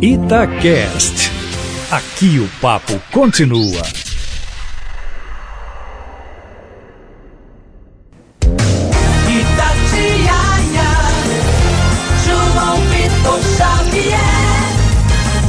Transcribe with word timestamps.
Itacast. 0.00 1.32
Aqui 1.90 2.38
o 2.38 2.46
papo 2.60 3.00
continua. 3.10 3.82
Itatiaia, 9.26 10.90
João 12.26 12.76
Vitor 12.90 13.40
Xavier, 13.56 14.18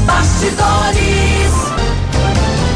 Bastidores. 0.06 1.52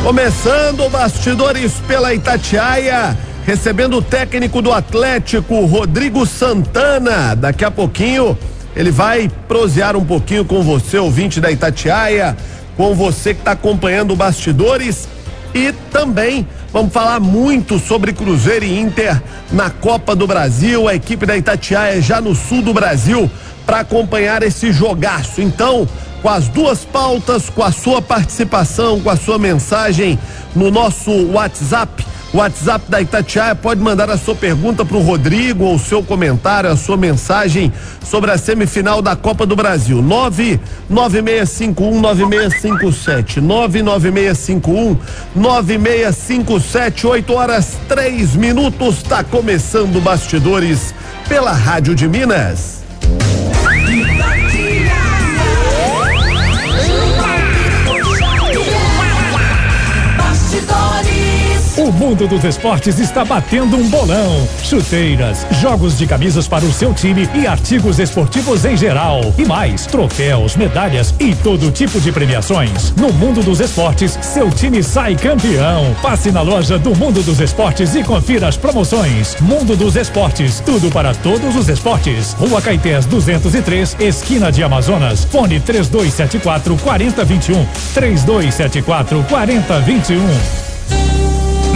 Começando 0.03 0.89
bastidores 0.89 1.71
pela 1.87 2.13
Itatiaia, 2.13 3.17
recebendo 3.45 3.95
o 3.95 4.01
técnico 4.01 4.61
do 4.61 4.73
Atlético, 4.73 5.65
Rodrigo 5.65 6.25
Santana. 6.25 7.33
Daqui 7.33 7.63
a 7.63 7.71
pouquinho 7.71 8.37
ele 8.75 8.91
vai 8.91 9.29
prosear 9.47 9.95
um 9.95 10.05
pouquinho 10.05 10.45
com 10.45 10.61
você, 10.61 10.97
ouvinte 10.97 11.41
da 11.41 11.51
Itatiaia, 11.51 12.35
com 12.77 12.95
você 12.95 13.33
que 13.33 13.41
está 13.41 13.51
acompanhando 13.51 14.15
bastidores 14.15 15.07
e 15.53 15.73
também 15.91 16.47
vamos 16.71 16.93
falar 16.93 17.19
muito 17.19 17.77
sobre 17.77 18.13
Cruzeiro 18.13 18.63
e 18.63 18.79
Inter 18.79 19.21
na 19.51 19.69
Copa 19.69 20.15
do 20.15 20.25
Brasil, 20.25 20.87
a 20.87 20.95
equipe 20.95 21.25
da 21.25 21.35
Itatiaia 21.35 22.01
já 22.01 22.21
no 22.21 22.33
sul 22.33 22.61
do 22.61 22.73
Brasil 22.73 23.29
para 23.65 23.81
acompanhar 23.81 24.41
esse 24.43 24.71
jogaço. 24.71 25.41
Então, 25.41 25.87
com 26.21 26.29
as 26.29 26.47
duas 26.47 26.85
pautas, 26.85 27.49
com 27.49 27.63
a 27.63 27.71
sua 27.71 28.01
participação, 28.01 29.01
com 29.01 29.09
a 29.09 29.17
sua 29.17 29.37
mensagem 29.37 30.17
no 30.55 30.71
nosso 30.71 31.11
WhatsApp, 31.31 32.05
WhatsApp 32.33 32.89
da 32.89 33.01
Itatiaia, 33.01 33.53
pode 33.53 33.81
mandar 33.81 34.09
a 34.09 34.17
sua 34.17 34.33
pergunta 34.33 34.85
para 34.85 34.95
o 34.95 35.01
Rodrigo 35.01 35.65
ou 35.65 35.75
o 35.75 35.79
seu 35.79 36.01
comentário, 36.01 36.69
a 36.69 36.77
sua 36.77 36.95
mensagem 36.95 37.73
sobre 38.05 38.31
a 38.31 38.37
semifinal 38.37 39.01
da 39.01 39.17
Copa 39.17 39.45
do 39.45 39.55
Brasil. 39.55 40.01
996519657. 40.89 43.41
99651 43.41 44.97
9657, 45.35 47.07
8 47.07 47.33
horas 47.33 47.77
3 47.89 48.35
minutos. 48.35 48.97
Está 48.97 49.23
começando 49.23 50.01
bastidores 50.01 50.93
pela 51.27 51.51
Rádio 51.51 51.93
de 51.93 52.07
Minas. 52.07 52.80
O 61.81 61.91
mundo 61.91 62.27
dos 62.27 62.43
esportes 62.43 62.99
está 62.99 63.25
batendo 63.25 63.75
um 63.75 63.89
bolão. 63.89 64.47
Chuteiras, 64.63 65.47
jogos 65.59 65.97
de 65.97 66.05
camisas 66.05 66.47
para 66.47 66.63
o 66.63 66.71
seu 66.71 66.93
time 66.93 67.27
e 67.33 67.47
artigos 67.47 67.97
esportivos 67.97 68.65
em 68.65 68.77
geral. 68.77 69.33
E 69.35 69.43
mais, 69.43 69.87
troféus, 69.87 70.55
medalhas 70.55 71.11
e 71.19 71.33
todo 71.33 71.71
tipo 71.71 71.99
de 71.99 72.11
premiações. 72.11 72.93
No 72.95 73.11
mundo 73.11 73.41
dos 73.41 73.59
esportes, 73.59 74.11
seu 74.21 74.51
time 74.51 74.83
sai 74.83 75.15
campeão. 75.15 75.95
Passe 76.03 76.31
na 76.31 76.43
loja 76.43 76.77
do 76.77 76.95
Mundo 76.95 77.23
dos 77.23 77.39
Esportes 77.39 77.95
e 77.95 78.03
confira 78.03 78.47
as 78.47 78.57
promoções. 78.57 79.35
Mundo 79.41 79.75
dos 79.75 79.95
Esportes, 79.95 80.59
tudo 80.63 80.91
para 80.91 81.15
todos 81.15 81.55
os 81.55 81.67
esportes. 81.67 82.33
Rua 82.33 82.61
Caetés 82.61 83.07
203, 83.07 83.97
esquina 83.99 84.51
de 84.51 84.61
Amazonas. 84.61 85.25
Fone 85.25 85.59
3274 85.59 86.77
4021. 86.77 87.65
3274 87.95 89.25
4021. 89.27 90.71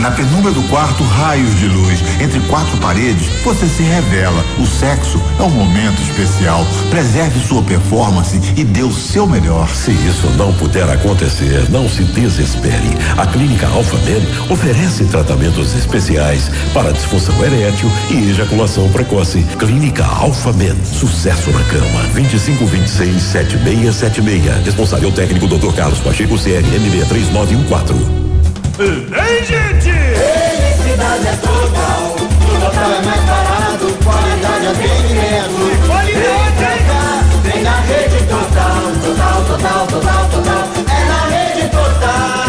Na 0.05 0.11
penumbra 0.11 0.51
do 0.51 0.61
quarto, 0.69 1.03
raios 1.03 1.57
de 1.57 1.65
luz. 1.65 1.99
Entre 2.21 2.39
quatro 2.41 2.77
paredes, 2.77 3.25
você 3.43 3.65
se 3.65 3.81
revela. 3.81 4.45
O 4.59 4.67
sexo 4.67 5.19
é 5.39 5.41
um 5.41 5.49
momento 5.49 5.99
especial. 5.99 6.63
Preserve 6.91 7.39
sua 7.39 7.63
performance 7.63 8.39
e 8.55 8.63
dê 8.63 8.83
o 8.83 8.93
seu 8.93 9.25
melhor. 9.25 9.67
Se 9.67 9.89
isso 9.89 10.29
não 10.37 10.53
puder 10.53 10.87
acontecer, 10.87 11.67
não 11.71 11.89
se 11.89 12.03
desespere. 12.03 12.95
A 13.17 13.25
Clínica 13.25 13.65
Alfa 13.65 13.97
Men 14.05 14.21
oferece 14.47 15.05
tratamentos 15.05 15.73
especiais 15.73 16.51
para 16.71 16.93
disfunção 16.93 17.43
erétil 17.43 17.91
e 18.11 18.29
ejaculação 18.29 18.87
precoce. 18.91 19.41
Clínica 19.57 20.05
Alfa 20.05 20.53
Men, 20.53 20.75
sucesso 20.85 21.49
na 21.49 21.63
cama. 21.63 22.03
2526 22.13 23.23
7676. 23.23 24.65
Responsável 24.65 25.11
técnico 25.11 25.47
Dr. 25.47 25.73
Carlos 25.73 25.97
Pacheco, 25.97 26.37
CRM 28.75 29.07
63914. 29.07 29.85
Felicidade 30.75 31.27
é 31.27 31.35
total, 31.37 32.15
o 32.15 32.59
total 32.59 32.91
é 32.91 33.01
mais 33.05 33.21
barato, 33.21 33.85
qualidade 34.03 34.65
é 34.65 34.69
atendimento. 34.69 35.87
Qualidade! 35.87 36.45
Vem 37.43 37.63
na 37.63 37.79
rede 37.79 38.19
total, 38.25 38.81
total, 39.01 39.43
total, 39.45 39.87
total, 39.87 40.29
total, 40.29 40.67
é 40.89 41.05
na 41.05 41.21
rede 41.27 41.69
total. 41.69 42.45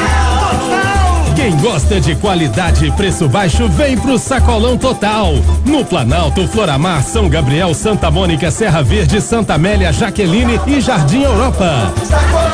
Quem 1.36 1.56
gosta 1.58 2.00
de 2.00 2.16
qualidade 2.16 2.86
e 2.86 2.90
preço 2.90 3.28
baixo 3.28 3.68
vem 3.68 3.96
pro 3.96 4.18
Sacolão 4.18 4.76
Total. 4.76 5.32
No 5.64 5.84
Planalto, 5.84 6.48
Floramar, 6.48 7.04
São 7.04 7.28
Gabriel, 7.28 7.72
Santa 7.72 8.10
Mônica, 8.10 8.50
Serra 8.50 8.82
Verde, 8.82 9.20
Santa 9.20 9.54
Amélia, 9.54 9.92
Jaqueline 9.92 10.60
e 10.66 10.80
Jardim 10.80 11.22
Europa. 11.22 11.92
Sacolão 12.02 12.45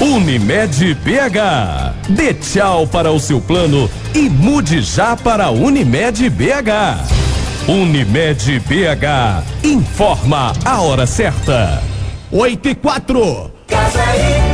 Unimed 0.00 0.94
BH. 0.96 2.10
Dê 2.10 2.34
tchau 2.34 2.86
para 2.86 3.10
o 3.10 3.18
seu 3.18 3.40
plano 3.40 3.90
e 4.14 4.28
mude 4.28 4.82
já 4.82 5.16
para 5.16 5.50
Unimed 5.50 6.28
BH. 6.28 7.66
Unimed 7.66 8.60
BH. 8.60 9.42
Informa 9.64 10.52
a 10.66 10.82
hora 10.82 11.06
certa. 11.06 11.82
8 12.30 12.68
e 12.68 12.74
4. 12.74 13.50
Casa 13.66 14.04
e. 14.16 14.45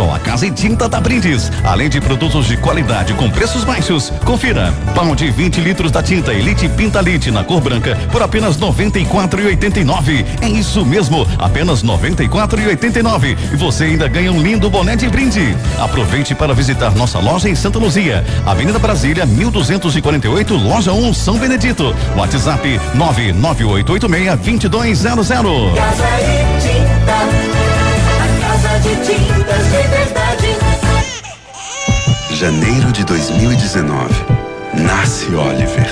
Só 0.00 0.14
a 0.14 0.18
Casa 0.18 0.46
e 0.46 0.50
Tinta 0.50 0.88
da 0.88 0.98
Brindes. 0.98 1.52
Além 1.62 1.90
de 1.90 2.00
produtos 2.00 2.46
de 2.46 2.56
qualidade 2.56 3.12
com 3.12 3.28
preços 3.28 3.64
baixos. 3.64 4.10
Confira. 4.24 4.72
Pão 4.94 5.14
de 5.14 5.30
20 5.30 5.60
litros 5.60 5.92
da 5.92 6.02
tinta 6.02 6.32
Elite 6.32 6.70
Pintalite 6.70 7.30
na 7.30 7.44
cor 7.44 7.60
branca 7.60 7.94
por 8.10 8.22
apenas 8.22 8.56
R$ 8.56 8.62
94,89. 8.62 10.24
É 10.40 10.48
isso 10.48 10.86
mesmo, 10.86 11.28
apenas 11.38 11.82
R$ 11.82 11.88
94,89. 11.88 13.36
E 13.52 13.56
você 13.56 13.84
ainda 13.84 14.08
ganha 14.08 14.32
um 14.32 14.40
lindo 14.40 14.70
boné 14.70 14.96
de 14.96 15.06
brinde. 15.06 15.54
Aproveite 15.78 16.34
para 16.34 16.54
visitar 16.54 16.94
nossa 16.96 17.18
loja 17.18 17.50
em 17.50 17.54
Santa 17.54 17.78
Luzia, 17.78 18.24
Avenida 18.46 18.78
Brasília, 18.78 19.26
1248, 19.26 20.54
Loja 20.54 20.94
1, 20.94 21.12
São 21.12 21.36
Benedito. 21.36 21.94
WhatsApp 22.16 22.80
99886 22.94 24.66
2200. 24.66 25.74
Casa 25.74 26.04
e 26.22 26.60
Tinta. 26.62 27.79
De 28.82 28.96
tintas 28.96 29.64
de 29.64 29.88
verdade. 29.88 30.56
Janeiro 32.30 32.90
de 32.90 33.04
2019. 33.04 34.14
Nasce 34.72 35.26
Oliver. 35.34 35.86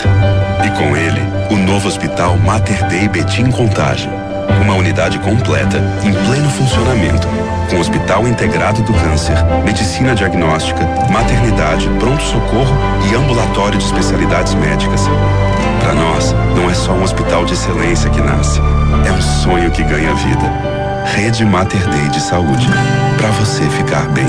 E 0.64 0.70
com 0.70 0.96
ele, 0.96 1.20
o 1.50 1.56
novo 1.56 1.86
Hospital 1.86 2.38
Mater 2.38 2.86
Dei 2.88 3.06
Betim 3.06 3.50
Contagem. 3.50 4.10
Uma 4.62 4.74
unidade 4.74 5.18
completa, 5.18 5.76
em 6.02 6.12
pleno 6.12 6.48
funcionamento. 6.50 7.28
Com 7.68 7.78
hospital 7.78 8.26
integrado 8.26 8.80
do 8.82 8.94
câncer, 8.94 9.36
medicina 9.64 10.14
diagnóstica, 10.14 10.80
maternidade, 11.10 11.86
pronto-socorro 12.00 12.74
e 13.10 13.14
ambulatório 13.14 13.78
de 13.78 13.84
especialidades 13.84 14.54
médicas. 14.54 15.02
Para 15.82 15.92
nós, 15.92 16.34
não 16.56 16.70
é 16.70 16.74
só 16.74 16.92
um 16.92 17.02
hospital 17.02 17.44
de 17.44 17.52
excelência 17.52 18.08
que 18.08 18.22
nasce. 18.22 18.60
É 19.06 19.12
um 19.12 19.20
sonho 19.20 19.70
que 19.70 19.82
ganha 19.84 20.14
vida. 20.14 20.77
Rede 21.14 21.44
Mater 21.44 21.88
Dei 21.88 22.08
de 22.08 22.20
Saúde. 22.20 22.66
Para 23.16 23.30
você 23.30 23.62
ficar 23.70 24.06
bem. 24.10 24.26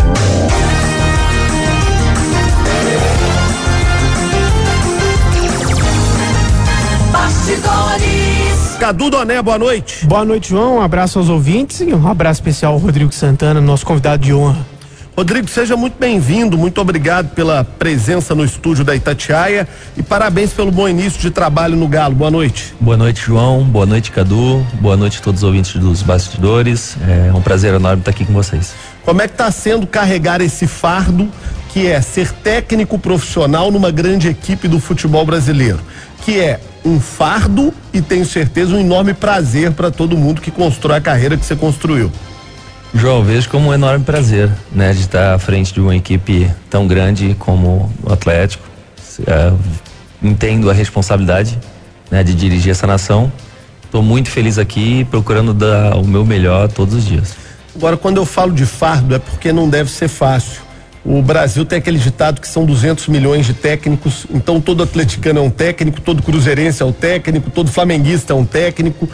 Bastidores. 7.11 8.77
Cadu 8.79 9.09
Doné, 9.09 9.41
boa 9.41 9.57
noite. 9.57 10.05
Boa 10.05 10.25
noite, 10.25 10.49
João. 10.49 10.77
Um 10.77 10.81
abraço 10.81 11.19
aos 11.19 11.29
ouvintes 11.29 11.81
e 11.81 11.93
um 11.93 12.07
abraço 12.07 12.39
especial 12.39 12.73
ao 12.73 12.79
Rodrigo 12.79 13.11
Santana, 13.11 13.59
nosso 13.59 13.85
convidado 13.85 14.23
de 14.23 14.33
honra. 14.33 14.78
Rodrigo, 15.19 15.49
seja 15.49 15.75
muito 15.75 15.99
bem-vindo, 15.99 16.57
muito 16.57 16.79
obrigado 16.79 17.31
pela 17.31 17.61
presença 17.61 18.33
no 18.33 18.45
estúdio 18.45 18.85
da 18.85 18.95
Itatiaia 18.95 19.67
e 19.97 20.01
parabéns 20.01 20.53
pelo 20.53 20.71
bom 20.71 20.87
início 20.87 21.19
de 21.19 21.29
trabalho 21.29 21.75
no 21.75 21.89
Galo. 21.89 22.15
Boa 22.15 22.31
noite. 22.31 22.73
Boa 22.79 22.95
noite, 22.95 23.23
João. 23.25 23.65
Boa 23.65 23.85
noite, 23.85 24.11
Cadu. 24.11 24.65
Boa 24.75 24.95
noite 24.95 25.17
a 25.19 25.21
todos 25.21 25.41
os 25.41 25.43
ouvintes 25.43 25.75
dos 25.75 26.01
bastidores. 26.01 26.95
É 27.05 27.33
um 27.33 27.41
prazer 27.41 27.73
enorme 27.73 27.99
estar 27.99 28.11
aqui 28.11 28.23
com 28.23 28.31
vocês. 28.31 28.73
Como 29.03 29.21
é 29.21 29.27
que 29.27 29.33
está 29.33 29.51
sendo 29.51 29.85
carregar 29.85 30.39
esse 30.39 30.65
fardo 30.65 31.29
que 31.67 31.85
é 31.85 31.99
ser 31.99 32.31
técnico 32.31 32.97
profissional 32.97 33.69
numa 33.71 33.91
grande 33.91 34.29
equipe 34.29 34.69
do 34.69 34.79
futebol 34.79 35.25
brasileiro? 35.25 35.81
Que 36.23 36.39
é 36.39 36.61
um 36.85 36.97
fardo 36.97 37.73
e 37.93 38.01
tenho 38.01 38.25
certeza 38.25 38.73
um 38.73 38.79
enorme 38.79 39.13
prazer 39.13 39.73
para 39.73 39.91
todo 39.91 40.17
mundo 40.17 40.39
que 40.39 40.49
constrói 40.49 40.95
a 40.95 41.01
carreira 41.01 41.35
que 41.35 41.45
você 41.45 41.57
construiu. 41.57 42.09
João, 42.93 43.23
vejo 43.23 43.49
como 43.49 43.69
um 43.69 43.73
enorme 43.73 44.03
prazer, 44.03 44.49
né, 44.71 44.91
de 44.93 45.01
estar 45.01 45.35
à 45.35 45.39
frente 45.39 45.73
de 45.73 45.79
uma 45.79 45.95
equipe 45.95 46.51
tão 46.69 46.87
grande 46.87 47.35
como 47.37 47.91
o 48.03 48.11
Atlético. 48.11 48.67
É, 49.27 49.53
entendo 50.21 50.69
a 50.69 50.73
responsabilidade, 50.73 51.57
né, 52.09 52.23
de 52.23 52.33
dirigir 52.33 52.71
essa 52.71 52.87
nação 52.87 53.31
Estou 53.89 54.03
muito 54.03 54.29
feliz 54.29 54.59
aqui, 54.59 55.03
procurando 55.05 55.51
dar 55.51 55.97
o 55.97 56.05
meu 56.05 56.23
melhor 56.23 56.67
todos 56.67 56.93
os 56.93 57.03
dias. 57.03 57.35
Agora, 57.75 57.97
quando 57.97 58.17
eu 58.17 58.25
falo 58.25 58.53
de 58.53 58.63
fardo, 58.63 59.15
é 59.15 59.19
porque 59.19 59.51
não 59.51 59.67
deve 59.67 59.89
ser 59.89 60.07
fácil. 60.07 60.61
O 61.03 61.23
Brasil 61.23 61.65
tem 61.65 61.79
aquele 61.79 61.97
ditado 61.97 62.39
que 62.39 62.47
são 62.47 62.65
200 62.65 63.07
milhões 63.07 63.47
de 63.47 63.55
técnicos, 63.55 64.27
então 64.29 64.61
todo 64.61 64.83
atleticano 64.83 65.39
é 65.39 65.41
um 65.41 65.49
técnico, 65.49 65.99
todo 66.01 66.21
cruzeirense 66.21 66.83
é 66.83 66.85
um 66.85 66.91
técnico, 66.91 67.49
todo 67.49 67.71
flamenguista 67.71 68.31
é 68.31 68.35
um 68.35 68.45
técnico. 68.45 69.09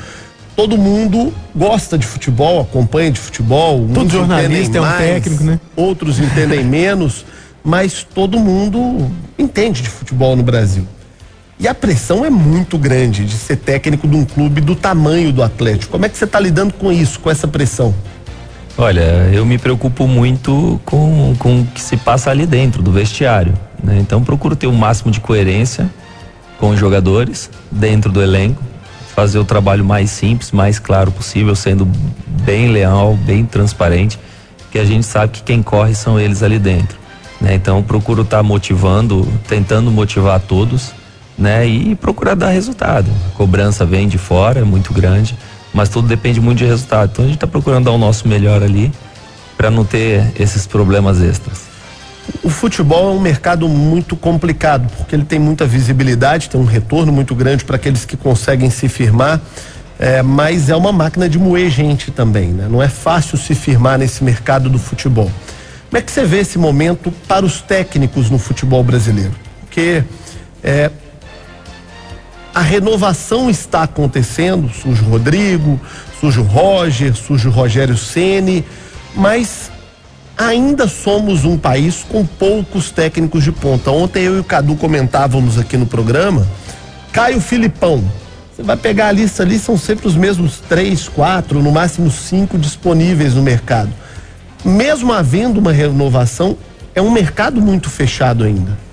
Todo 0.55 0.77
mundo 0.77 1.33
gosta 1.53 1.97
de 1.97 2.05
futebol, 2.05 2.61
acompanha 2.61 3.11
de 3.11 3.19
futebol. 3.19 3.87
Todo 3.93 4.05
uns 4.05 4.11
jornalista 4.11 4.77
é 4.77 4.81
um 4.81 4.85
mais, 4.85 4.97
técnico, 4.97 5.43
né? 5.43 5.59
Outros 5.75 6.19
entendem 6.19 6.63
menos, 6.65 7.25
mas 7.63 8.03
todo 8.03 8.39
mundo 8.39 9.11
entende 9.37 9.81
de 9.81 9.89
futebol 9.89 10.35
no 10.35 10.43
Brasil. 10.43 10.87
E 11.59 11.67
a 11.67 11.73
pressão 11.73 12.25
é 12.25 12.29
muito 12.29 12.77
grande 12.77 13.25
de 13.25 13.33
ser 13.33 13.57
técnico 13.57 14.07
de 14.07 14.15
um 14.15 14.25
clube 14.25 14.61
do 14.61 14.75
tamanho 14.75 15.31
do 15.31 15.41
Atlético. 15.41 15.91
Como 15.91 16.05
é 16.05 16.09
que 16.09 16.17
você 16.17 16.25
está 16.25 16.39
lidando 16.39 16.73
com 16.73 16.91
isso, 16.91 17.19
com 17.19 17.29
essa 17.29 17.47
pressão? 17.47 17.93
Olha, 18.77 19.29
eu 19.31 19.45
me 19.45 19.57
preocupo 19.57 20.05
muito 20.05 20.79
com, 20.83 21.33
com 21.39 21.61
o 21.61 21.65
que 21.65 21.81
se 21.81 21.95
passa 21.95 22.29
ali 22.29 22.45
dentro 22.45 22.83
do 22.83 22.91
vestiário. 22.91 23.53
Né? 23.81 23.97
Então 23.99 24.21
procuro 24.21 24.55
ter 24.55 24.67
o 24.67 24.73
máximo 24.73 25.11
de 25.11 25.21
coerência 25.21 25.89
com 26.59 26.69
os 26.69 26.79
jogadores 26.79 27.49
dentro 27.71 28.11
do 28.11 28.21
elenco, 28.21 28.61
fazer 29.15 29.39
o 29.39 29.45
trabalho 29.45 29.85
mais 29.85 30.09
simples, 30.09 30.51
mais 30.51 30.77
claro 30.77 31.09
possível, 31.09 31.55
sendo 31.55 31.87
bem 32.43 32.69
leal, 32.69 33.15
bem 33.15 33.45
transparente, 33.45 34.19
que 34.71 34.77
a 34.77 34.83
gente 34.83 35.05
sabe 35.05 35.31
que 35.31 35.43
quem 35.43 35.63
corre 35.63 35.95
são 35.95 36.19
eles 36.19 36.43
ali 36.43 36.59
dentro. 36.59 36.97
Né? 37.39 37.55
Então 37.55 37.81
procuro 37.81 38.23
estar 38.23 38.43
motivando, 38.43 39.25
tentando 39.47 39.89
motivar 39.89 40.39
todos, 40.41 40.91
né? 41.37 41.65
E 41.65 41.95
procurar 41.95 42.35
dar 42.35 42.49
resultado. 42.49 43.09
A 43.27 43.37
cobrança 43.37 43.85
vem 43.85 44.07
de 44.07 44.17
fora, 44.17 44.59
é 44.59 44.63
muito 44.63 44.93
grande, 44.93 45.37
mas 45.73 45.89
tudo 45.89 46.07
depende 46.07 46.39
muito 46.39 46.59
de 46.59 46.65
resultado. 46.65 47.11
Então 47.11 47.25
a 47.25 47.27
gente 47.27 47.37
está 47.37 47.47
procurando 47.47 47.85
dar 47.85 47.91
o 47.91 47.97
nosso 47.97 48.27
melhor 48.27 48.63
ali 48.63 48.91
para 49.57 49.69
não 49.69 49.85
ter 49.85 50.33
esses 50.37 50.67
problemas 50.67 51.21
extras. 51.21 51.74
O 52.43 52.49
futebol 52.49 53.09
é 53.09 53.11
um 53.11 53.19
mercado 53.19 53.67
muito 53.67 54.15
complicado, 54.15 54.89
porque 54.97 55.15
ele 55.15 55.25
tem 55.25 55.39
muita 55.39 55.65
visibilidade, 55.65 56.49
tem 56.49 56.59
um 56.59 56.65
retorno 56.65 57.11
muito 57.11 57.35
grande 57.35 57.63
para 57.63 57.75
aqueles 57.75 58.05
que 58.05 58.17
conseguem 58.17 58.69
se 58.69 58.87
firmar, 58.89 59.39
é, 59.99 60.21
mas 60.21 60.69
é 60.69 60.75
uma 60.75 60.91
máquina 60.91 61.29
de 61.29 61.37
moer 61.37 61.69
gente 61.69 62.11
também, 62.11 62.49
né? 62.49 62.67
Não 62.69 62.81
é 62.81 62.89
fácil 62.89 63.37
se 63.37 63.53
firmar 63.53 63.97
nesse 63.97 64.23
mercado 64.23 64.69
do 64.69 64.79
futebol. 64.79 65.31
Como 65.89 65.97
é 65.97 66.01
que 66.01 66.11
você 66.11 66.25
vê 66.25 66.39
esse 66.39 66.57
momento 66.57 67.11
para 67.27 67.45
os 67.45 67.61
técnicos 67.61 68.29
no 68.29 68.37
futebol 68.37 68.83
brasileiro? 68.83 69.33
Porque 69.61 70.03
é, 70.63 70.91
a 72.53 72.61
renovação 72.61 73.49
está 73.49 73.83
acontecendo, 73.83 74.69
surge 74.69 75.03
o 75.03 75.09
Rodrigo, 75.09 75.79
surge 76.19 76.39
o 76.39 76.43
Roger, 76.43 77.13
surge 77.15 77.47
o 77.47 77.51
Rogério 77.51 77.97
Ceni, 77.97 78.65
mas 79.15 79.71
ainda 80.37 80.87
somos 80.87 81.45
um 81.45 81.57
país 81.57 82.05
com 82.07 82.25
poucos 82.25 82.91
técnicos 82.91 83.43
de 83.43 83.51
ponta. 83.51 83.91
Ontem 83.91 84.23
eu 84.23 84.37
e 84.37 84.39
o 84.39 84.43
Cadu 84.43 84.75
comentávamos 84.75 85.57
aqui 85.57 85.77
no 85.77 85.85
programa, 85.85 86.45
Caio 87.11 87.39
Filipão. 87.39 88.03
Você 88.53 88.63
vai 88.63 88.77
pegar 88.77 89.07
a 89.07 89.11
lista 89.11 89.43
ali, 89.43 89.59
são 89.59 89.77
sempre 89.77 90.07
os 90.07 90.15
mesmos 90.15 90.59
três, 90.59 91.09
quatro, 91.09 91.61
no 91.61 91.71
máximo 91.71 92.09
cinco 92.09 92.57
disponíveis 92.57 93.33
no 93.33 93.41
mercado. 93.41 93.91
Mesmo 94.63 95.11
havendo 95.11 95.59
uma 95.59 95.71
renovação, 95.71 96.57
é 96.93 97.01
um 97.01 97.11
mercado 97.11 97.61
muito 97.61 97.89
fechado 97.89 98.43
ainda 98.43 98.85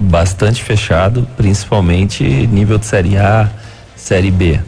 bastante 0.00 0.64
fechado, 0.64 1.28
principalmente 1.36 2.24
nível 2.24 2.78
de 2.78 2.86
Série 2.86 3.18
A, 3.18 3.50
Série 3.94 4.30
B. 4.30 4.58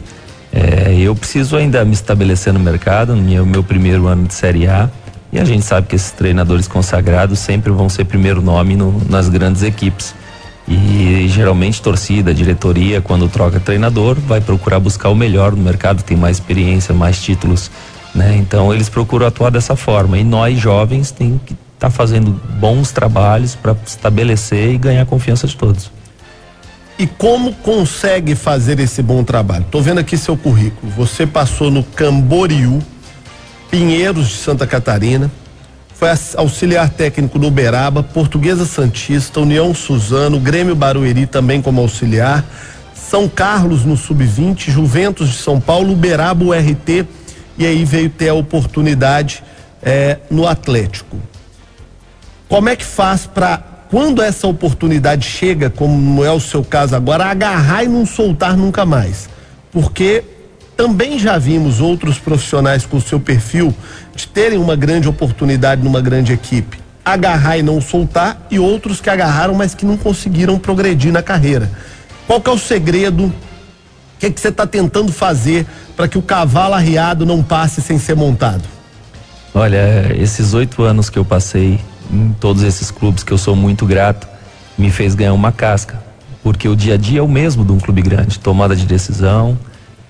É, 0.53 0.93
eu 0.95 1.15
preciso 1.15 1.57
ainda 1.57 1.83
me 1.83 1.93
estabelecer 1.93 2.53
no 2.53 2.59
mercado, 2.59 3.15
no 3.15 3.23
meu, 3.23 3.43
meu 3.43 3.63
primeiro 3.63 4.05
ano 4.05 4.27
de 4.27 4.35
Série 4.35 4.67
A, 4.67 4.89
e 5.33 5.39
a 5.39 5.43
gente 5.43 5.65
sabe 5.65 5.87
que 5.87 5.95
esses 5.95 6.11
treinadores 6.11 6.67
consagrados 6.67 7.39
sempre 7.39 7.71
vão 7.71 7.89
ser 7.89 8.05
primeiro 8.05 8.39
nome 8.39 8.75
no, 8.75 9.01
nas 9.09 9.27
grandes 9.27 9.63
equipes. 9.63 10.13
E 10.67 11.25
geralmente 11.27 11.81
torcida, 11.81 12.31
diretoria, 12.33 13.01
quando 13.01 13.27
troca 13.27 13.59
treinador, 13.59 14.15
vai 14.15 14.39
procurar 14.39 14.79
buscar 14.79 15.09
o 15.09 15.15
melhor 15.15 15.51
no 15.53 15.57
mercado, 15.57 16.03
tem 16.03 16.15
mais 16.15 16.37
experiência, 16.37 16.93
mais 16.93 17.19
títulos, 17.19 17.71
né? 18.13 18.37
Então 18.37 18.71
eles 18.71 18.89
procuram 18.89 19.25
atuar 19.25 19.49
dessa 19.49 19.75
forma. 19.75 20.19
E 20.19 20.23
nós 20.23 20.59
jovens 20.59 21.09
tem 21.09 21.41
que 21.43 21.55
está 21.73 21.89
fazendo 21.89 22.39
bons 22.59 22.91
trabalhos 22.91 23.55
para 23.55 23.75
estabelecer 23.85 24.69
e 24.69 24.77
ganhar 24.77 25.01
a 25.01 25.05
confiança 25.05 25.47
de 25.47 25.57
todos. 25.57 25.91
E 26.97 27.07
como 27.07 27.53
consegue 27.55 28.35
fazer 28.35 28.79
esse 28.79 29.01
bom 29.01 29.23
trabalho? 29.23 29.63
Estou 29.63 29.81
vendo 29.81 29.97
aqui 29.97 30.15
seu 30.15 30.37
currículo. 30.37 30.91
Você 30.93 31.25
passou 31.25 31.71
no 31.71 31.83
Camboriú, 31.83 32.79
Pinheiros 33.73 34.27
de 34.27 34.35
Santa 34.35 34.67
Catarina, 34.67 35.31
foi 35.95 36.07
auxiliar 36.37 36.91
técnico 36.91 37.39
do 37.39 37.47
Uberaba, 37.47 38.03
Portuguesa 38.03 38.67
Santista, 38.67 39.39
União 39.39 39.73
Suzano, 39.73 40.39
Grêmio 40.39 40.75
Barueri 40.75 41.25
também 41.25 41.59
como 41.59 41.81
auxiliar, 41.81 42.45
São 42.93 43.27
Carlos 43.27 43.83
no 43.83 43.97
Sub-20, 43.97 44.69
Juventus 44.69 45.29
de 45.29 45.37
São 45.37 45.59
Paulo, 45.59 45.93
Uberaba, 45.93 46.45
URT, 46.45 47.07
e 47.57 47.65
aí 47.65 47.83
veio 47.83 48.11
ter 48.11 48.29
a 48.29 48.35
oportunidade 48.35 49.43
eh, 49.81 50.19
no 50.29 50.47
Atlético. 50.47 51.17
Como 52.47 52.69
é 52.69 52.75
que 52.75 52.85
faz 52.85 53.25
para 53.25 53.57
quando 53.89 54.21
essa 54.21 54.45
oportunidade 54.45 55.25
chega, 55.25 55.71
como 55.71 56.23
é 56.23 56.31
o 56.31 56.39
seu 56.39 56.63
caso 56.63 56.95
agora, 56.95 57.25
agarrar 57.25 57.83
e 57.83 57.87
não 57.87 58.05
soltar 58.05 58.55
nunca 58.55 58.85
mais? 58.85 59.27
Porque 59.71 60.23
também 60.75 61.19
já 61.19 61.37
vimos 61.37 61.79
outros 61.79 62.17
profissionais 62.17 62.85
com 62.85 62.97
o 62.97 63.01
seu 63.01 63.19
perfil 63.19 63.73
de 64.15 64.27
terem 64.27 64.57
uma 64.57 64.75
grande 64.75 65.07
oportunidade 65.07 65.83
numa 65.83 66.01
grande 66.01 66.33
equipe, 66.33 66.79
agarrar 67.03 67.57
e 67.57 67.63
não 67.63 67.79
soltar, 67.79 68.45
e 68.49 68.59
outros 68.59 68.99
que 68.99 69.09
agarraram, 69.09 69.53
mas 69.53 69.73
que 69.73 69.85
não 69.85 69.97
conseguiram 69.97 70.57
progredir 70.57 71.11
na 71.11 71.21
carreira. 71.21 71.69
Qual 72.25 72.41
que 72.41 72.49
é 72.49 72.53
o 72.53 72.57
segredo? 72.57 73.25
O 73.25 73.33
que, 74.19 74.27
é 74.27 74.29
que 74.29 74.39
você 74.39 74.47
está 74.47 74.65
tentando 74.65 75.11
fazer 75.11 75.65
para 75.95 76.07
que 76.07 76.17
o 76.17 76.21
cavalo 76.21 76.73
arriado 76.73 77.25
não 77.25 77.43
passe 77.43 77.81
sem 77.81 77.99
ser 77.99 78.15
montado? 78.15 78.63
Olha, 79.53 80.15
esses 80.17 80.53
oito 80.53 80.81
anos 80.81 81.09
que 81.09 81.19
eu 81.19 81.25
passei 81.25 81.79
em 82.11 82.33
todos 82.39 82.63
esses 82.63 82.89
clubes 82.89 83.23
que 83.23 83.31
eu 83.31 83.37
sou 83.37 83.55
muito 83.55 83.85
grato, 83.85 84.27
me 84.77 84.89
fez 84.89 85.15
ganhar 85.15 85.33
uma 85.33 85.51
casca. 85.51 86.01
Porque 86.41 86.67
o 86.67 86.75
dia 86.75 86.95
a 86.95 86.97
dia 86.97 87.19
é 87.19 87.21
o 87.21 87.27
mesmo 87.27 87.63
de 87.63 87.71
um 87.71 87.79
clube 87.79 88.01
grande, 88.01 88.39
tomada 88.39 88.75
de 88.75 88.85
decisão, 88.85 89.57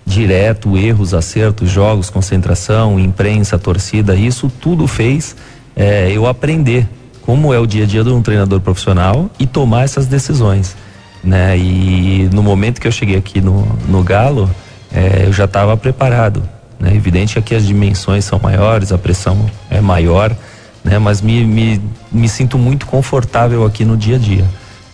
direto, 0.06 0.78
erros, 0.78 1.14
acertos, 1.14 1.70
jogos, 1.70 2.10
concentração, 2.10 3.00
imprensa, 3.00 3.58
torcida, 3.58 4.16
isso 4.16 4.52
tudo 4.62 4.88
fez 4.88 5.36
é, 5.76 6.12
eu 6.12 6.28
aprender 6.28 6.88
como 7.22 7.54
é 7.54 7.60
o 7.60 7.66
dia 7.66 7.84
a 7.84 7.88
dia 7.88 8.04
de 8.04 8.10
um 8.10 8.22
treinador 8.22 8.60
profissional 8.60 9.30
e 9.40 9.48
tomar 9.48 9.84
essas 9.84 10.08
decisões. 10.08 10.76
Né? 11.24 11.58
E 11.58 12.30
no 12.34 12.44
momento 12.44 12.82
que 12.82 12.88
eu 12.88 12.92
cheguei 12.92 13.16
aqui 13.16 13.40
no, 13.40 13.66
no 13.88 14.04
Galo, 14.04 14.50
é, 14.92 15.24
eu 15.26 15.34
já 15.34 15.46
estava 15.46 15.76
preparado. 15.78 16.44
Né? 16.80 16.94
Evidente 16.94 17.42
que 17.42 17.56
as 17.56 17.66
dimensões 17.66 18.26
são 18.26 18.40
maiores, 18.40 18.92
a 18.92 18.98
pressão 18.98 19.50
é 19.70 19.80
maior, 19.80 20.36
né? 20.84 21.00
Mas 21.00 21.22
me, 21.22 21.46
me, 21.46 21.82
me 22.12 22.28
sinto 22.28 22.58
muito 22.58 22.86
confortável 22.86 23.66
aqui 23.66 23.86
no 23.86 23.96
dia 23.96 24.18
a 24.18 24.20
dia. 24.20 24.46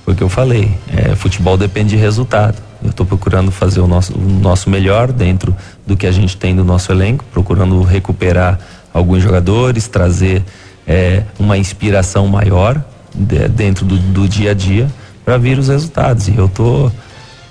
Foi 0.05 0.13
o 0.13 0.17
que 0.17 0.23
eu 0.23 0.29
falei, 0.29 0.71
é, 0.95 1.15
futebol 1.15 1.57
depende 1.57 1.89
de 1.89 1.95
resultado. 1.95 2.68
Eu 2.83 2.91
estou 2.91 3.05
procurando 3.05 3.51
fazer 3.51 3.79
o 3.79 3.87
nosso, 3.87 4.17
o 4.17 4.21
nosso 4.21 4.69
melhor 4.69 5.11
dentro 5.11 5.55
do 5.85 5.97
que 5.97 6.07
a 6.07 6.11
gente 6.11 6.37
tem 6.37 6.55
do 6.55 6.63
nosso 6.63 6.91
elenco, 6.91 7.25
procurando 7.31 7.81
recuperar 7.83 8.59
alguns 8.93 9.21
jogadores, 9.21 9.87
trazer 9.87 10.43
é, 10.87 11.23
uma 11.37 11.57
inspiração 11.57 12.27
maior 12.27 12.83
de, 13.13 13.47
dentro 13.49 13.85
do, 13.85 13.97
do, 13.97 14.27
dia 14.27 14.51
a 14.51 14.53
dia 14.53 14.89
para 15.25 15.37
vir 15.37 15.59
os 15.59 15.67
resultados. 15.67 16.27
E 16.27 16.35
eu 16.37 16.47
tô, 16.47 16.91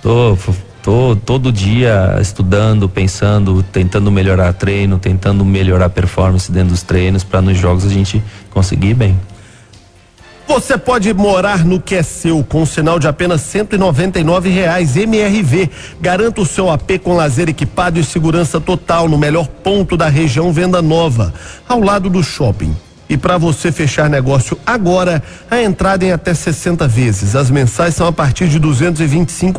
tô 0.02 0.36
Tô 0.82 1.14
todo 1.14 1.52
dia 1.52 2.16
estudando, 2.18 2.88
pensando, 2.88 3.62
tentando 3.62 4.10
melhorar 4.10 4.54
treino, 4.54 4.98
tentando 4.98 5.44
melhorar 5.44 5.90
performance 5.90 6.50
dentro 6.50 6.70
dos 6.70 6.82
treinos 6.82 7.22
para 7.22 7.42
nos 7.42 7.58
jogos 7.58 7.84
a 7.84 7.90
gente 7.90 8.22
conseguir 8.48 8.94
bem. 8.94 9.14
Você 10.48 10.78
pode 10.78 11.12
morar 11.12 11.62
no 11.62 11.78
que 11.78 11.94
é 11.94 12.02
seu 12.02 12.42
com 12.42 12.62
um 12.62 12.66
sinal 12.66 12.98
de 12.98 13.06
apenas 13.06 13.42
199 13.42 14.48
reais 14.48 14.96
MRV. 14.96 15.68
Garanta 16.00 16.40
o 16.40 16.46
seu 16.46 16.70
AP 16.70 16.98
com 17.04 17.14
lazer 17.14 17.50
equipado 17.50 18.00
e 18.00 18.04
segurança 18.04 18.58
total 18.58 19.10
no 19.10 19.18
melhor 19.18 19.46
ponto 19.46 19.94
da 19.94 20.08
região 20.08 20.50
Venda 20.50 20.80
Nova, 20.80 21.34
ao 21.68 21.80
lado 21.80 22.08
do 22.08 22.22
shopping. 22.22 22.74
E 23.08 23.16
para 23.16 23.38
você 23.38 23.72
fechar 23.72 24.10
negócio 24.10 24.58
agora, 24.66 25.22
a 25.50 25.62
entrada 25.62 26.04
em 26.04 26.12
até 26.12 26.34
60 26.34 26.86
vezes. 26.86 27.34
As 27.34 27.50
mensais 27.50 27.94
são 27.94 28.06
a 28.06 28.12
partir 28.12 28.48
de 28.48 28.58
duzentos 28.58 29.00
e 29.00 29.06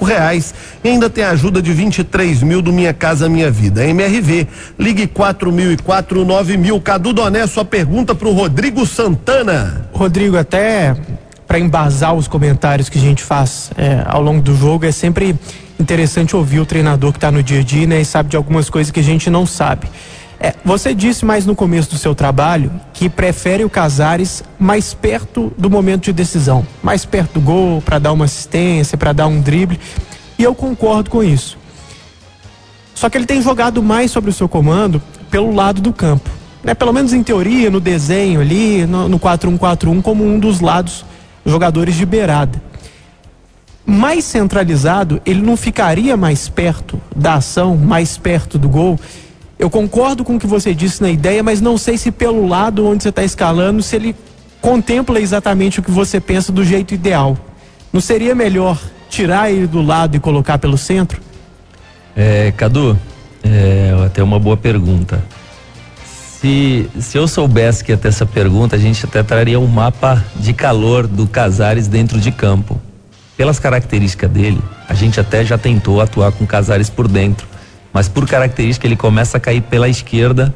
reais. 0.03 0.53
E 0.83 0.89
ainda 0.89 1.09
tem 1.09 1.23
a 1.23 1.31
ajuda 1.31 1.61
de 1.61 1.73
23 1.73 2.43
mil 2.43 2.61
do 2.61 2.71
Minha 2.71 2.93
Casa 2.93 3.27
Minha 3.27 3.49
Vida. 3.49 3.85
MRV, 3.85 4.47
ligue 4.77 5.07
quatro 5.07 5.51
mil 5.51 5.71
e 5.71 5.77
quatro 5.77 6.23
nove 6.23 6.57
mil. 6.57 6.79
Cadu 6.79 7.11
Doné, 7.11 7.47
sua 7.47 7.65
pergunta 7.65 8.13
para 8.13 8.27
o 8.27 8.33
Rodrigo 8.33 8.85
Santana. 8.85 9.89
Rodrigo, 9.91 10.37
até 10.37 10.95
para 11.47 11.57
embasar 11.57 12.13
os 12.13 12.27
comentários 12.27 12.89
que 12.89 12.99
a 12.99 13.01
gente 13.01 13.23
faz 13.23 13.71
é, 13.75 14.03
ao 14.05 14.21
longo 14.21 14.39
do 14.39 14.55
jogo, 14.55 14.85
é 14.85 14.91
sempre 14.91 15.35
interessante 15.79 16.35
ouvir 16.35 16.59
o 16.59 16.65
treinador 16.65 17.11
que 17.11 17.17
está 17.17 17.31
no 17.31 17.41
dia 17.41 17.61
a 17.61 17.63
dia 17.63 17.87
né, 17.87 18.01
e 18.01 18.05
sabe 18.05 18.29
de 18.29 18.37
algumas 18.37 18.69
coisas 18.69 18.91
que 18.91 18.99
a 18.99 19.03
gente 19.03 19.29
não 19.29 19.47
sabe. 19.47 19.87
É, 20.39 20.55
você 20.63 20.93
disse 20.93 21.25
mais 21.25 21.45
no 21.45 21.53
começo 21.53 21.89
do 21.89 21.97
seu 21.97 22.15
trabalho 22.15 22.71
que 22.93 23.09
prefere 23.09 23.65
o 23.65 23.69
Casares 23.69 24.41
mais 24.57 24.93
perto 24.93 25.51
do 25.57 25.69
momento 25.69 26.05
de 26.05 26.13
decisão, 26.13 26.65
mais 26.81 27.03
perto 27.03 27.33
do 27.33 27.41
gol, 27.41 27.81
para 27.81 27.99
dar 27.99 28.13
uma 28.13 28.25
assistência, 28.25 28.97
para 28.97 29.11
dar 29.11 29.27
um 29.27 29.41
drible. 29.41 29.79
E 30.37 30.43
eu 30.43 30.55
concordo 30.55 31.09
com 31.09 31.21
isso. 31.21 31.57
Só 32.95 33.09
que 33.09 33.17
ele 33.17 33.25
tem 33.25 33.41
jogado 33.41 33.83
mais 33.83 34.11
sobre 34.11 34.29
o 34.29 34.33
seu 34.33 34.47
comando 34.47 35.01
pelo 35.29 35.53
lado 35.53 35.81
do 35.81 35.91
campo. 35.91 36.29
Né? 36.63 36.73
Pelo 36.73 36.93
menos 36.93 37.13
em 37.13 37.21
teoria, 37.23 37.69
no 37.69 37.79
desenho 37.79 38.39
ali, 38.39 38.85
no, 38.85 39.09
no 39.09 39.19
4-1-4-1, 39.19 40.01
como 40.01 40.25
um 40.25 40.39
dos 40.39 40.61
lados 40.61 41.05
jogadores 41.45 41.95
de 41.95 42.05
beirada. 42.05 42.61
Mais 43.85 44.23
centralizado, 44.23 45.21
ele 45.25 45.41
não 45.41 45.57
ficaria 45.57 46.15
mais 46.15 46.47
perto 46.47 47.01
da 47.15 47.35
ação, 47.35 47.75
mais 47.75 48.17
perto 48.17 48.57
do 48.57 48.69
gol. 48.69 48.99
Eu 49.59 49.69
concordo 49.69 50.23
com 50.23 50.37
o 50.37 50.39
que 50.39 50.47
você 50.47 50.73
disse 50.73 51.01
na 51.01 51.09
ideia, 51.09 51.43
mas 51.43 51.59
não 51.59 51.77
sei 51.77 51.97
se 51.97 52.11
pelo 52.11 52.47
lado 52.47 52.87
onde 52.87 53.03
você 53.03 53.09
está 53.09 53.25
escalando, 53.25 53.83
se 53.83 53.93
ele 53.93 54.15
contempla 54.61 55.19
exatamente 55.19 55.81
o 55.81 55.83
que 55.83 55.91
você 55.91 56.21
pensa 56.21 56.49
do 56.49 56.63
jeito 56.63 56.93
ideal. 56.93 57.37
Não 57.91 57.99
seria 57.99 58.33
melhor 58.33 58.79
tirar 59.09 59.51
ele 59.51 59.67
do 59.67 59.81
lado 59.81 60.15
e 60.15 60.19
colocar 60.19 60.57
pelo 60.57 60.77
centro? 60.77 61.19
É, 62.15 62.53
Cadu, 62.55 62.97
é 63.43 63.93
até 64.05 64.23
uma 64.23 64.39
boa 64.39 64.55
pergunta. 64.55 65.21
Se, 66.05 66.89
se 66.97 67.17
eu 67.17 67.27
soubesse 67.27 67.83
que 67.83 67.91
ia 67.91 67.97
ter 67.97 68.07
essa 68.07 68.25
pergunta, 68.25 68.77
a 68.77 68.79
gente 68.79 69.03
até 69.05 69.21
traria 69.23 69.59
um 69.59 69.67
mapa 69.67 70.23
de 70.37 70.53
calor 70.53 71.05
do 71.05 71.27
Casares 71.27 71.85
dentro 71.89 72.17
de 72.17 72.31
campo. 72.31 72.79
Pelas 73.35 73.59
características 73.59 74.31
dele, 74.31 74.61
a 74.87 74.93
gente 74.93 75.19
até 75.19 75.43
já 75.43 75.57
tentou 75.57 75.99
atuar 75.99 76.31
com 76.31 76.47
Casares 76.47 76.89
por 76.89 77.09
dentro 77.09 77.45
mas 77.99 78.07
por 78.07 78.25
característica 78.25 78.87
ele 78.87 78.95
começa 78.95 79.35
a 79.35 79.41
cair 79.41 79.59
pela 79.59 79.89
esquerda, 79.89 80.53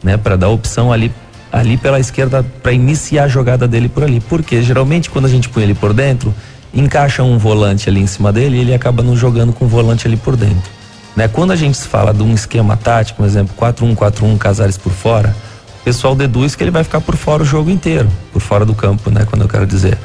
né, 0.00 0.16
para 0.16 0.36
dar 0.36 0.48
opção 0.50 0.92
ali 0.92 1.10
ali 1.52 1.76
pela 1.76 1.98
esquerda 1.98 2.46
para 2.62 2.70
iniciar 2.70 3.24
a 3.24 3.28
jogada 3.28 3.66
dele 3.66 3.88
por 3.88 4.04
ali. 4.04 4.20
Porque 4.20 4.62
geralmente 4.62 5.10
quando 5.10 5.24
a 5.24 5.28
gente 5.28 5.48
põe 5.48 5.64
ele 5.64 5.74
por 5.74 5.92
dentro, 5.92 6.32
encaixa 6.72 7.24
um 7.24 7.36
volante 7.36 7.88
ali 7.88 8.00
em 8.00 8.06
cima 8.06 8.32
dele 8.32 8.58
e 8.58 8.60
ele 8.60 8.72
acaba 8.72 9.02
não 9.02 9.16
jogando 9.16 9.52
com 9.52 9.64
o 9.64 9.68
volante 9.68 10.06
ali 10.06 10.16
por 10.16 10.36
dentro. 10.36 10.70
Né? 11.16 11.26
Quando 11.26 11.50
a 11.50 11.56
gente 11.56 11.76
fala 11.78 12.14
de 12.14 12.22
um 12.22 12.32
esquema 12.32 12.76
tático, 12.76 13.16
por 13.16 13.26
exemplo, 13.26 13.56
4-1-4-1, 13.58 14.38
Casares 14.38 14.78
por 14.78 14.92
fora, 14.92 15.34
o 15.80 15.84
pessoal 15.84 16.14
deduz 16.14 16.54
que 16.54 16.62
ele 16.62 16.70
vai 16.70 16.84
ficar 16.84 17.00
por 17.00 17.16
fora 17.16 17.42
o 17.42 17.44
jogo 17.44 17.70
inteiro, 17.70 18.08
por 18.32 18.40
fora 18.40 18.64
do 18.64 18.72
campo, 18.72 19.10
né, 19.10 19.26
quando 19.28 19.42
eu 19.42 19.48
quero 19.48 19.66
dizer. 19.66 19.98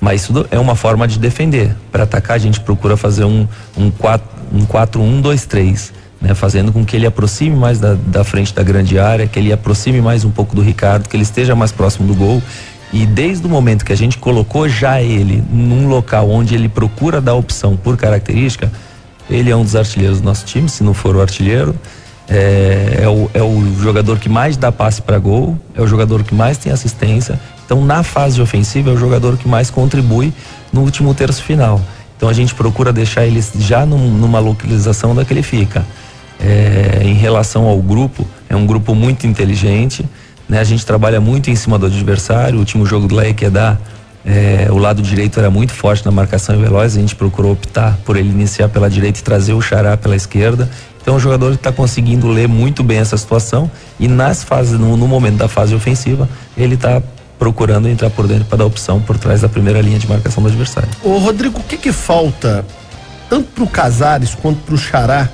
Mas 0.00 0.22
isso 0.22 0.46
é 0.50 0.58
uma 0.58 0.74
forma 0.74 1.06
de 1.06 1.18
defender. 1.18 1.76
Para 1.92 2.04
atacar 2.04 2.36
a 2.36 2.38
gente 2.38 2.60
procura 2.60 2.96
fazer 2.96 3.26
um 3.26 3.46
um 3.76 3.90
4 3.90 4.40
um 4.52 4.64
4-1-2-3 4.64 5.99
né, 6.20 6.34
fazendo 6.34 6.72
com 6.72 6.84
que 6.84 6.94
ele 6.94 7.06
aproxime 7.06 7.56
mais 7.56 7.78
da, 7.78 7.94
da 7.94 8.22
frente 8.22 8.54
da 8.54 8.62
grande 8.62 8.98
área, 8.98 9.26
que 9.26 9.38
ele 9.38 9.52
aproxime 9.52 10.00
mais 10.00 10.24
um 10.24 10.30
pouco 10.30 10.54
do 10.54 10.60
Ricardo, 10.60 11.08
que 11.08 11.16
ele 11.16 11.22
esteja 11.22 11.54
mais 11.54 11.72
próximo 11.72 12.06
do 12.06 12.14
gol. 12.14 12.42
E 12.92 13.06
desde 13.06 13.46
o 13.46 13.48
momento 13.48 13.84
que 13.84 13.92
a 13.92 13.96
gente 13.96 14.18
colocou 14.18 14.68
já 14.68 15.00
ele 15.00 15.42
num 15.50 15.88
local 15.88 16.28
onde 16.28 16.54
ele 16.54 16.68
procura 16.68 17.20
dar 17.20 17.34
opção 17.34 17.76
por 17.76 17.96
característica, 17.96 18.70
ele 19.30 19.50
é 19.50 19.56
um 19.56 19.62
dos 19.62 19.76
artilheiros 19.76 20.20
do 20.20 20.24
nosso 20.24 20.44
time, 20.44 20.68
se 20.68 20.82
não 20.82 20.92
for 20.92 21.14
o 21.16 21.20
artilheiro. 21.20 21.74
É, 22.28 23.00
é, 23.02 23.08
o, 23.08 23.30
é 23.32 23.42
o 23.42 23.74
jogador 23.80 24.18
que 24.18 24.28
mais 24.28 24.56
dá 24.56 24.70
passe 24.70 25.00
para 25.00 25.18
gol, 25.18 25.56
é 25.74 25.80
o 25.80 25.86
jogador 25.86 26.22
que 26.22 26.34
mais 26.34 26.58
tem 26.58 26.70
assistência. 26.72 27.40
Então, 27.64 27.84
na 27.84 28.02
fase 28.02 28.42
ofensiva, 28.42 28.90
é 28.90 28.92
o 28.92 28.96
jogador 28.96 29.36
que 29.36 29.48
mais 29.48 29.70
contribui 29.70 30.32
no 30.72 30.82
último 30.82 31.14
terço 31.14 31.42
final. 31.42 31.80
Então, 32.16 32.28
a 32.28 32.32
gente 32.32 32.54
procura 32.54 32.92
deixar 32.92 33.24
ele 33.24 33.42
já 33.58 33.86
num, 33.86 34.10
numa 34.10 34.40
localização 34.40 35.14
que 35.24 35.32
ele 35.32 35.42
fica 35.42 35.84
é, 36.40 37.02
em 37.04 37.14
relação 37.14 37.66
ao 37.66 37.78
grupo, 37.78 38.26
é 38.48 38.56
um 38.56 38.66
grupo 38.66 38.94
muito 38.94 39.26
inteligente. 39.26 40.04
Né? 40.48 40.58
A 40.58 40.64
gente 40.64 40.84
trabalha 40.84 41.20
muito 41.20 41.50
em 41.50 41.56
cima 41.56 41.78
do 41.78 41.86
adversário. 41.86 42.56
O 42.56 42.58
último 42.60 42.86
jogo 42.86 43.06
do 43.06 43.14
Laequedá, 43.14 43.78
é, 44.24 44.68
o 44.70 44.78
lado 44.78 45.02
direito 45.02 45.38
era 45.38 45.50
muito 45.50 45.72
forte 45.72 46.04
na 46.04 46.10
marcação 46.10 46.54
e 46.54 46.58
veloz. 46.58 46.96
A 46.96 47.00
gente 47.00 47.14
procurou 47.14 47.52
optar 47.52 47.98
por 48.04 48.16
ele 48.16 48.30
iniciar 48.30 48.68
pela 48.68 48.88
direita 48.88 49.20
e 49.20 49.22
trazer 49.22 49.52
o 49.52 49.60
Xará 49.60 49.96
pela 49.96 50.16
esquerda. 50.16 50.68
Então, 51.02 51.16
o 51.16 51.20
jogador 51.20 51.52
está 51.52 51.72
conseguindo 51.72 52.28
ler 52.28 52.46
muito 52.46 52.82
bem 52.82 52.98
essa 52.98 53.16
situação 53.16 53.70
e 53.98 54.06
nas 54.06 54.44
fases, 54.44 54.78
no, 54.78 54.96
no 54.96 55.08
momento 55.08 55.36
da 55.36 55.48
fase 55.48 55.74
ofensiva, 55.74 56.28
ele 56.56 56.74
está 56.74 57.02
procurando 57.38 57.88
entrar 57.88 58.10
por 58.10 58.28
dentro 58.28 58.44
para 58.44 58.58
dar 58.58 58.66
opção 58.66 59.00
por 59.00 59.16
trás 59.16 59.40
da 59.40 59.48
primeira 59.48 59.80
linha 59.80 59.98
de 59.98 60.06
marcação 60.06 60.42
do 60.42 60.50
adversário. 60.50 60.90
Ô 61.02 61.16
Rodrigo, 61.16 61.58
o 61.58 61.62
que 61.62 61.78
que 61.78 61.90
falta 61.90 62.66
tanto 63.30 63.48
para 63.54 63.64
o 63.64 63.66
Casares 63.66 64.34
quanto 64.34 64.58
para 64.58 64.74
o 64.74 64.78
Xará 64.78 65.26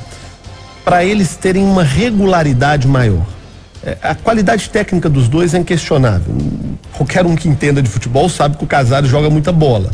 para 0.87 1.05
eles 1.05 1.35
terem 1.35 1.64
uma 1.64 1.83
regularidade 1.83 2.87
maior. 2.87 3.26
É, 3.85 3.99
a 4.00 4.14
qualidade 4.14 4.71
técnica 4.71 5.09
dos 5.09 5.26
dois 5.26 5.52
é 5.52 5.59
inquestionável. 5.59 6.33
Qualquer 6.93 7.26
um 7.26 7.35
que 7.35 7.49
entenda 7.49 7.83
de 7.83 7.90
futebol 7.90 8.28
sabe 8.28 8.57
que 8.57 8.62
o 8.62 8.69
Casares 8.69 9.11
joga 9.11 9.28
muita 9.28 9.50
bola. 9.50 9.90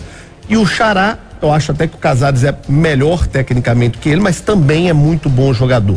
E 0.50 0.54
o 0.54 0.66
Xará, 0.66 1.16
eu 1.40 1.50
acho 1.50 1.72
até 1.72 1.86
que 1.86 1.94
o 1.94 1.98
Casares 1.98 2.44
é 2.44 2.54
melhor 2.68 3.26
tecnicamente 3.26 3.96
que 3.96 4.10
ele, 4.10 4.20
mas 4.20 4.42
também 4.42 4.90
é 4.90 4.92
muito 4.92 5.30
bom 5.30 5.54
jogador. 5.54 5.96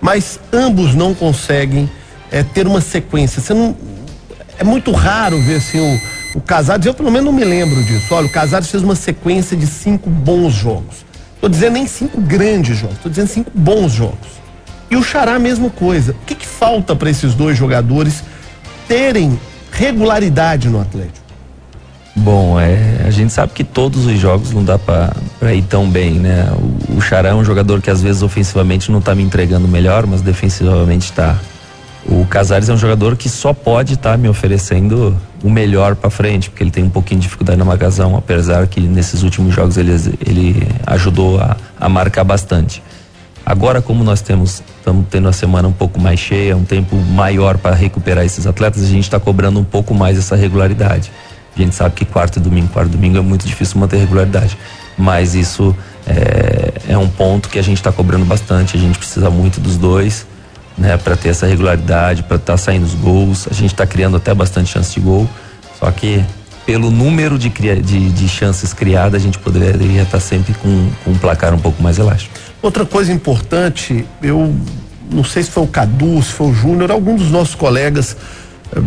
Mas 0.00 0.40
ambos 0.52 0.92
não 0.92 1.14
conseguem 1.14 1.88
é, 2.28 2.42
ter 2.42 2.66
uma 2.66 2.80
sequência. 2.80 3.40
Você 3.40 3.54
não, 3.54 3.76
é 4.58 4.64
muito 4.64 4.90
raro 4.90 5.40
ver 5.40 5.58
assim 5.58 5.78
o, 5.78 6.38
o 6.38 6.40
Casares, 6.40 6.84
eu 6.84 6.94
pelo 6.94 7.12
menos 7.12 7.26
não 7.26 7.32
me 7.32 7.44
lembro 7.44 7.80
disso. 7.84 8.12
Olha, 8.12 8.26
o 8.26 8.30
Casares 8.30 8.68
fez 8.68 8.82
uma 8.82 8.96
sequência 8.96 9.56
de 9.56 9.68
cinco 9.68 10.10
bons 10.10 10.52
jogos. 10.52 11.11
Estou 11.42 11.50
dizendo 11.50 11.72
nem 11.72 11.88
cinco 11.88 12.20
grandes 12.20 12.78
jogos, 12.78 12.98
estou 12.98 13.10
dizendo 13.10 13.26
cinco 13.26 13.50
bons 13.52 13.90
jogos. 13.90 14.40
E 14.88 14.94
o 14.94 15.02
Xará, 15.02 15.40
mesma 15.40 15.70
coisa. 15.70 16.12
O 16.12 16.24
que, 16.24 16.36
que 16.36 16.46
falta 16.46 16.94
para 16.94 17.10
esses 17.10 17.34
dois 17.34 17.58
jogadores 17.58 18.22
terem 18.86 19.36
regularidade 19.72 20.68
no 20.68 20.80
Atlético? 20.80 21.26
Bom, 22.14 22.60
é, 22.60 23.02
a 23.04 23.10
gente 23.10 23.32
sabe 23.32 23.54
que 23.54 23.64
todos 23.64 24.06
os 24.06 24.20
jogos 24.20 24.52
não 24.52 24.62
dá 24.62 24.78
para 24.78 25.52
ir 25.52 25.62
tão 25.62 25.90
bem, 25.90 26.12
né? 26.12 26.48
O, 26.88 26.98
o 26.98 27.00
Xará 27.00 27.30
é 27.30 27.34
um 27.34 27.44
jogador 27.44 27.82
que 27.82 27.90
às 27.90 28.00
vezes 28.00 28.22
ofensivamente 28.22 28.92
não 28.92 29.00
está 29.00 29.12
me 29.12 29.24
entregando 29.24 29.66
melhor, 29.66 30.06
mas 30.06 30.20
defensivamente 30.20 31.06
está. 31.06 31.36
O 32.04 32.26
Casares 32.26 32.68
é 32.68 32.72
um 32.72 32.76
jogador 32.76 33.16
que 33.16 33.28
só 33.28 33.52
pode 33.52 33.94
estar 33.94 34.12
tá 34.12 34.16
me 34.16 34.28
oferecendo 34.28 35.16
o 35.42 35.48
melhor 35.48 35.94
para 35.94 36.10
frente, 36.10 36.50
porque 36.50 36.62
ele 36.62 36.70
tem 36.70 36.84
um 36.84 36.90
pouquinho 36.90 37.20
de 37.20 37.26
dificuldade 37.26 37.58
na 37.58 37.64
marcação, 37.64 38.16
apesar 38.16 38.66
que 38.66 38.80
nesses 38.80 39.22
últimos 39.22 39.54
jogos 39.54 39.76
ele, 39.76 39.92
ele 40.26 40.68
ajudou 40.86 41.40
a, 41.40 41.56
a 41.78 41.88
marcar 41.88 42.24
bastante. 42.24 42.82
Agora, 43.44 43.80
como 43.82 44.04
nós 44.04 44.20
temos, 44.20 44.62
estamos 44.78 45.06
tendo 45.10 45.28
a 45.28 45.32
semana 45.32 45.66
um 45.66 45.72
pouco 45.72 46.00
mais 46.00 46.18
cheia, 46.18 46.56
um 46.56 46.64
tempo 46.64 46.96
maior 46.96 47.56
para 47.56 47.74
recuperar 47.74 48.24
esses 48.24 48.46
atletas, 48.46 48.82
a 48.82 48.86
gente 48.86 49.04
está 49.04 49.18
cobrando 49.18 49.58
um 49.58 49.64
pouco 49.64 49.94
mais 49.94 50.18
essa 50.18 50.36
regularidade. 50.36 51.10
A 51.56 51.60
gente 51.60 51.74
sabe 51.74 51.94
que 51.94 52.04
quarto 52.04 52.38
e 52.38 52.40
domingo, 52.40 52.68
quarto 52.68 52.88
e 52.88 52.92
domingo 52.92 53.18
é 53.18 53.20
muito 53.20 53.46
difícil 53.46 53.78
manter 53.78 53.98
regularidade, 53.98 54.56
mas 54.96 55.34
isso 55.34 55.74
é, 56.06 56.92
é 56.92 56.98
um 56.98 57.08
ponto 57.08 57.48
que 57.48 57.58
a 57.58 57.62
gente 57.62 57.78
está 57.78 57.92
cobrando 57.92 58.24
bastante. 58.24 58.76
A 58.76 58.80
gente 58.80 58.98
precisa 58.98 59.28
muito 59.28 59.60
dos 59.60 59.76
dois 59.76 60.26
né, 60.82 60.96
para 60.96 61.16
ter 61.16 61.28
essa 61.28 61.46
regularidade, 61.46 62.24
para 62.24 62.36
estar 62.36 62.54
tá 62.54 62.56
saindo 62.56 62.84
os 62.84 62.94
gols. 62.94 63.46
A 63.48 63.54
gente 63.54 63.72
está 63.72 63.86
criando 63.86 64.16
até 64.16 64.34
bastante 64.34 64.70
chance 64.70 64.92
de 64.92 65.00
gol, 65.00 65.28
só 65.78 65.90
que 65.92 66.22
pelo 66.66 66.90
número 66.90 67.38
de, 67.38 67.48
de, 67.48 68.10
de 68.10 68.28
chances 68.28 68.74
criadas, 68.74 69.20
a 69.20 69.24
gente 69.24 69.38
poderia 69.38 70.02
estar 70.02 70.18
tá 70.18 70.20
sempre 70.20 70.54
com, 70.54 70.90
com 71.04 71.12
um 71.12 71.18
placar 71.18 71.54
um 71.54 71.58
pouco 71.58 71.80
mais 71.80 71.98
elástico. 71.98 72.34
Outra 72.60 72.84
coisa 72.84 73.12
importante, 73.12 74.04
eu 74.20 74.54
não 75.10 75.22
sei 75.24 75.44
se 75.44 75.50
foi 75.50 75.62
o 75.62 75.66
Cadu, 75.66 76.20
se 76.20 76.32
foi 76.32 76.48
o 76.48 76.54
Júnior, 76.54 76.90
algum 76.90 77.16
dos 77.16 77.30
nossos 77.30 77.54
colegas, 77.54 78.16
eh, 78.74 78.80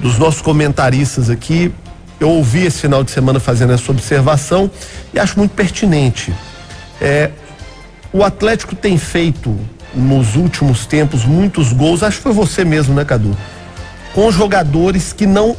dos 0.00 0.18
nossos 0.18 0.40
comentaristas 0.40 1.30
aqui, 1.30 1.72
eu 2.20 2.30
ouvi 2.30 2.66
esse 2.66 2.80
final 2.80 3.04
de 3.04 3.12
semana 3.12 3.38
fazendo 3.38 3.72
essa 3.72 3.90
observação 3.92 4.70
e 5.14 5.18
acho 5.20 5.38
muito 5.38 5.52
pertinente. 5.52 6.32
É, 7.00 7.30
o 8.12 8.24
Atlético 8.24 8.74
tem 8.74 8.98
feito 8.98 9.56
nos 9.94 10.36
últimos 10.36 10.86
tempos 10.86 11.24
muitos 11.24 11.72
gols, 11.72 12.02
acho 12.02 12.18
que 12.18 12.22
foi 12.22 12.32
você 12.32 12.64
mesmo, 12.64 12.94
né, 12.94 13.04
Cadu? 13.04 13.36
Com 14.14 14.30
jogadores 14.30 15.12
que 15.12 15.26
não 15.26 15.56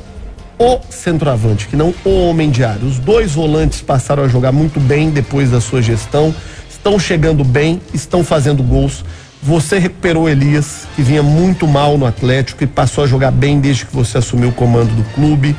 o 0.58 0.80
centroavante, 0.90 1.68
que 1.68 1.76
não 1.76 1.94
o 2.04 2.28
homem 2.28 2.50
de 2.50 2.64
área. 2.64 2.86
Os 2.86 3.00
dois 3.00 3.32
volantes 3.32 3.82
passaram 3.82 4.24
a 4.24 4.28
jogar 4.28 4.52
muito 4.52 4.80
bem 4.80 5.10
depois 5.10 5.52
da 5.52 5.62
sua 5.62 5.82
gestão, 5.82 6.36
estão 6.70 7.00
chegando 7.00 7.44
bem, 7.44 7.82
estão 7.94 8.24
fazendo 8.24 8.62
gols. 8.62 9.06
Você 9.42 9.80
recuperou 9.80 10.28
Elias, 10.28 10.86
que 10.96 11.02
vinha 11.02 11.24
muito 11.24 11.66
mal 11.66 11.98
no 11.98 12.06
Atlético 12.06 12.64
e 12.64 12.68
passou 12.68 13.06
a 13.06 13.08
jogar 13.08 13.32
bem 13.32 13.62
desde 13.62 13.86
que 13.86 13.96
você 13.96 14.18
assumiu 14.18 14.50
o 14.50 14.54
comando 14.54 14.94
do 14.94 15.04
clube. 15.14 15.56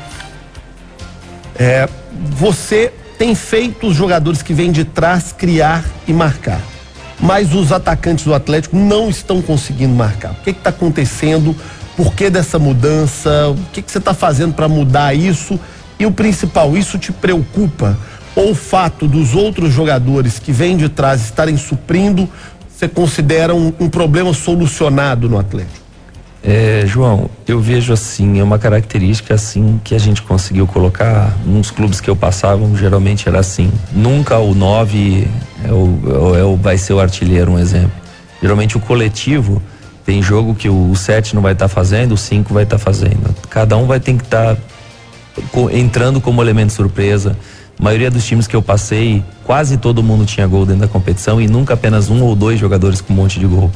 É, 1.58 1.88
você 2.32 2.92
tem 3.18 3.34
feito 3.34 3.86
os 3.86 3.96
jogadores 3.96 4.42
que 4.42 4.52
vêm 4.52 4.70
de 4.70 4.84
trás 4.84 5.32
criar 5.32 5.82
e 6.06 6.12
marcar 6.12 6.60
mas 7.22 7.54
os 7.54 7.70
atacantes 7.72 8.24
do 8.24 8.34
Atlético 8.34 8.76
não 8.76 9.10
estão 9.10 9.42
conseguindo 9.42 9.94
marcar. 9.94 10.32
O 10.32 10.34
que 10.36 10.50
está 10.50 10.70
acontecendo? 10.70 11.54
Por 11.96 12.14
que 12.14 12.30
dessa 12.30 12.58
mudança? 12.58 13.48
O 13.48 13.56
que, 13.72 13.82
que 13.82 13.90
você 13.90 13.98
está 13.98 14.14
fazendo 14.14 14.54
para 14.54 14.68
mudar 14.68 15.14
isso? 15.14 15.58
E 15.98 16.06
o 16.06 16.10
principal, 16.10 16.76
isso 16.76 16.98
te 16.98 17.12
preocupa? 17.12 17.98
Ou 18.34 18.52
o 18.52 18.54
fato 18.54 19.06
dos 19.06 19.34
outros 19.34 19.72
jogadores 19.72 20.38
que 20.38 20.52
vêm 20.52 20.76
de 20.76 20.88
trás 20.88 21.22
estarem 21.22 21.56
suprindo, 21.56 22.28
você 22.68 22.88
considera 22.88 23.54
um, 23.54 23.72
um 23.78 23.88
problema 23.88 24.32
solucionado 24.32 25.28
no 25.28 25.38
Atlético? 25.38 25.79
É, 26.42 26.84
João, 26.86 27.28
eu 27.46 27.60
vejo 27.60 27.92
assim, 27.92 28.40
é 28.40 28.42
uma 28.42 28.58
característica 28.58 29.34
assim 29.34 29.78
que 29.84 29.94
a 29.94 29.98
gente 29.98 30.22
conseguiu 30.22 30.66
colocar 30.66 31.36
nos 31.44 31.70
clubes 31.70 32.00
que 32.00 32.08
eu 32.08 32.16
passava, 32.16 32.66
geralmente 32.76 33.28
era 33.28 33.38
assim. 33.38 33.70
Nunca 33.92 34.38
o 34.38 34.54
9 34.54 35.28
é 35.64 35.72
o, 35.72 36.36
é 36.36 36.44
o, 36.44 36.56
vai 36.56 36.78
ser 36.78 36.94
o 36.94 37.00
artilheiro, 37.00 37.52
um 37.52 37.58
exemplo. 37.58 37.92
Geralmente 38.40 38.76
o 38.76 38.80
coletivo 38.80 39.60
tem 40.04 40.22
jogo 40.22 40.54
que 40.54 40.68
o 40.68 40.94
7 40.94 41.34
não 41.34 41.42
vai 41.42 41.52
estar 41.52 41.66
tá 41.66 41.68
fazendo, 41.68 42.12
o 42.12 42.16
5 42.16 42.54
vai 42.54 42.62
estar 42.62 42.78
tá 42.78 42.82
fazendo. 42.82 43.34
Cada 43.50 43.76
um 43.76 43.86
vai 43.86 44.00
ter 44.00 44.14
que 44.14 44.24
estar 44.24 44.56
tá 44.56 44.60
entrando 45.72 46.22
como 46.22 46.40
elemento 46.42 46.72
surpresa. 46.72 47.36
A 47.78 47.82
maioria 47.82 48.10
dos 48.10 48.24
times 48.26 48.46
que 48.46 48.56
eu 48.56 48.62
passei, 48.62 49.22
quase 49.44 49.76
todo 49.76 50.02
mundo 50.02 50.24
tinha 50.24 50.46
gol 50.46 50.64
dentro 50.64 50.82
da 50.82 50.88
competição 50.88 51.40
e 51.40 51.46
nunca 51.46 51.74
apenas 51.74 52.10
um 52.10 52.22
ou 52.22 52.34
dois 52.34 52.58
jogadores 52.58 53.00
com 53.00 53.12
um 53.12 53.16
monte 53.16 53.38
de 53.38 53.46
gol. 53.46 53.70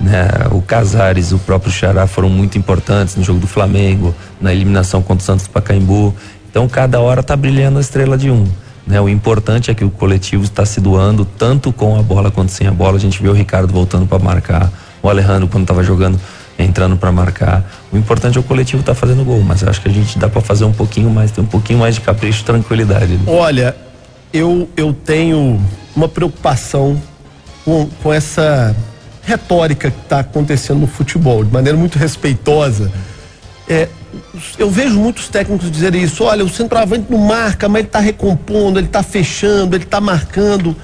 Né? 0.00 0.28
O 0.52 0.62
Casares, 0.62 1.32
o 1.32 1.38
próprio 1.38 1.72
Xará 1.72 2.06
foram 2.06 2.28
muito 2.28 2.56
importantes 2.56 3.16
no 3.16 3.24
jogo 3.24 3.40
do 3.40 3.46
Flamengo, 3.46 4.14
na 4.40 4.52
eliminação 4.52 5.02
contra 5.02 5.22
o 5.22 5.26
Santos 5.26 5.48
Pacaembu. 5.48 6.14
Então, 6.50 6.68
cada 6.68 7.00
hora 7.00 7.20
está 7.20 7.36
brilhando 7.36 7.78
a 7.78 7.80
estrela 7.80 8.16
de 8.16 8.30
um. 8.30 8.46
Né? 8.86 9.00
O 9.00 9.08
importante 9.08 9.70
é 9.70 9.74
que 9.74 9.84
o 9.84 9.90
coletivo 9.90 10.44
está 10.44 10.64
se 10.64 10.80
doando 10.80 11.24
tanto 11.24 11.72
com 11.72 11.98
a 11.98 12.02
bola 12.02 12.30
quanto 12.30 12.50
sem 12.50 12.66
a 12.66 12.72
bola. 12.72 12.96
A 12.96 13.00
gente 13.00 13.22
vê 13.22 13.28
o 13.28 13.32
Ricardo 13.32 13.72
voltando 13.72 14.06
para 14.06 14.18
marcar, 14.18 14.70
o 15.02 15.08
Alejandro 15.08 15.48
quando 15.48 15.64
estava 15.64 15.82
jogando 15.82 16.18
entrando 16.58 16.96
para 16.96 17.12
marcar. 17.12 17.64
O 17.92 17.96
importante 17.96 18.36
é 18.36 18.40
o 18.40 18.42
coletivo 18.42 18.80
estar 18.80 18.94
tá 18.94 18.98
fazendo 18.98 19.24
gol, 19.24 19.40
mas 19.42 19.62
acho 19.62 19.80
que 19.80 19.88
a 19.88 19.92
gente 19.92 20.18
dá 20.18 20.28
para 20.28 20.40
fazer 20.40 20.64
um 20.64 20.72
pouquinho 20.72 21.08
mais, 21.08 21.30
ter 21.30 21.40
um 21.40 21.46
pouquinho 21.46 21.78
mais 21.78 21.94
de 21.94 22.00
capricho, 22.00 22.44
tranquilidade. 22.44 23.12
Né? 23.12 23.22
Olha, 23.26 23.76
eu 24.32 24.68
eu 24.76 24.92
tenho 24.92 25.60
uma 25.94 26.08
preocupação 26.08 27.00
com, 27.64 27.88
com 28.02 28.12
essa 28.12 28.74
retórica 29.28 29.90
que 29.90 30.00
está 30.00 30.20
acontecendo 30.20 30.80
no 30.80 30.86
futebol, 30.86 31.44
de 31.44 31.52
maneira 31.52 31.76
muito 31.76 31.98
respeitosa. 31.98 32.90
É, 33.68 33.88
eu 34.58 34.70
vejo 34.70 34.98
muitos 34.98 35.28
técnicos 35.28 35.70
dizerem 35.70 36.02
isso: 36.02 36.24
olha, 36.24 36.42
o 36.44 36.48
centroavante 36.48 37.06
não 37.10 37.18
marca, 37.18 37.68
mas 37.68 37.80
ele 37.80 37.88
está 37.88 38.00
recompondo, 38.00 38.78
ele 38.78 38.86
está 38.86 39.02
fechando, 39.02 39.76
ele 39.76 39.84
está 39.84 40.00
marcando. 40.00 40.74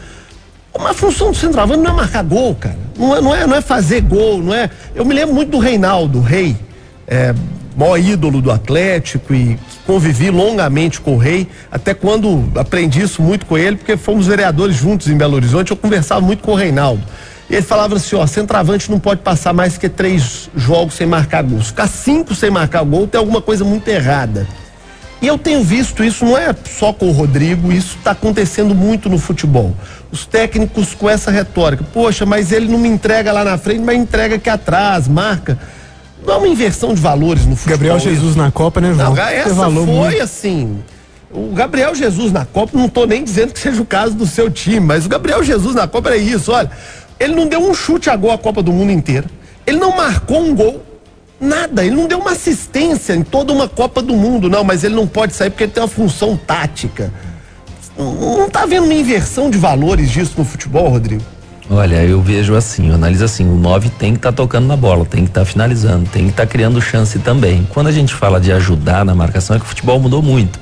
Uma 0.74 0.92
função 0.92 1.30
do 1.30 1.36
centroavante 1.36 1.80
não 1.80 1.92
é 1.92 1.94
marcar 1.94 2.22
gol, 2.22 2.54
cara. 2.54 2.78
Não 2.98 3.16
é, 3.16 3.20
não 3.20 3.34
é, 3.34 3.46
não 3.46 3.56
é 3.56 3.62
fazer 3.62 4.02
gol, 4.02 4.42
não 4.42 4.52
é. 4.52 4.68
Eu 4.94 5.04
me 5.04 5.14
lembro 5.14 5.34
muito 5.34 5.50
do 5.50 5.58
Reinaldo, 5.58 6.20
rei, 6.20 6.56
é, 7.06 7.34
maior 7.76 7.98
ídolo 7.98 8.42
do 8.42 8.50
Atlético 8.50 9.34
e 9.34 9.58
convivi 9.86 10.30
longamente 10.30 11.00
com 11.00 11.14
o 11.14 11.18
rei, 11.18 11.48
até 11.70 11.94
quando 11.94 12.50
aprendi 12.56 13.00
isso 13.00 13.22
muito 13.22 13.46
com 13.46 13.56
ele, 13.56 13.76
porque 13.76 13.96
fomos 13.96 14.26
vereadores 14.26 14.76
juntos 14.76 15.08
em 15.08 15.16
Belo 15.16 15.34
Horizonte, 15.36 15.70
eu 15.70 15.76
conversava 15.76 16.20
muito 16.20 16.42
com 16.42 16.52
o 16.52 16.56
Reinaldo. 16.56 17.02
Ele 17.54 17.62
falava 17.62 17.94
assim, 17.94 18.16
ó, 18.16 18.26
centroavante 18.26 18.90
não 18.90 18.98
pode 18.98 19.20
passar 19.20 19.52
mais 19.52 19.78
que 19.78 19.88
três 19.88 20.50
jogos 20.56 20.94
sem 20.94 21.06
marcar 21.06 21.42
gol. 21.44 21.60
Se 21.60 21.68
ficar 21.68 21.86
cinco 21.86 22.34
sem 22.34 22.50
marcar 22.50 22.82
gol, 22.82 23.06
tem 23.06 23.16
alguma 23.16 23.40
coisa 23.40 23.64
muito 23.64 23.86
errada. 23.86 24.44
E 25.22 25.26
eu 25.28 25.38
tenho 25.38 25.62
visto 25.62 26.02
isso, 26.02 26.24
não 26.24 26.36
é 26.36 26.52
só 26.68 26.92
com 26.92 27.08
o 27.08 27.12
Rodrigo, 27.12 27.70
isso 27.70 27.96
está 27.96 28.10
acontecendo 28.10 28.74
muito 28.74 29.08
no 29.08 29.18
futebol. 29.18 29.72
Os 30.10 30.26
técnicos 30.26 30.94
com 30.94 31.08
essa 31.08 31.30
retórica, 31.30 31.84
poxa, 31.94 32.26
mas 32.26 32.50
ele 32.50 32.66
não 32.66 32.78
me 32.78 32.88
entrega 32.88 33.30
lá 33.30 33.44
na 33.44 33.56
frente, 33.56 33.80
mas 33.80 33.96
entrega 33.96 34.34
aqui 34.34 34.50
atrás, 34.50 35.06
marca. 35.06 35.56
Não 36.26 36.34
é 36.34 36.36
uma 36.38 36.48
inversão 36.48 36.92
de 36.92 37.00
valores 37.00 37.46
no 37.46 37.54
futebol. 37.54 37.78
Gabriel 37.78 37.98
Jesus 38.00 38.30
isso. 38.30 38.38
na 38.38 38.50
Copa, 38.50 38.80
né, 38.80 38.92
João? 38.92 39.14
Não, 39.14 39.22
essa 39.22 39.54
foi 39.54 39.70
muito. 39.70 40.20
assim. 40.20 40.80
O 41.30 41.52
Gabriel 41.52 41.94
Jesus 41.94 42.30
na 42.30 42.44
Copa, 42.44 42.76
não 42.76 42.86
estou 42.86 43.06
nem 43.06 43.24
dizendo 43.24 43.52
que 43.52 43.60
seja 43.60 43.80
o 43.80 43.84
caso 43.84 44.14
do 44.14 44.26
seu 44.26 44.50
time, 44.50 44.80
mas 44.80 45.06
o 45.06 45.08
Gabriel 45.08 45.42
Jesus 45.42 45.74
na 45.74 45.86
Copa 45.86 46.10
é 46.10 46.16
isso, 46.16 46.52
olha. 46.52 46.70
Ele 47.18 47.34
não 47.34 47.46
deu 47.46 47.60
um 47.60 47.74
chute 47.74 48.10
a 48.10 48.16
gol 48.16 48.32
a 48.32 48.38
Copa 48.38 48.62
do 48.62 48.72
Mundo 48.72 48.90
inteira. 48.92 49.26
Ele 49.66 49.78
não 49.78 49.96
marcou 49.96 50.40
um 50.40 50.54
gol. 50.54 50.82
Nada. 51.40 51.84
Ele 51.84 51.94
não 51.94 52.06
deu 52.06 52.18
uma 52.18 52.32
assistência 52.32 53.14
em 53.14 53.22
toda 53.22 53.52
uma 53.52 53.68
Copa 53.68 54.02
do 54.02 54.14
Mundo, 54.14 54.48
não. 54.48 54.64
Mas 54.64 54.84
ele 54.84 54.94
não 54.94 55.06
pode 55.06 55.34
sair 55.34 55.50
porque 55.50 55.64
ele 55.64 55.72
tem 55.72 55.82
uma 55.82 55.88
função 55.88 56.36
tática. 56.36 57.12
Não 57.96 58.46
está 58.46 58.62
havendo 58.62 58.84
uma 58.84 58.94
inversão 58.94 59.50
de 59.50 59.58
valores 59.58 60.10
disso 60.10 60.34
no 60.36 60.44
futebol, 60.44 60.88
Rodrigo? 60.88 61.22
Olha, 61.70 62.04
eu 62.04 62.20
vejo 62.20 62.54
assim, 62.54 62.88
eu 62.88 62.94
analiso 62.94 63.24
assim, 63.24 63.48
o 63.48 63.56
9 63.56 63.88
tem 63.88 64.12
que 64.12 64.18
estar 64.18 64.32
tá 64.32 64.36
tocando 64.36 64.66
na 64.66 64.76
bola, 64.76 65.06
tem 65.06 65.24
que 65.24 65.30
estar 65.30 65.40
tá 65.40 65.46
finalizando, 65.46 66.08
tem 66.10 66.24
que 66.24 66.30
estar 66.30 66.44
tá 66.44 66.52
criando 66.52 66.80
chance 66.80 67.18
também. 67.20 67.66
Quando 67.70 67.86
a 67.86 67.92
gente 67.92 68.12
fala 68.12 68.38
de 68.38 68.52
ajudar 68.52 69.02
na 69.04 69.14
marcação, 69.14 69.56
é 69.56 69.58
que 69.58 69.64
o 69.64 69.68
futebol 69.68 69.98
mudou 69.98 70.20
muito. 70.20 70.60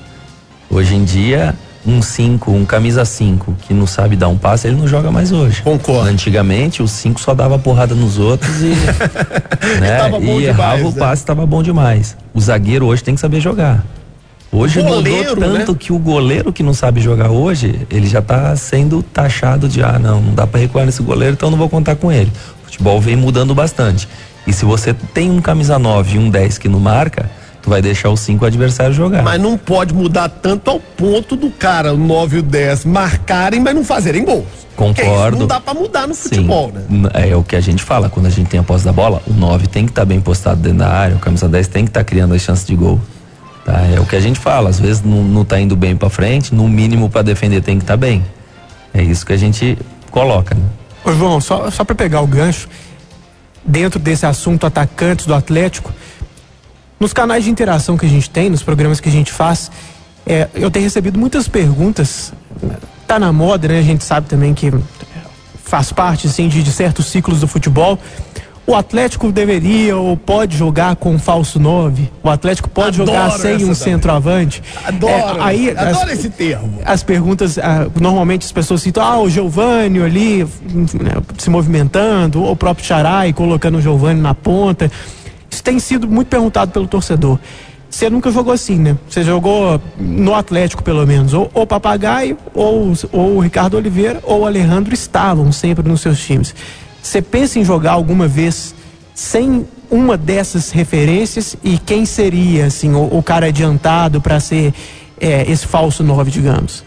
Hoje 0.71 0.95
em 0.95 1.05
dia, 1.05 1.57
um 1.85 2.01
5, 2.01 2.51
um 2.51 2.64
camisa 2.64 3.05
5, 3.05 3.57
que 3.62 3.75
não 3.75 3.87
sabe 3.87 4.14
dar 4.14 4.29
um 4.29 4.38
passe, 4.38 4.68
ele 4.68 4.77
não 4.77 4.87
joga 4.87 5.11
mais 5.11 5.33
hoje. 5.33 5.62
Concordo. 5.62 6.09
Antigamente, 6.09 6.83
o 6.83 6.88
5 6.88 7.21
só 7.21 7.35
dava 7.35 7.59
porrada 7.59 7.95
nos 7.95 8.18
outros 8.18 8.61
e. 8.61 8.75
né, 9.81 9.99
e 10.21 10.45
errava 10.45 10.77
demais, 10.77 10.87
o 10.87 10.92
passe, 10.99 11.23
estava 11.23 11.45
bom 11.45 11.62
demais. 11.62 12.16
O 12.33 12.40
zagueiro 12.40 12.87
hoje 12.87 13.03
tem 13.03 13.14
que 13.14 13.21
saber 13.21 13.40
jogar. 13.40 13.85
Hoje 14.55 14.83
goleiro, 14.83 15.35
mudou 15.35 15.57
tanto 15.57 15.73
né? 15.73 15.79
que 15.81 15.92
o 15.92 15.99
goleiro 15.99 16.53
que 16.53 16.62
não 16.62 16.75
sabe 16.75 17.01
jogar 17.01 17.31
hoje, 17.31 17.87
ele 17.90 18.07
já 18.07 18.18
está 18.18 18.55
sendo 18.55 19.03
taxado 19.03 19.66
de 19.66 19.83
ah, 19.83 19.99
não, 19.99 20.21
não 20.21 20.35
dá 20.35 20.47
para 20.47 20.61
recuar 20.61 20.85
nesse 20.85 21.03
goleiro, 21.03 21.33
então 21.33 21.51
não 21.51 21.57
vou 21.57 21.71
contar 21.71 21.97
com 21.97 22.12
ele. 22.12 22.31
O 22.62 22.66
futebol 22.66 23.01
vem 23.01 23.16
mudando 23.16 23.55
bastante. 23.55 24.07
E 24.47 24.53
se 24.53 24.66
você 24.66 24.92
tem 24.92 25.31
um 25.31 25.40
camisa 25.40 25.79
9 25.79 26.16
e 26.16 26.18
um 26.18 26.29
10 26.29 26.59
que 26.59 26.68
não 26.68 26.79
marca, 26.79 27.31
tu 27.62 27.70
vai 27.70 27.81
deixar 27.81 28.11
os 28.11 28.20
cinco 28.20 28.44
adversários 28.44 28.96
jogar. 28.96 29.22
Mas 29.22 29.40
não 29.40 29.57
pode 29.57 29.94
mudar 29.94 30.29
tanto 30.29 30.70
ao 30.70 30.81
ponto 30.81 31.37
do 31.37 31.51
cara, 31.51 31.94
o 31.94 31.96
9 31.96 32.37
e 32.37 32.38
o 32.40 32.42
10, 32.42 32.85
marcarem, 32.85 33.61
mas 33.61 33.75
não 33.75 33.85
fazerem 33.85 34.25
gols. 34.25 34.62
Concordo. 34.75 35.38
não 35.38 35.46
dá 35.46 35.61
para 35.61 35.79
mudar 35.79 36.09
no 36.09 36.14
futebol, 36.14 36.72
Sim. 36.88 37.03
né? 37.03 37.11
É 37.31 37.37
o 37.37 37.44
que 37.44 37.55
a 37.55 37.61
gente 37.61 37.83
fala, 37.83 38.09
quando 38.09 38.27
a 38.27 38.31
gente 38.31 38.48
tem 38.48 38.59
a 38.59 38.62
posse 38.62 38.85
da 38.85 38.92
bola, 38.92 39.22
o 39.27 39.33
9 39.33 39.66
tem 39.68 39.85
que 39.85 39.92
estar 39.92 40.03
tá 40.03 40.07
bem 40.07 40.20
postado 40.20 40.61
dentro 40.61 40.79
da 40.79 40.88
área, 40.88 41.16
o 41.16 41.18
camisa 41.18 41.48
10 41.48 41.68
tem 41.68 41.85
que 41.85 41.90
estar 41.90 42.01
tá 42.01 42.05
criando 42.05 42.35
as 42.35 42.42
chances 42.42 42.66
de 42.66 42.75
gol. 42.75 43.01
Tá? 43.64 43.81
É 43.94 44.01
o 44.01 44.05
que 44.05 44.16
a 44.16 44.20
gente 44.20 44.40
fala, 44.40 44.70
às 44.70 44.81
vezes 44.81 45.03
não, 45.03 45.22
não 45.22 45.44
tá 45.44 45.61
indo 45.61 45.77
bem 45.77 45.94
para 45.94 46.11
frente, 46.11 46.55
no 46.55 46.66
mínimo 46.68 47.09
para 47.09 47.22
defender 47.22 47.61
tem 47.61 47.79
que 47.79 47.85
estar 47.85 47.94
tá 47.94 47.98
bem. 47.98 48.25
É 48.92 49.03
isso 49.03 49.25
que 49.25 49.33
a 49.33 49.37
gente 49.37 49.79
coloca, 50.11 50.55
né? 50.55 50.64
Ô 51.05 51.12
João, 51.12 51.40
só, 51.40 51.70
só 51.70 51.85
para 51.85 51.94
pegar 51.94 52.20
o 52.20 52.27
gancho, 52.27 52.68
dentro 53.64 53.98
desse 53.98 54.27
assunto 54.27 54.66
atacantes 54.66 55.27
do 55.27 55.35
Atlético, 55.35 55.92
nos 57.03 57.12
canais 57.12 57.43
de 57.43 57.51
interação 57.51 57.99
que 57.99 58.07
a 58.07 58.09
gente 58.09 58.31
tem, 58.31 58.49
nos 58.49 58.62
programas 58.62 59.01
que 59.01 59.09
a 59.09 59.12
gente 59.12 59.33
faz, 59.33 59.73
é, 60.25 60.47
eu 60.55 60.71
tenho 60.71 60.85
recebido 60.85 61.19
muitas 61.19 61.49
perguntas. 61.49 62.33
Tá 63.09 63.19
na 63.19 63.33
moda, 63.33 63.67
né? 63.67 63.81
A 63.81 63.83
gente 63.83 64.05
sabe 64.05 64.29
também 64.29 64.55
que 64.55 64.73
faz 65.65 65.93
parte 65.93 66.29
assim, 66.29 66.47
de, 66.47 66.62
de 66.62 66.71
certos 66.71 67.07
ciclos 67.07 67.41
do 67.41 67.49
futebol. 67.49 67.99
O 68.65 68.77
Atlético 68.77 69.33
deveria 69.33 69.97
ou 69.97 70.17
pode 70.17 70.57
jogar 70.57 70.95
com 70.95 71.19
falso 71.19 71.59
9? 71.59 72.09
O 72.23 72.31
Atlético 72.31 72.71
pode 72.71 73.03
adoro 73.03 73.19
jogar 73.19 73.31
sem 73.37 73.65
um 73.65 73.75
centroavante? 73.75 74.62
Adoro, 74.85 75.12
é, 75.12 75.37
aí, 75.41 75.71
adoro 75.71 76.07
as, 76.07 76.12
esse 76.12 76.31
termo. 76.31 76.79
As 76.85 77.03
perguntas, 77.03 77.59
ah, 77.59 77.88
normalmente 78.01 78.47
as 78.47 78.53
pessoas 78.53 78.81
citam, 78.81 79.03
ah, 79.03 79.19
o 79.19 79.29
Giovani 79.29 80.01
ali 80.01 80.45
né, 80.45 81.21
se 81.37 81.51
movimentando, 81.51 82.45
ou 82.45 82.53
o 82.53 82.57
próprio 82.57 82.87
Charai 82.87 83.33
colocando 83.33 83.79
o 83.79 83.83
Giovani 83.83 84.21
na 84.21 84.35
ponta. 84.35 84.88
Isso 85.53 85.62
tem 85.62 85.79
sido 85.79 86.09
muito 86.09 86.29
perguntado 86.29 86.73
pelo 86.73 86.88
torcedor. 86.88 87.38
Você 87.91 88.09
nunca 88.09 88.31
jogou 88.31 88.55
assim, 88.55 88.77
né? 88.79 88.97
Você 89.07 89.23
jogou 89.23 89.79
no 89.99 90.35
Atlético, 90.35 90.83
pelo 90.83 91.07
menos. 91.07 91.35
Ou 91.35 91.51
o 91.53 91.67
Papagaio, 91.67 92.38
ou, 92.55 92.95
ou 93.12 93.37
o 93.37 93.41
Ricardo 93.41 93.77
Oliveira, 93.77 94.19
ou 94.23 94.41
o 94.41 94.47
Alejandro 94.47 94.95
estavam 94.95 95.53
sempre 95.53 95.87
nos 95.87 96.01
seus 96.01 96.19
times. 96.19 96.55
Você 97.03 97.21
pensa 97.21 97.59
em 97.59 97.65
jogar 97.65 97.93
alguma 97.93 98.27
vez 98.27 98.75
sem 99.15 99.67
uma 99.91 100.17
dessas 100.17 100.71
referências? 100.71 101.55
E 101.62 101.77
quem 101.77 102.07
seria, 102.07 102.65
assim, 102.65 102.95
o, 102.95 103.19
o 103.19 103.23
cara 103.23 103.49
adiantado 103.49 104.23
para 104.23 104.41
ser 104.41 104.73
é, 105.21 105.45
esse 105.51 105.67
falso 105.67 106.03
9, 106.03 106.31
digamos? 106.31 106.83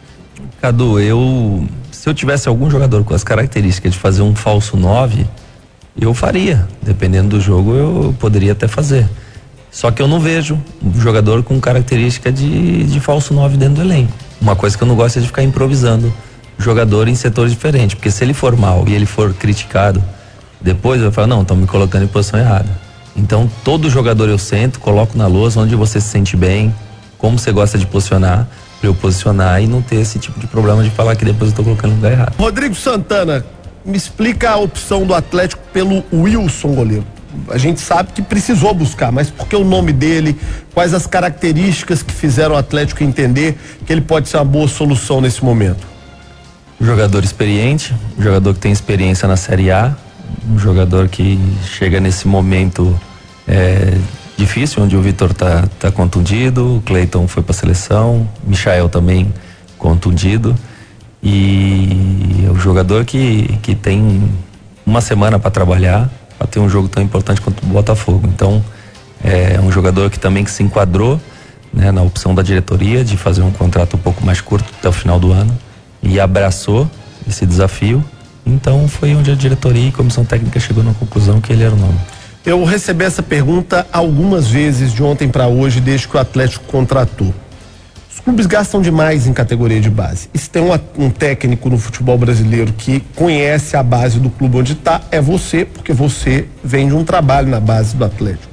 Cadu, 0.60 1.00
eu. 1.00 1.64
Se 1.92 2.10
eu 2.10 2.16
tivesse 2.16 2.50
algum 2.50 2.68
jogador 2.68 3.04
com 3.04 3.14
as 3.14 3.24
características 3.24 3.94
de 3.94 4.00
fazer 4.00 4.24
um 4.24 4.36
falso 4.36 4.76
9, 4.76 5.28
eu 6.00 6.14
faria. 6.14 6.68
Dependendo 6.82 7.30
do 7.30 7.42
jogo, 7.42 7.74
eu 7.74 8.16
poderia 8.20 8.52
até 8.52 8.68
fazer. 8.68 9.08
Só 9.72 9.92
que 9.92 10.02
eu 10.02 10.08
não 10.08 10.20
vejo 10.20 10.58
um 10.82 11.00
jogador 11.00 11.44
com 11.44 11.60
característica 11.60 12.32
de, 12.32 12.84
de 12.86 13.00
falso 13.00 13.34
9 13.34 13.58
dentro 13.58 13.76
do 13.76 13.82
elenco. 13.82 14.14
Uma 14.40 14.56
coisa 14.56 14.78
que 14.78 14.84
eu 14.84 14.88
não 14.88 14.96
gosto 14.96 15.18
é 15.18 15.22
de 15.22 15.28
ficar 15.28 15.44
improvisando 15.44 16.14
jogador 16.58 17.08
em 17.08 17.16
setores 17.16 17.52
diferentes. 17.52 17.96
Porque 17.96 18.10
se 18.10 18.24
ele 18.24 18.34
for 18.34 18.56
mal 18.56 18.86
e 18.88 18.94
ele 18.94 19.06
for 19.06 19.34
criticado, 19.34 20.02
depois 20.62 21.02
eu 21.02 21.12
falo, 21.12 21.28
não, 21.28 21.42
estão 21.42 21.58
me 21.58 21.68
colocando 21.68 22.04
em 22.04 22.08
posição 22.08 22.40
errada. 22.40 22.70
Então, 23.16 23.50
todo 23.64 23.90
jogador 23.90 24.30
eu 24.30 24.38
sento, 24.38 24.80
coloco 24.80 25.18
na 25.18 25.28
luz 25.28 25.56
onde 25.56 25.76
você 25.76 26.02
se 26.02 26.08
sente 26.08 26.36
bem, 26.36 26.74
como 27.18 27.40
você 27.40 27.52
gosta 27.52 27.78
de 27.78 27.86
posicionar, 27.86 28.48
para 28.80 28.90
eu 28.90 28.94
posicionar 28.94 29.62
e 29.62 29.68
não 29.68 29.82
ter 29.82 29.98
esse 29.98 30.20
tipo 30.20 30.40
de 30.40 30.48
problema 30.48 30.84
de 30.84 30.90
falar 30.90 31.16
que 31.16 31.24
depois 31.24 31.44
eu 31.44 31.50
estou 31.50 31.64
colocando 31.66 31.92
no 31.92 31.96
lugar 31.98 32.12
errado. 32.12 32.36
Rodrigo 32.38 32.76
Santana, 32.76 33.46
me 33.86 33.96
explica 33.96 34.50
a 34.50 34.58
opção 34.58 35.06
do 35.06 35.14
Atlético 35.14 35.62
pelo 35.72 36.04
Wilson 36.12 36.74
goleiro. 36.74 37.06
a 37.50 37.58
gente 37.58 37.80
sabe 37.80 38.12
que 38.14 38.22
precisou 38.22 38.74
buscar, 38.74 39.12
mas 39.12 39.30
por 39.30 39.48
que 39.48 39.56
o 39.56 39.64
nome 39.64 39.94
dele? 39.94 40.36
Quais 40.74 40.94
as 40.94 41.06
características 41.06 42.02
que 42.02 42.14
fizeram 42.14 42.56
o 42.56 42.58
Atlético 42.58 43.04
entender 43.04 43.58
que 43.86 43.94
ele 43.94 44.02
pode 44.02 44.30
ser 44.30 44.38
uma 44.38 44.46
boa 44.46 44.68
solução 44.68 45.22
nesse 45.22 45.44
momento? 45.44 45.86
Jogador 46.80 47.24
experiente, 47.24 47.94
um 48.18 48.24
jogador 48.24 48.54
que 48.54 48.60
tem 48.60 48.72
experiência 48.72 49.28
na 49.28 49.38
Série 49.38 49.70
A, 49.70 49.96
um 50.50 50.58
jogador 50.58 51.08
que 51.08 51.40
chega 51.78 52.00
nesse 52.00 52.28
momento 52.28 53.00
é, 53.48 53.98
difícil, 54.38 54.84
onde 54.84 54.96
o 54.96 55.02
Vitor 55.02 55.34
tá, 55.34 55.68
tá 55.80 55.92
contundido, 55.92 56.78
o 56.78 56.82
Cleiton 56.82 57.28
foi 57.28 57.44
para 57.44 57.52
a 57.52 57.56
seleção, 57.56 58.28
Michael 58.46 58.90
também 58.90 59.34
contundido. 59.78 60.56
E 61.28 62.46
é 62.48 62.52
um 62.52 62.60
jogador 62.60 63.04
que, 63.04 63.58
que 63.64 63.74
tem 63.74 64.30
uma 64.86 65.02
semana 65.02 65.40
para 65.40 65.50
trabalhar, 65.50 66.08
para 66.38 66.46
ter 66.46 66.60
um 66.60 66.70
jogo 66.70 66.88
tão 66.88 67.02
importante 67.02 67.42
quanto 67.42 67.64
o 67.64 67.66
Botafogo. 67.66 68.30
Então, 68.32 68.64
é 69.24 69.60
um 69.60 69.72
jogador 69.72 70.12
que 70.12 70.20
também 70.20 70.44
que 70.44 70.52
se 70.52 70.62
enquadrou 70.62 71.20
né, 71.74 71.92
na 71.92 72.04
opção 72.04 72.36
da 72.36 72.44
diretoria 72.44 73.04
de 73.04 73.18
fazer 73.18 73.42
um 73.42 73.52
contrato 73.52 73.96
um 73.96 74.00
pouco 74.00 74.24
mais 74.24 74.40
curto 74.40 74.72
até 74.78 74.88
o 74.88 74.92
final 74.92 75.20
do 75.20 75.32
ano 75.32 75.58
e 76.04 76.20
abraçou 76.20 76.88
esse 77.28 77.44
desafio. 77.44 78.06
Então, 78.46 78.88
foi 78.88 79.16
onde 79.16 79.32
a 79.32 79.36
diretoria 79.36 79.86
e 79.86 79.90
a 79.90 79.92
comissão 79.92 80.24
técnica 80.24 80.60
chegou 80.60 80.84
na 80.84 80.94
conclusão 80.94 81.42
que 81.42 81.52
ele 81.52 81.64
era 81.64 81.74
o 81.74 81.78
nome. 81.78 81.98
Eu 82.46 82.64
recebi 82.64 83.04
essa 83.04 83.24
pergunta 83.24 83.88
algumas 83.92 84.48
vezes 84.48 84.94
de 84.94 85.02
ontem 85.02 85.28
para 85.28 85.48
hoje, 85.48 85.82
desde 85.82 86.08
que 86.08 86.16
o 86.16 86.20
Atlético 86.20 86.66
contratou. 86.66 87.34
Clubes 88.26 88.48
gastam 88.48 88.82
demais 88.82 89.28
em 89.28 89.34
categoria 89.34 89.80
de 89.80 89.88
base. 89.88 90.30
E 90.34 90.40
se 90.40 90.50
tem 90.50 90.60
um, 90.60 90.74
um 90.98 91.12
técnico 91.12 91.70
no 91.70 91.78
futebol 91.78 92.18
brasileiro 92.18 92.74
que 92.74 93.00
conhece 93.16 93.78
a 93.78 93.84
base 93.84 94.20
do 94.20 94.32
clube 94.32 94.58
onde 94.58 94.74
está, 94.74 95.00
é 95.12 95.22
você, 95.22 95.64
porque 95.64 95.94
você 95.94 96.48
vem 96.64 96.88
de 96.88 96.96
um 96.96 97.06
trabalho 97.06 97.48
na 97.48 97.60
base 97.60 97.96
do 97.96 98.04
Atlético. 98.04 98.52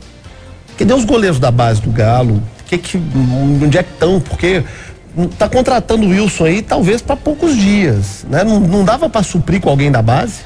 Cadê 0.76 0.92
os 0.92 1.06
goleiros 1.06 1.40
da 1.40 1.50
base 1.50 1.80
do 1.80 1.90
Galo? 1.90 2.42
Que 2.66 2.76
que, 2.76 2.98
onde 2.98 3.78
é 3.78 3.82
que 3.82 3.92
estão? 3.92 4.20
Porque 4.20 4.62
tá 5.38 5.48
contratando 5.48 6.04
o 6.04 6.10
Wilson 6.10 6.44
aí 6.44 6.60
talvez 6.60 7.00
para 7.00 7.16
poucos 7.16 7.56
dias, 7.56 8.26
né? 8.28 8.44
Não, 8.44 8.60
não 8.60 8.84
dava 8.84 9.08
para 9.08 9.22
suprir 9.22 9.58
com 9.58 9.70
alguém 9.70 9.90
da 9.90 10.02
base? 10.02 10.40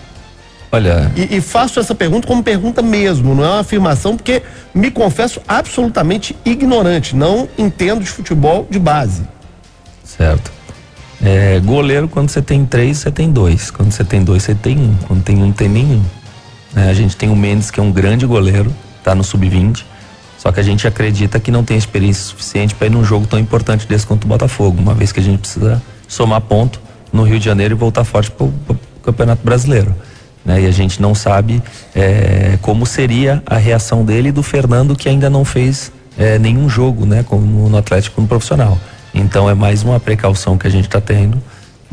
Olha. 0.71 1.11
E, 1.17 1.37
e, 1.37 1.41
faço 1.41 1.79
essa 1.79 1.95
pergunta 1.95 2.27
como 2.27 2.43
pergunta 2.43 2.83
mesmo, 2.83 3.35
não 3.35 3.45
é 3.45 3.49
uma 3.49 3.61
afirmação, 3.61 4.17
porque 4.17 4.43
me 4.75 4.91
confesso 4.91 5.41
absolutamente 5.47 6.37
ignorante. 6.45 7.15
Não 7.15 7.49
entendo 7.57 8.03
de 8.03 8.11
futebol 8.11 8.67
de 8.69 8.79
base. 8.79 9.23
Certo. 10.05 10.51
É, 11.23 11.61
goleiro, 11.61 12.09
quando 12.09 12.29
você 12.29 12.43
tem 12.43 12.67
três, 12.67 12.99
você 12.99 13.11
tem 13.11 13.31
dois. 13.31 13.71
Quando 13.71 13.91
você 13.91 14.05
tem 14.05 14.23
dois, 14.23 14.43
você 14.43 14.55
tem 14.55 14.79
um. 14.79 14.95
Quando 15.07 15.23
tem 15.23 15.43
um, 15.43 15.53
tem 15.53 15.69
nenhum. 15.69 16.03
É, 16.75 16.91
a 16.91 16.95
gente 16.95 17.17
tem 17.17 17.31
o 17.31 17.37
Mendes, 17.37 17.71
que 17.71 17.81
é 17.81 17.83
um 17.83 17.93
grande 17.93 18.27
goleiro, 18.27 18.75
tá 19.03 19.15
no 19.15 19.25
sub-20. 19.25 19.83
Só 20.37 20.53
que 20.53 20.61
a 20.61 20.63
gente 20.63 20.87
acredita 20.87 21.41
que 21.41 21.51
não 21.51 21.65
tem 21.65 21.77
experiência 21.77 22.25
suficiente 22.25 22.75
para 22.75 22.87
ir 22.87 22.91
num 22.91 23.03
jogo 23.03 23.27
tão 23.27 23.39
importante 23.39 23.87
desse 23.87 24.07
quanto 24.07 24.25
o 24.25 24.29
Botafogo, 24.29 24.79
uma 24.79 24.95
vez 24.95 25.11
que 25.11 25.19
a 25.19 25.23
gente 25.23 25.39
precisa 25.41 25.83
somar 26.07 26.41
ponto 26.43 26.79
no 27.13 27.23
Rio 27.23 27.39
de 27.39 27.45
Janeiro 27.45 27.75
e 27.75 27.79
voltar 27.79 28.05
forte 28.05 28.31
para 28.31 28.45
o 28.45 28.55
Campeonato 29.03 29.43
Brasileiro 29.43 29.95
né? 30.47 30.63
E 30.63 30.67
a 30.67 30.71
gente 30.71 31.03
não 31.03 31.15
sabe 31.15 31.61
é, 31.95 32.57
como 32.63 32.87
seria 32.87 33.43
a 33.45 33.57
reação 33.57 34.05
dele 34.05 34.29
e 34.29 34.33
do 34.33 34.45
Fernando 34.45 34.95
que 34.95 35.09
ainda 35.09 35.29
não 35.29 35.45
fez 35.45 35.91
é, 36.17 36.39
nenhum 36.39 36.69
jogo, 36.69 37.05
né? 37.05 37.25
Como 37.29 37.69
no 37.69 37.77
Atlético 37.77 38.21
no 38.21 38.29
profissional. 38.29 38.79
Então 39.13 39.51
é 39.51 39.55
mais 39.55 39.83
uma 39.83 39.99
precaução 39.99 40.57
que 40.57 40.67
a 40.67 40.71
gente 40.71 40.87
está 40.87 41.01
tendo. 41.01 41.43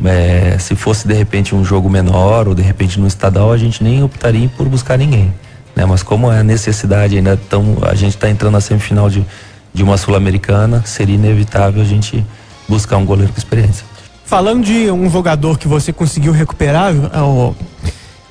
É, 0.04 0.56
se 0.58 0.76
fosse 0.76 1.06
de 1.06 1.14
repente 1.14 1.54
um 1.54 1.64
jogo 1.64 1.90
menor 1.90 2.46
ou 2.46 2.54
de 2.54 2.62
repente 2.62 2.98
no 2.98 3.06
estadual, 3.06 3.52
a 3.52 3.56
gente 3.56 3.82
nem 3.82 4.02
optaria 4.02 4.48
por 4.56 4.68
buscar 4.68 4.96
ninguém. 4.96 5.34
Né? 5.74 5.84
Mas 5.84 6.02
como 6.02 6.30
é 6.30 6.38
a 6.38 6.44
necessidade 6.44 7.16
ainda 7.16 7.36
tão, 7.48 7.78
a 7.82 7.94
gente 7.94 8.14
está 8.14 8.30
entrando 8.30 8.52
na 8.52 8.60
semifinal 8.60 9.10
de, 9.10 9.24
de 9.72 9.82
uma 9.82 9.96
sul-americana, 9.96 10.82
seria 10.86 11.16
inevitável 11.16 11.82
a 11.82 11.84
gente 11.84 12.24
buscar 12.68 12.98
um 12.98 13.04
goleiro 13.04 13.32
com 13.32 13.38
experiência. 13.38 13.84
Falando 14.24 14.64
de 14.64 14.90
um 14.90 15.10
jogador 15.10 15.58
que 15.58 15.68
você 15.68 15.92
conseguiu 15.92 16.32
recuperar, 16.32 16.92
o 16.94 17.54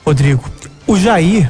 Rodrigo, 0.05 0.43
o 0.85 0.97
Jair, 0.97 1.49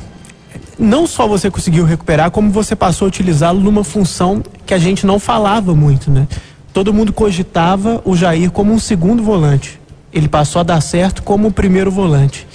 não 0.77 1.07
só 1.07 1.27
você 1.27 1.49
conseguiu 1.49 1.85
recuperar, 1.85 2.29
como 2.31 2.51
você 2.51 2.75
passou 2.75 3.05
a 3.05 3.07
utilizá-lo 3.07 3.59
numa 3.59 3.83
função 3.83 4.43
que 4.65 4.73
a 4.73 4.77
gente 4.77 5.05
não 5.05 5.19
falava 5.19 5.75
muito, 5.75 6.11
né? 6.11 6.27
Todo 6.71 6.93
mundo 6.93 7.13
cogitava 7.13 8.01
o 8.05 8.15
Jair 8.15 8.51
como 8.51 8.73
um 8.73 8.79
segundo 8.79 9.23
volante. 9.23 9.79
Ele 10.11 10.27
passou 10.27 10.59
a 10.59 10.63
dar 10.63 10.81
certo 10.81 11.23
como 11.23 11.47
o 11.47 11.51
primeiro 11.51 11.89
volante. 11.91 12.47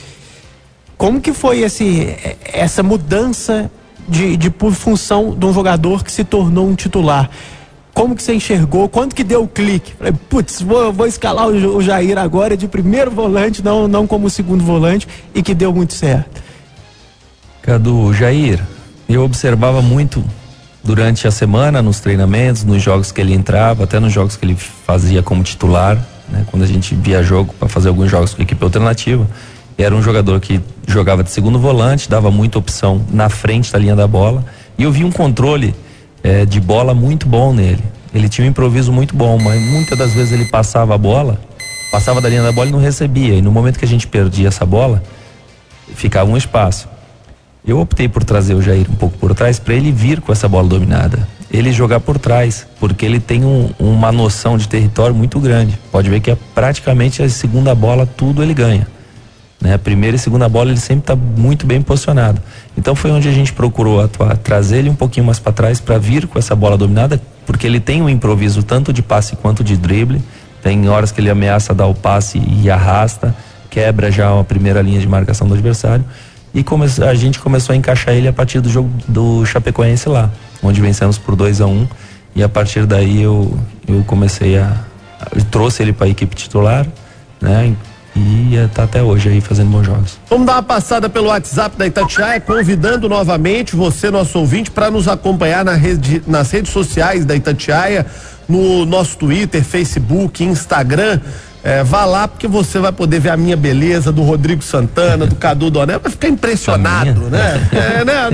Como 0.96 1.20
que 1.20 1.32
foi 1.32 1.60
esse, 1.60 2.16
essa 2.44 2.82
mudança 2.82 3.70
de, 4.08 4.36
de 4.36 4.50
função 4.72 5.34
de 5.36 5.46
um 5.46 5.52
jogador 5.52 6.02
que 6.02 6.10
se 6.10 6.24
tornou 6.24 6.68
um 6.68 6.74
titular? 6.74 7.30
Como 7.98 8.14
que 8.14 8.22
você 8.22 8.32
enxergou? 8.32 8.88
Quando 8.88 9.12
que 9.12 9.24
deu 9.24 9.42
o 9.42 9.48
clique? 9.48 9.92
Falei, 9.98 10.12
putz, 10.30 10.62
vou, 10.62 10.92
vou 10.92 11.04
escalar 11.04 11.48
o, 11.48 11.78
o 11.78 11.82
Jair 11.82 12.16
agora 12.16 12.56
de 12.56 12.68
primeiro 12.68 13.10
volante, 13.10 13.60
não, 13.60 13.88
não 13.88 14.06
como 14.06 14.30
segundo 14.30 14.62
volante, 14.62 15.08
e 15.34 15.42
que 15.42 15.52
deu 15.52 15.74
muito 15.74 15.94
certo. 15.94 16.40
Cadu, 17.60 18.14
Jair, 18.14 18.64
eu 19.08 19.24
observava 19.24 19.82
muito 19.82 20.22
durante 20.84 21.26
a 21.26 21.32
semana, 21.32 21.82
nos 21.82 21.98
treinamentos, 21.98 22.62
nos 22.62 22.80
jogos 22.80 23.10
que 23.10 23.20
ele 23.20 23.34
entrava, 23.34 23.82
até 23.82 23.98
nos 23.98 24.12
jogos 24.12 24.36
que 24.36 24.46
ele 24.46 24.54
fazia 24.54 25.20
como 25.20 25.42
titular, 25.42 25.96
né? 26.28 26.46
Quando 26.52 26.62
a 26.62 26.68
gente 26.68 26.94
via 26.94 27.20
jogo 27.20 27.52
para 27.58 27.68
fazer 27.68 27.88
alguns 27.88 28.08
jogos 28.08 28.32
com 28.32 28.40
equipe 28.40 28.62
alternativa, 28.62 29.26
era 29.76 29.92
um 29.92 30.00
jogador 30.00 30.38
que 30.38 30.60
jogava 30.86 31.24
de 31.24 31.32
segundo 31.32 31.58
volante, 31.58 32.08
dava 32.08 32.30
muita 32.30 32.60
opção 32.60 33.04
na 33.10 33.28
frente 33.28 33.72
da 33.72 33.78
linha 33.80 33.96
da 33.96 34.06
bola, 34.06 34.44
e 34.78 34.84
eu 34.84 34.92
vi 34.92 35.02
um 35.02 35.10
controle 35.10 35.74
é, 36.22 36.44
de 36.44 36.60
bola 36.60 36.94
muito 36.94 37.26
bom 37.26 37.52
nele. 37.52 37.82
Ele 38.14 38.28
tinha 38.28 38.46
um 38.46 38.50
improviso 38.50 38.92
muito 38.92 39.14
bom, 39.14 39.38
mas 39.38 39.60
muitas 39.60 39.98
das 39.98 40.12
vezes 40.12 40.32
ele 40.32 40.46
passava 40.46 40.94
a 40.94 40.98
bola, 40.98 41.40
passava 41.90 42.20
da 42.20 42.28
linha 42.28 42.42
da 42.42 42.52
bola 42.52 42.68
e 42.68 42.72
não 42.72 42.78
recebia. 42.78 43.34
E 43.34 43.42
no 43.42 43.52
momento 43.52 43.78
que 43.78 43.84
a 43.84 43.88
gente 43.88 44.06
perdia 44.06 44.48
essa 44.48 44.64
bola, 44.64 45.02
ficava 45.94 46.30
um 46.30 46.36
espaço. 46.36 46.88
Eu 47.66 47.78
optei 47.80 48.08
por 48.08 48.24
trazer 48.24 48.54
o 48.54 48.62
Jair 48.62 48.90
um 48.90 48.94
pouco 48.94 49.18
por 49.18 49.34
trás 49.34 49.58
para 49.58 49.74
ele 49.74 49.92
vir 49.92 50.20
com 50.20 50.32
essa 50.32 50.48
bola 50.48 50.66
dominada. 50.66 51.28
Ele 51.50 51.72
jogar 51.72 52.00
por 52.00 52.18
trás, 52.18 52.66
porque 52.78 53.04
ele 53.04 53.20
tem 53.20 53.44
um, 53.44 53.70
uma 53.78 54.10
noção 54.10 54.56
de 54.56 54.68
território 54.68 55.14
muito 55.14 55.38
grande. 55.38 55.78
Pode 55.90 56.08
ver 56.08 56.20
que 56.20 56.30
é 56.30 56.36
praticamente 56.54 57.22
a 57.22 57.28
segunda 57.28 57.74
bola, 57.74 58.06
tudo 58.06 58.42
ele 58.42 58.54
ganha. 58.54 58.86
Né? 59.60 59.74
A 59.74 59.78
primeira 59.78 60.16
e 60.16 60.18
segunda 60.18 60.48
bola 60.48 60.70
ele 60.70 60.80
sempre 60.80 61.02
está 61.02 61.16
muito 61.16 61.66
bem 61.66 61.82
posicionado. 61.82 62.40
Então 62.76 62.94
foi 62.94 63.10
onde 63.10 63.28
a 63.28 63.32
gente 63.32 63.52
procurou 63.52 64.00
atuar, 64.00 64.36
trazer 64.36 64.78
ele 64.78 64.90
um 64.90 64.94
pouquinho 64.94 65.26
mais 65.26 65.38
para 65.38 65.52
trás 65.52 65.80
para 65.80 65.98
vir 65.98 66.26
com 66.26 66.38
essa 66.38 66.54
bola 66.54 66.76
dominada, 66.76 67.20
porque 67.44 67.66
ele 67.66 67.80
tem 67.80 68.02
um 68.02 68.08
improviso 68.08 68.62
tanto 68.62 68.92
de 68.92 69.02
passe 69.02 69.36
quanto 69.36 69.64
de 69.64 69.76
drible. 69.76 70.22
Tem 70.62 70.88
horas 70.88 71.12
que 71.12 71.20
ele 71.20 71.30
ameaça 71.30 71.74
dar 71.74 71.86
o 71.86 71.94
passe 71.94 72.38
e 72.38 72.70
arrasta, 72.70 73.34
quebra 73.70 74.10
já 74.10 74.38
a 74.38 74.44
primeira 74.44 74.82
linha 74.82 75.00
de 75.00 75.08
marcação 75.08 75.46
do 75.46 75.54
adversário. 75.54 76.04
E 76.54 76.62
come, 76.62 76.86
a 77.06 77.14
gente 77.14 77.38
começou 77.38 77.72
a 77.72 77.76
encaixar 77.76 78.14
ele 78.14 78.26
a 78.26 78.32
partir 78.32 78.60
do 78.60 78.68
jogo 78.68 78.90
do 79.06 79.44
Chapecoense 79.44 80.08
lá, 80.08 80.30
onde 80.62 80.80
vencemos 80.80 81.18
por 81.18 81.36
2 81.36 81.60
a 81.60 81.66
1 81.66 81.70
um, 81.70 81.86
E 82.34 82.42
a 82.42 82.48
partir 82.48 82.86
daí 82.86 83.22
eu, 83.22 83.58
eu 83.86 84.02
comecei 84.04 84.58
a. 84.58 84.76
Eu 85.34 85.44
trouxe 85.44 85.82
ele 85.82 85.92
para 85.92 86.06
a 86.06 86.10
equipe 86.10 86.34
titular, 86.34 86.86
né? 87.40 87.74
E 88.18 88.56
está 88.56 88.84
até 88.84 89.02
hoje 89.02 89.28
aí 89.28 89.40
fazendo 89.40 89.70
bons 89.70 89.86
jogos. 89.86 90.18
Vamos 90.28 90.46
dar 90.46 90.54
uma 90.54 90.62
passada 90.62 91.08
pelo 91.08 91.28
WhatsApp 91.28 91.76
da 91.76 91.86
Itatiaia, 91.86 92.40
convidando 92.40 93.08
novamente 93.08 93.76
você, 93.76 94.10
nosso 94.10 94.38
ouvinte, 94.38 94.70
para 94.70 94.90
nos 94.90 95.06
acompanhar 95.06 95.64
na 95.64 95.74
rede, 95.74 96.22
nas 96.26 96.50
redes 96.50 96.72
sociais 96.72 97.24
da 97.24 97.34
Itatiaia, 97.34 98.04
no 98.48 98.84
nosso 98.84 99.16
Twitter, 99.16 99.62
Facebook, 99.62 100.42
Instagram. 100.42 101.20
É, 101.62 101.82
vá 101.82 102.04
lá 102.04 102.26
porque 102.26 102.46
você 102.46 102.78
vai 102.78 102.92
poder 102.92 103.20
ver 103.20 103.30
a 103.30 103.36
minha 103.36 103.56
beleza, 103.56 104.12
do 104.12 104.22
Rodrigo 104.22 104.62
Santana, 104.62 105.26
do 105.26 105.34
Cadu 105.34 105.70
Donel, 105.70 106.00
vai 106.00 106.10
ficar 106.10 106.28
impressionado, 106.28 107.28
né? 107.28 107.68
É, 107.72 108.04
né? 108.04 108.30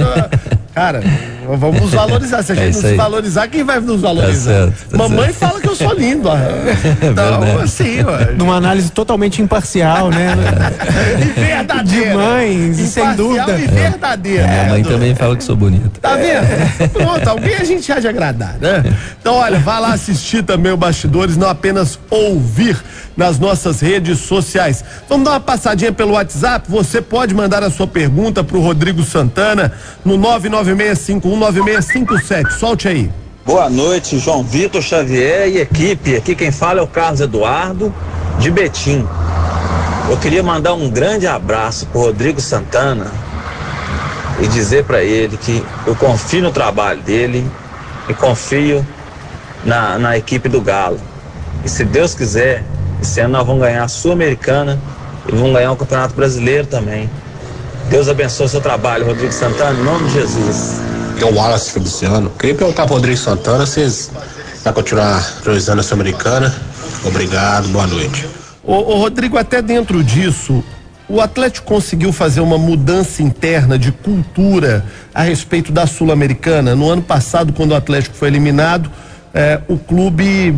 Cara, 0.75 1.01
vamos 1.47 1.83
nos 1.83 1.93
valorizar. 1.93 2.43
Se 2.43 2.51
a 2.51 2.55
é 2.57 2.59
gente 2.59 2.79
é 2.79 2.83
não 2.83 2.91
se 2.91 2.97
valorizar, 2.97 3.47
quem 3.47 3.63
vai 3.63 3.79
nos 3.79 4.01
valorizar? 4.01 4.53
Tá 4.53 4.61
certo, 4.67 4.91
tá 4.91 4.97
Mamãe 4.97 5.27
certo. 5.27 5.39
fala 5.39 5.61
que 5.61 5.69
eu 5.69 5.77
sou 5.77 5.95
lindo. 5.95 6.29
É 6.35 7.07
então, 7.07 7.61
assim, 7.61 8.03
ué. 8.03 8.33
Numa 8.37 8.57
análise 8.57 8.91
totalmente 8.91 9.41
imparcial, 9.41 10.11
né? 10.11 10.35
e 11.21 11.41
verdadeira. 11.41 12.11
De 12.11 12.15
mães, 12.15 12.79
imparcial 12.79 13.07
sem 13.07 13.17
dúvida. 13.17 13.59
e 13.59 13.67
verdadeira. 13.67 14.43
É, 14.43 14.47
minha 14.47 14.65
mãe 14.71 14.83
também 14.83 15.15
fala 15.15 15.37
que 15.37 15.45
sou 15.45 15.55
bonito. 15.55 16.01
Tá 16.01 16.17
vendo? 16.17 16.91
Pronto, 16.91 17.29
alguém 17.29 17.55
a 17.57 17.65
gente 17.65 17.91
há 17.93 18.01
de 18.01 18.09
agradar, 18.09 18.57
né? 18.61 18.83
Então, 19.21 19.35
olha, 19.35 19.59
vá 19.59 19.79
lá 19.79 19.93
assistir 19.93 20.43
também 20.43 20.73
o 20.73 20.77
Bastidores, 20.77 21.37
não 21.37 21.49
apenas 21.49 21.99
ouvir 22.11 22.77
nas 23.17 23.39
nossas 23.39 23.81
redes 23.81 24.19
sociais. 24.21 24.85
Vamos 25.09 25.25
dar 25.25 25.33
uma 25.33 25.41
passadinha 25.41 25.93
pelo 25.93 26.13
WhatsApp. 26.13 26.71
Você 26.71 27.01
pode 27.01 27.35
mandar 27.35 27.63
a 27.63 27.71
sua 27.71 27.87
pergunta 27.87 28.43
para 28.43 28.57
o 28.57 28.61
Rodrigo 28.61 29.03
Santana 29.03 29.73
no 30.05 30.19
996519657. 30.19 32.51
Solte 32.53 32.89
aí. 32.89 33.11
Boa 33.47 33.69
noite, 33.69 34.19
João 34.19 34.43
Vitor 34.43 34.81
Xavier 34.81 35.49
e 35.49 35.59
equipe. 35.59 36.17
Aqui 36.17 36.35
quem 36.35 36.51
fala 36.51 36.81
é 36.81 36.83
o 36.83 36.87
Carlos 36.87 37.21
Eduardo 37.21 37.95
de 38.39 38.51
Betim. 38.51 39.07
Eu 40.09 40.17
queria 40.17 40.43
mandar 40.43 40.75
um 40.75 40.91
grande 40.91 41.27
abraço 41.27 41.87
pro 41.87 42.03
Rodrigo 42.03 42.41
Santana 42.41 43.07
e 44.41 44.47
dizer 44.47 44.85
para 44.85 45.03
ele 45.03 45.37
que 45.37 45.65
eu 45.87 45.95
confio 45.95 46.43
no 46.43 46.51
trabalho 46.51 47.01
dele 47.03 47.47
e 48.09 48.15
confio 48.15 48.85
na, 49.65 49.99
na 49.99 50.17
equipe 50.17 50.49
do 50.49 50.61
Galo. 50.61 51.01
E 51.65 51.69
se 51.69 51.85
Deus 51.85 52.15
quiser, 52.15 52.65
esse 53.05 53.21
ano 53.21 53.35
nós 53.35 53.47
vamos 53.47 53.63
ganhar 53.63 53.85
a 53.85 53.89
Sul-Americana 53.89 54.81
e 55.29 55.33
vamos 55.33 55.53
ganhar 55.53 55.73
o 55.73 55.77
Campeonato 55.77 56.15
Brasileiro 56.15 56.67
também. 56.67 57.09
Deus 57.91 58.09
abençoe 58.09 58.47
o 58.47 58.49
seu 58.49 58.63
trabalho, 58.63 59.05
Rodrigo 59.05 59.33
Santana, 59.33 59.79
em 59.79 59.85
nome 59.85 60.07
de 60.09 60.15
Jesus. 60.15 60.81
É 61.21 61.25
o 61.25 61.35
Wallace 61.35 61.71
Feliciano. 61.71 62.31
Queria 62.31 62.55
perguntar 62.55 62.87
pro 62.87 62.95
Rodrigo 62.95 63.19
Santana 63.19 63.67
se 63.67 63.75
vocês 63.75 64.11
vai 64.65 64.73
continuar 64.73 65.23
priorizando 65.43 65.81
a 65.81 65.83
Sul-Americana. 65.83 66.55
Obrigado, 67.05 67.69
boa 67.69 67.87
noite. 67.87 68.27
Ô, 68.65 68.73
ô, 68.73 68.97
Rodrigo, 68.97 69.37
até 69.37 69.61
dentro 69.61 70.03
disso, 70.03 70.65
o 71.07 71.21
Atlético 71.21 71.67
conseguiu 71.67 72.11
fazer 72.11 72.41
uma 72.41 72.57
mudança 72.57 73.23
interna 73.23 73.79
de 73.79 73.93
cultura 73.93 74.83
a 75.15 75.23
respeito 75.23 75.71
da 75.71 75.87
Sul-Americana. 75.87 76.75
No 76.75 76.89
ano 76.89 77.03
passado, 77.03 77.53
quando 77.53 77.73
o 77.73 77.77
Atlético 77.77 78.17
foi 78.17 78.29
eliminado, 78.29 78.91
eh, 79.35 79.61
o 79.69 79.77
clube 79.77 80.55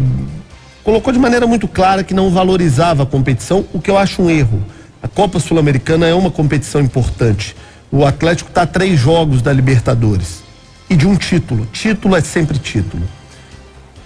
colocou 0.87 1.13
de 1.13 1.19
maneira 1.19 1.49
muito 1.49 1.67
clara 1.67 2.05
que 2.05 2.15
não 2.15 2.31
valorizava 2.31 3.03
a 3.03 3.07
competição, 3.07 3.65
o 3.73 3.81
que 3.81 3.91
eu 3.91 3.99
acho 3.99 4.23
um 4.23 4.31
erro. 4.31 4.63
A 5.03 5.09
Copa 5.09 5.41
Sul-Americana 5.41 6.07
é 6.07 6.15
uma 6.15 6.31
competição 6.31 6.81
importante. 6.81 7.57
O 7.91 8.07
Atlético 8.07 8.51
está 8.51 8.63
a 8.63 8.67
três 8.69 8.97
jogos 8.97 9.43
da 9.43 9.53
Libertadores 9.53 10.45
e 10.89 10.95
de 10.95 11.05
um 11.05 11.17
título. 11.17 11.67
Título 11.73 12.15
é 12.15 12.21
sempre 12.21 12.57
título. 12.57 13.03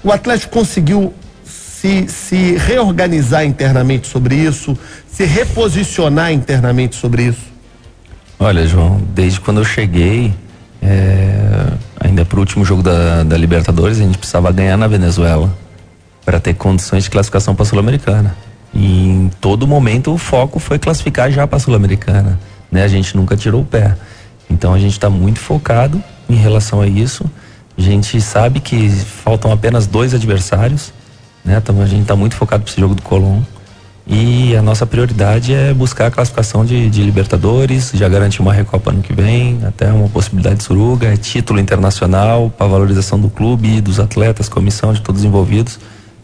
O 0.02 0.10
Atlético 0.10 0.54
conseguiu 0.54 1.12
se, 1.44 2.08
se 2.08 2.56
reorganizar 2.56 3.44
internamente 3.44 4.06
sobre 4.06 4.36
isso, 4.36 4.74
se 5.06 5.26
reposicionar 5.26 6.32
internamente 6.32 6.96
sobre 6.96 7.24
isso? 7.24 7.52
Olha, 8.38 8.66
João, 8.66 9.02
desde 9.14 9.38
quando 9.38 9.60
eu 9.60 9.66
cheguei, 9.66 10.32
é, 10.80 11.74
ainda 12.00 12.24
pro 12.24 12.40
último 12.40 12.64
jogo 12.64 12.82
da, 12.82 13.22
da 13.22 13.36
Libertadores, 13.36 13.98
a 13.98 14.02
gente 14.02 14.16
precisava 14.16 14.50
ganhar 14.50 14.78
na 14.78 14.86
Venezuela 14.86 15.54
para 16.24 16.40
ter 16.40 16.54
condições 16.54 17.04
de 17.04 17.11
classificação 17.11 17.54
para 17.54 17.62
a 17.62 17.66
Sul-Americana. 17.66 18.37
E 18.72 19.09
em 19.09 19.30
todo 19.40 19.66
momento 19.66 20.12
o 20.12 20.18
foco 20.18 20.59
foi 20.59 20.78
classificar 20.78 21.30
já 21.30 21.46
para 21.46 21.56
a 21.56 21.61
Sul-Americana. 21.61 22.38
Né? 22.70 22.85
A 22.85 22.88
gente 22.88 23.16
nunca 23.16 23.37
tirou 23.37 23.62
o 23.62 23.64
pé. 23.64 23.96
Então 24.48 24.72
a 24.72 24.78
gente 24.78 24.92
está 24.92 25.11
muito 25.11 25.38
focado 25.38 26.02
em 26.28 26.37
relação 26.37 26.80
a 26.80 26.87
isso. 26.87 27.24
A 27.76 27.80
gente 27.80 28.20
sabe 28.20 28.61
que 28.61 28.88
faltam 28.90 29.50
apenas 29.52 29.87
dois 29.87 30.14
adversários. 30.14 30.92
Né? 31.44 31.56
Então 31.56 31.80
a 31.80 31.87
gente 31.87 32.02
está 32.02 32.14
muito 32.14 32.35
focado 32.35 32.62
para 32.62 32.72
esse 32.72 32.80
jogo 32.80 32.94
do 32.94 33.02
Colón. 33.02 33.42
E 34.06 34.56
a 34.56 34.62
nossa 34.62 34.85
prioridade 34.85 35.54
é 35.54 35.72
buscar 35.72 36.06
a 36.06 36.11
classificação 36.11 36.64
de, 36.64 36.90
de, 36.90 37.00
Libertadores, 37.02 37.92
já 37.94 38.09
garantir 38.09 38.42
uma 38.42 38.52
Recopa 38.52 38.90
ano 38.90 39.02
que 39.02 39.12
vem, 39.12 39.61
até 39.64 39.92
uma 39.92 40.09
possibilidade 40.09 40.56
de 40.56 40.64
suruga, 40.64 41.12
é 41.12 41.16
título 41.16 41.61
internacional 41.61 42.50
para 42.50 42.66
valorização 42.66 43.20
do 43.20 43.28
clube, 43.28 43.80
dos 43.80 44.00
atletas, 44.00 44.48
comissão, 44.48 44.92
de 44.92 45.00
todos 45.00 45.20
os 45.20 45.24
envolvidos. 45.24 45.78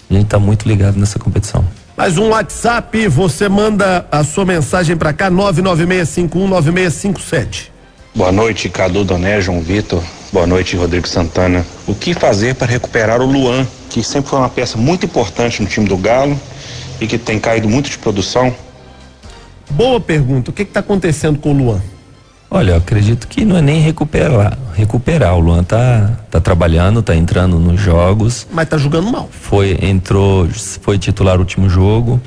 A 0.08 0.14
gente 0.14 0.26
está 0.26 0.38
muito 0.38 0.68
ligado 0.68 0.96
nessa 0.98 1.18
competição. 1.18 1.64
Mais 1.96 2.16
um 2.18 2.28
WhatsApp, 2.28 3.08
você 3.08 3.48
manda 3.48 4.06
a 4.12 4.22
sua 4.22 4.44
mensagem 4.44 4.96
para 4.96 5.12
cá, 5.12 5.28
996519657. 5.30 7.70
Boa 8.14 8.30
noite, 8.30 8.68
Cadu 8.68 9.02
Doné, 9.04 9.40
João 9.40 9.60
Vitor. 9.60 10.00
Boa 10.32 10.46
noite, 10.46 10.76
Rodrigo 10.76 11.08
Santana. 11.08 11.66
O 11.86 11.94
que 11.94 12.14
fazer 12.14 12.54
para 12.54 12.66
recuperar 12.66 13.20
o 13.20 13.26
Luan, 13.26 13.66
que 13.90 14.02
sempre 14.02 14.30
foi 14.30 14.38
uma 14.38 14.48
peça 14.48 14.78
muito 14.78 15.04
importante 15.06 15.62
no 15.62 15.68
time 15.68 15.88
do 15.88 15.96
Galo 15.96 16.38
e 17.00 17.06
que 17.06 17.18
tem 17.18 17.38
caído 17.38 17.68
muito 17.68 17.90
de 17.90 17.98
produção? 17.98 18.54
Boa 19.70 20.00
pergunta. 20.00 20.50
O 20.50 20.54
que 20.54 20.62
está 20.62 20.80
acontecendo 20.80 21.38
com 21.38 21.50
o 21.50 21.56
Luan? 21.56 21.80
Olha, 22.50 22.72
eu 22.72 22.76
acredito 22.76 23.26
que 23.26 23.44
não 23.44 23.56
é 23.56 23.62
nem 23.62 23.80
recuperar. 23.80 24.56
Recuperar. 24.74 25.36
O 25.36 25.40
Luan 25.40 25.64
tá, 25.64 26.12
tá 26.30 26.40
trabalhando, 26.40 27.02
tá 27.02 27.14
entrando 27.14 27.58
nos 27.58 27.80
jogos. 27.80 28.46
Mas 28.52 28.68
tá 28.68 28.78
jogando 28.78 29.10
mal. 29.10 29.28
Foi, 29.30 29.76
entrou, 29.82 30.48
foi 30.80 30.98
titular 30.98 31.36
o 31.36 31.40
último 31.40 31.68
jogo 31.68 32.20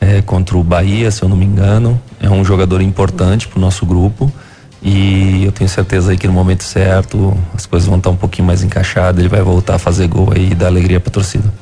é, 0.00 0.20
contra 0.20 0.56
o 0.56 0.62
Bahia, 0.62 1.10
se 1.10 1.22
eu 1.22 1.28
não 1.28 1.36
me 1.36 1.46
engano. 1.46 2.00
É 2.20 2.28
um 2.28 2.44
jogador 2.44 2.82
importante 2.82 3.48
pro 3.48 3.58
nosso 3.58 3.86
grupo. 3.86 4.30
E 4.82 5.44
eu 5.44 5.50
tenho 5.50 5.68
certeza 5.68 6.10
aí 6.10 6.18
que 6.18 6.26
no 6.26 6.32
momento 6.34 6.62
certo 6.62 7.34
as 7.54 7.64
coisas 7.64 7.88
vão 7.88 7.96
estar 7.96 8.10
um 8.10 8.16
pouquinho 8.16 8.46
mais 8.46 8.62
encaixadas. 8.62 9.18
Ele 9.18 9.28
vai 9.28 9.40
voltar 9.40 9.76
a 9.76 9.78
fazer 9.78 10.06
gol 10.08 10.30
aí 10.34 10.50
e 10.50 10.54
dar 10.54 10.66
alegria 10.66 11.00
pra 11.00 11.10
torcida. 11.10 11.52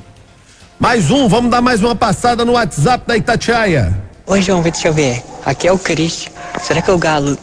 Mais 0.79 1.13
um, 1.13 1.29
vamos 1.29 1.49
dar 1.49 1.63
mais 1.63 1.81
uma 1.81 1.95
passada 1.95 2.45
no 2.45 2.53
WhatsApp 2.53 3.05
da 3.07 3.17
Itatiaia. 3.17 3.97
Oi, 4.27 4.43
João 4.43 4.61
Vitor 4.61 4.81
Xavier. 4.81 5.23
Aqui 5.47 5.69
é 5.69 5.73
o 5.73 5.79
Cris. 5.79 6.29
Será 6.61 6.83
que 6.83 6.91
o 6.91 6.99
Galo 6.99 7.39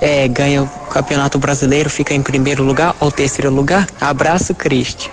é, 0.00 0.28
ganha 0.28 0.62
o 0.62 0.68
Campeonato 0.90 1.38
Brasileiro, 1.38 1.88
fica 1.90 2.14
em 2.14 2.22
primeiro 2.22 2.62
lugar 2.62 2.94
ou 3.00 3.10
terceiro 3.10 3.50
lugar? 3.50 3.86
Abraço, 4.00 4.54
Cristi. 4.54 5.10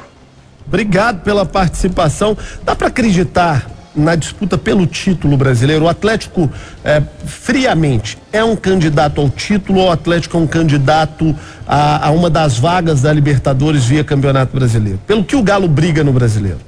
Obrigado 0.67 1.21
pela 1.21 1.45
participação. 1.45 2.37
Dá 2.63 2.75
para 2.75 2.87
acreditar 2.87 3.67
na 3.95 4.15
disputa 4.15 4.57
pelo 4.57 4.85
título 4.85 5.37
brasileiro? 5.37 5.85
O 5.85 5.87
Atlético, 5.89 6.49
é, 6.83 7.01
friamente, 7.25 8.17
é 8.31 8.43
um 8.43 8.55
candidato 8.55 9.21
ao 9.21 9.29
título 9.29 9.79
ou 9.79 9.87
o 9.87 9.91
Atlético 9.91 10.37
é 10.37 10.39
um 10.39 10.47
candidato 10.47 11.35
a, 11.65 12.07
a 12.07 12.11
uma 12.11 12.29
das 12.29 12.57
vagas 12.57 13.01
da 13.01 13.11
Libertadores 13.11 13.85
via 13.85 14.03
Campeonato 14.03 14.55
Brasileiro? 14.55 14.99
Pelo 15.07 15.23
que 15.23 15.35
o 15.35 15.41
Galo 15.41 15.67
briga 15.67 16.03
no 16.03 16.11
brasileiro? 16.11 16.59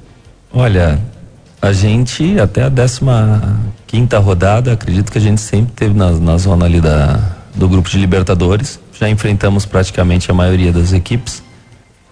Olha, 0.52 0.98
a 1.62 1.72
gente 1.72 2.40
até 2.40 2.64
a 2.64 2.70
15 2.70 3.00
quinta 3.86 4.18
rodada, 4.18 4.72
acredito 4.72 5.12
que 5.12 5.18
a 5.18 5.20
gente 5.20 5.40
sempre 5.40 5.72
teve 5.74 5.94
na, 5.94 6.10
na 6.12 6.38
zona 6.38 6.64
ali 6.64 6.80
da, 6.80 7.20
do 7.60 7.68
grupo 7.68 7.90
de 7.90 7.98
Libertadores. 7.98 8.80
Já 8.98 9.08
enfrentamos 9.08 9.66
praticamente 9.66 10.30
a 10.30 10.34
maioria 10.34 10.72
das 10.72 10.94
equipes. 10.94 11.42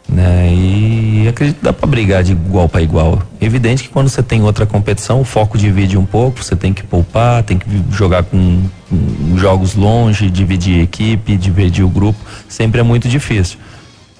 Né? 0.07 0.53
E 0.55 1.29
acredito 1.29 1.59
que 1.59 1.65
dá 1.65 1.73
para 1.73 1.87
brigar 1.87 2.23
de 2.23 2.33
igual 2.33 2.69
para 2.69 2.83
igual. 2.83 3.23
Evidente 3.41 3.85
que 3.85 3.89
quando 3.89 4.11
você 4.11 4.23
tem 4.23 4.43
outra 4.43 4.67
competição, 4.67 5.21
o 5.21 5.25
foco 5.25 5.57
divide 5.57 5.97
um 5.97 6.05
pouco, 6.05 6.45
você 6.45 6.55
tem 6.55 6.73
que 6.73 6.83
poupar, 6.83 7.43
tem 7.43 7.59
que 7.59 7.67
jogar 7.91 8.25
com, 8.25 8.63
com 8.89 9.39
jogos 9.39 9.75
longe, 9.75 10.31
dividir 10.31 10.83
equipe, 10.83 11.37
dividir 11.37 11.85
o 11.85 11.89
grupo, 11.89 12.19
sempre 12.49 12.81
é 12.81 12.83
muito 12.83 13.09
difícil. 13.09 13.59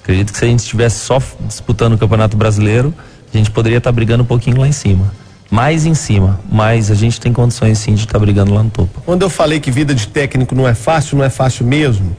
Acredito 0.01 0.31
que 0.33 0.39
se 0.39 0.45
a 0.45 0.47
gente 0.47 0.59
estivesse 0.59 0.99
só 1.05 1.21
disputando 1.47 1.93
o 1.93 1.97
Campeonato 1.97 2.35
Brasileiro, 2.35 2.93
a 3.31 3.37
gente 3.37 3.51
poderia 3.51 3.77
estar 3.77 3.89
tá 3.89 3.95
brigando 3.95 4.23
um 4.23 4.27
pouquinho 4.27 4.59
lá 4.59 4.67
em 4.67 4.71
cima 4.71 5.11
mais 5.49 5.85
em 5.85 5.93
cima, 5.93 6.39
mas 6.49 6.91
a 6.91 6.95
gente 6.95 7.19
tem 7.19 7.33
condições 7.33 7.79
sim 7.79 7.93
de 7.93 8.01
estar 8.01 8.13
tá 8.13 8.19
brigando 8.19 8.53
lá 8.53 8.61
no 8.61 8.69
topo. 8.69 9.01
Quando 9.05 9.23
eu 9.23 9.29
falei 9.29 9.59
que 9.59 9.71
vida 9.71 9.93
de 9.93 10.07
técnico 10.07 10.53
não 10.53 10.67
é 10.67 10.75
fácil, 10.75 11.17
não 11.17 11.25
é 11.25 11.29
fácil 11.29 11.65
mesmo, 11.65 12.15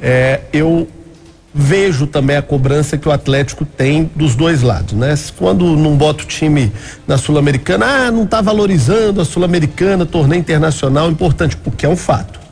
é, 0.00 0.40
eu 0.52 0.88
vejo 1.54 2.06
também 2.06 2.36
a 2.36 2.42
cobrança 2.42 2.98
que 2.98 3.08
o 3.08 3.12
Atlético 3.12 3.64
tem 3.64 4.10
dos 4.14 4.34
dois 4.34 4.60
lados, 4.60 4.92
né? 4.92 5.14
Quando 5.38 5.64
não 5.74 5.96
bota 5.96 6.22
o 6.22 6.26
time 6.26 6.70
na 7.06 7.16
Sul-Americana, 7.16 7.86
ah, 7.86 8.10
não 8.10 8.24
está 8.24 8.42
valorizando 8.42 9.22
a 9.22 9.24
Sul-Americana, 9.24 10.04
torneio 10.04 10.40
internacional, 10.40 11.10
importante, 11.10 11.56
porque 11.56 11.86
é 11.86 11.88
um 11.88 11.96
fato. 11.96 12.45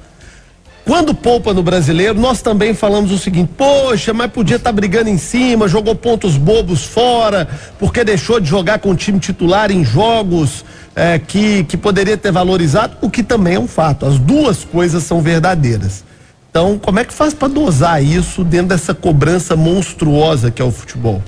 Quando 0.84 1.14
poupa 1.14 1.54
no 1.54 1.62
brasileiro, 1.62 2.18
nós 2.20 2.42
também 2.42 2.74
falamos 2.74 3.10
o 3.10 3.18
seguinte: 3.18 3.50
poxa, 3.56 4.12
mas 4.12 4.30
podia 4.30 4.56
estar 4.56 4.68
tá 4.68 4.72
brigando 4.72 5.08
em 5.08 5.16
cima, 5.16 5.66
jogou 5.66 5.94
pontos 5.94 6.36
bobos 6.36 6.84
fora, 6.84 7.48
porque 7.78 8.04
deixou 8.04 8.38
de 8.38 8.48
jogar 8.48 8.78
com 8.78 8.90
o 8.90 8.94
time 8.94 9.18
titular 9.18 9.70
em 9.70 9.82
jogos 9.82 10.64
é, 10.94 11.18
que, 11.18 11.64
que 11.64 11.76
poderia 11.76 12.18
ter 12.18 12.30
valorizado, 12.30 12.98
o 13.00 13.08
que 13.08 13.22
também 13.22 13.54
é 13.54 13.58
um 13.58 13.66
fato. 13.66 14.04
As 14.04 14.18
duas 14.18 14.62
coisas 14.62 15.02
são 15.04 15.22
verdadeiras. 15.22 16.04
Então, 16.50 16.78
como 16.78 17.00
é 17.00 17.04
que 17.04 17.14
faz 17.14 17.32
para 17.32 17.48
dosar 17.48 18.04
isso 18.04 18.44
dentro 18.44 18.68
dessa 18.68 18.94
cobrança 18.94 19.56
monstruosa 19.56 20.50
que 20.50 20.60
é 20.60 20.64
o 20.64 20.70
futebol? 20.70 21.22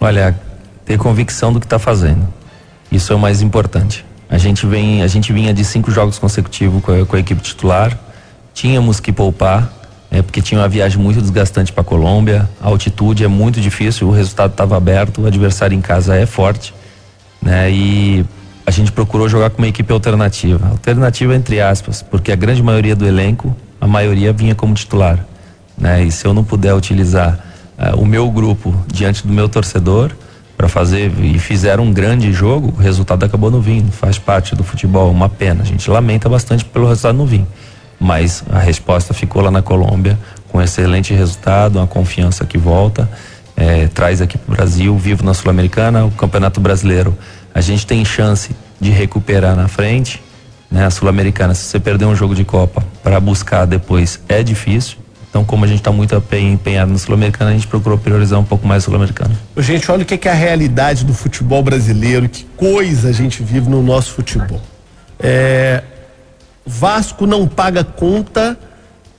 Olha, 0.00 0.38
ter 0.84 0.98
convicção 0.98 1.52
do 1.52 1.60
que 1.60 1.66
está 1.66 1.78
fazendo. 1.78 2.28
Isso 2.90 3.12
é 3.12 3.16
o 3.16 3.18
mais 3.18 3.40
importante. 3.40 4.04
A 4.28 4.36
gente 4.36 4.66
vem, 4.66 5.02
a 5.02 5.06
gente 5.06 5.32
vinha 5.32 5.54
de 5.54 5.64
cinco 5.64 5.90
jogos 5.90 6.18
consecutivos 6.18 6.82
com 6.82 6.92
a, 6.92 7.06
com 7.06 7.16
a 7.16 7.20
equipe 7.20 7.40
titular 7.40 7.96
tínhamos 8.54 9.00
que 9.00 9.12
poupar, 9.12 9.72
é, 10.10 10.22
porque 10.22 10.42
tinha 10.42 10.60
uma 10.60 10.68
viagem 10.68 10.98
muito 10.98 11.20
desgastante 11.20 11.72
para 11.72 11.84
Colômbia, 11.84 12.48
a 12.60 12.66
altitude 12.66 13.24
é 13.24 13.28
muito 13.28 13.60
difícil, 13.60 14.08
o 14.08 14.10
resultado 14.10 14.50
estava 14.50 14.76
aberto, 14.76 15.22
o 15.22 15.26
adversário 15.26 15.76
em 15.76 15.80
casa 15.80 16.16
é 16.16 16.26
forte, 16.26 16.74
né? 17.40 17.70
E 17.70 18.24
a 18.66 18.70
gente 18.70 18.90
procurou 18.90 19.28
jogar 19.28 19.50
com 19.50 19.58
uma 19.58 19.68
equipe 19.68 19.92
alternativa, 19.92 20.68
alternativa 20.68 21.34
entre 21.34 21.60
aspas, 21.60 22.02
porque 22.02 22.32
a 22.32 22.36
grande 22.36 22.62
maioria 22.62 22.96
do 22.96 23.06
elenco, 23.06 23.54
a 23.80 23.86
maioria 23.86 24.32
vinha 24.32 24.54
como 24.54 24.74
titular, 24.74 25.24
né? 25.78 26.02
E 26.02 26.10
se 26.10 26.26
eu 26.26 26.34
não 26.34 26.42
puder 26.42 26.74
utilizar 26.74 27.38
uh, 27.78 28.00
o 28.00 28.04
meu 28.04 28.28
grupo 28.30 28.74
diante 28.92 29.24
do 29.24 29.32
meu 29.32 29.48
torcedor 29.48 30.10
para 30.56 30.68
fazer 30.68 31.12
e 31.22 31.38
fizeram 31.38 31.84
um 31.84 31.92
grande 31.92 32.32
jogo, 32.32 32.74
o 32.76 32.82
resultado 32.82 33.24
acabou 33.24 33.50
no 33.50 33.60
vindo, 33.60 33.90
faz 33.92 34.18
parte 34.18 34.56
do 34.56 34.64
futebol, 34.64 35.10
uma 35.10 35.28
pena. 35.28 35.62
A 35.62 35.64
gente 35.64 35.88
lamenta 35.88 36.28
bastante 36.28 36.64
pelo 36.64 36.86
resultado 36.86 37.16
no 37.16 37.24
vinho 37.24 37.46
mas 38.00 38.42
a 38.50 38.58
resposta 38.58 39.12
ficou 39.12 39.42
lá 39.42 39.50
na 39.50 39.60
Colômbia 39.60 40.18
com 40.48 40.60
excelente 40.60 41.12
resultado, 41.14 41.76
uma 41.76 41.86
confiança 41.86 42.44
que 42.44 42.58
volta, 42.58 43.08
é, 43.56 43.86
traz 43.88 44.22
aqui 44.22 44.38
para 44.38 44.52
o 44.52 44.56
Brasil, 44.56 44.96
vivo 44.98 45.22
na 45.22 45.34
Sul-Americana, 45.34 46.06
o 46.06 46.10
Campeonato 46.10 46.60
Brasileiro. 46.60 47.16
A 47.54 47.60
gente 47.60 47.86
tem 47.86 48.04
chance 48.04 48.50
de 48.80 48.90
recuperar 48.90 49.54
na 49.54 49.68
frente, 49.68 50.22
né? 50.70 50.86
A 50.86 50.90
Sul-Americana, 50.90 51.54
se 51.54 51.64
você 51.64 51.78
perder 51.78 52.06
um 52.06 52.16
jogo 52.16 52.34
de 52.34 52.44
Copa 52.44 52.82
para 53.02 53.20
buscar 53.20 53.66
depois 53.66 54.18
é 54.28 54.42
difícil, 54.42 54.96
Então, 55.28 55.44
como 55.44 55.64
a 55.64 55.68
gente 55.68 55.78
está 55.78 55.92
muito 55.92 56.20
empenhado 56.32 56.90
no 56.90 56.98
Sul-Americano, 56.98 57.50
a 57.50 57.52
gente 57.52 57.66
procurou 57.66 57.96
priorizar 57.96 58.40
um 58.40 58.44
pouco 58.44 58.66
mais 58.66 58.82
o 58.82 58.86
Sul-Americano. 58.86 59.36
Gente, 59.58 59.88
olha 59.88 60.02
o 60.02 60.04
que 60.04 60.26
é 60.26 60.32
a 60.32 60.34
realidade 60.34 61.04
do 61.04 61.14
futebol 61.14 61.62
brasileiro, 61.62 62.28
que 62.28 62.44
coisa 62.56 63.10
a 63.10 63.12
gente 63.12 63.40
vive 63.40 63.70
no 63.70 63.80
nosso 63.80 64.12
futebol. 64.12 64.60
É, 65.20 65.84
Vasco 66.70 67.26
não 67.26 67.48
paga 67.48 67.82
conta 67.82 68.56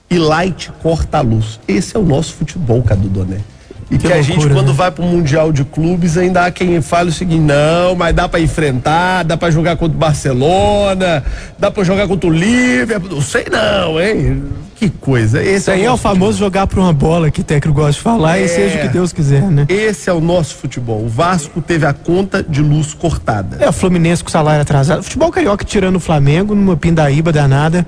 e 0.10 0.18
Light 0.18 0.72
corta 0.82 1.18
a 1.18 1.22
luz. 1.22 1.60
Esse 1.68 1.98
é 1.98 2.00
o 2.00 2.04
nosso 2.04 2.34
futebol, 2.34 2.82
Cadu 2.82 3.10
Doné. 3.10 3.42
E 3.92 3.98
que, 3.98 4.08
Que 4.08 4.14
a 4.14 4.22
gente, 4.22 4.38
loucura, 4.38 4.54
quando 4.56 4.68
né? 4.70 4.74
vai 4.74 4.90
pro 4.90 5.04
Mundial 5.04 5.52
de 5.52 5.66
Clubes, 5.66 6.18
ainda 6.18 6.46
há 6.46 6.52
quem 6.52 6.82
fale 6.82 7.10
o 7.10 7.12
seguinte: 7.14 7.42
não, 7.42 7.94
mas 7.94 8.16
dá 8.16 8.30
pra 8.30 8.40
enfrentar, 8.40 9.24
dá 9.24 9.36
pra 9.36 9.52
jogar 9.52 9.76
contra 9.76 9.96
o 9.96 10.00
Barcelona, 10.00 11.24
dá 11.60 11.70
pra 11.70 11.84
jogar 11.84 12.08
contra 12.08 12.30
o 12.30 12.34
Liverpool. 12.34 13.10
Não 13.16 13.22
sei 13.22 13.46
não, 13.52 14.00
hein? 14.00 14.44
Que 14.78 14.90
coisa. 14.90 15.44
Esse 15.44 15.56
Isso 15.58 15.72
aí 15.72 15.84
é 15.86 15.92
o 15.92 15.98
famoso 15.98 16.40
jogar 16.40 16.66
pra 16.68 16.80
uma 16.80 16.94
bola 16.94 17.30
que 17.30 17.42
o 17.42 17.44
técnico 17.44 17.80
gosta 17.80 17.92
de 17.92 18.00
falar 18.00 18.40
e 18.40 18.46
É. 18.46 18.48
seja 18.48 18.78
o 18.78 18.82
que 18.82 18.88
Deus 18.88 19.12
quiser, 19.14 19.44
né? 19.44 19.66
Esse 19.70 20.10
é 20.10 20.14
o 20.14 20.22
nosso 20.22 20.56
futebol. 20.56 21.04
O 21.04 21.10
Vasco 21.10 21.62
teve 21.62 21.86
a 21.86 21.94
conta 21.94 22.42
de 22.42 22.62
luz 22.62 22.94
cortada. 22.94 23.58
É, 23.60 23.70
o 23.70 23.74
Fluminense 23.74 24.24
com 24.24 24.30
salário 24.32 24.62
atrasado. 24.62 25.04
Futebol 25.04 25.30
carioca 25.32 25.64
tirando 25.66 25.98
o 25.98 26.00
Flamengo 26.00 26.56
numa 26.56 26.76
pindaíba 26.78 27.32
danada. 27.32 27.86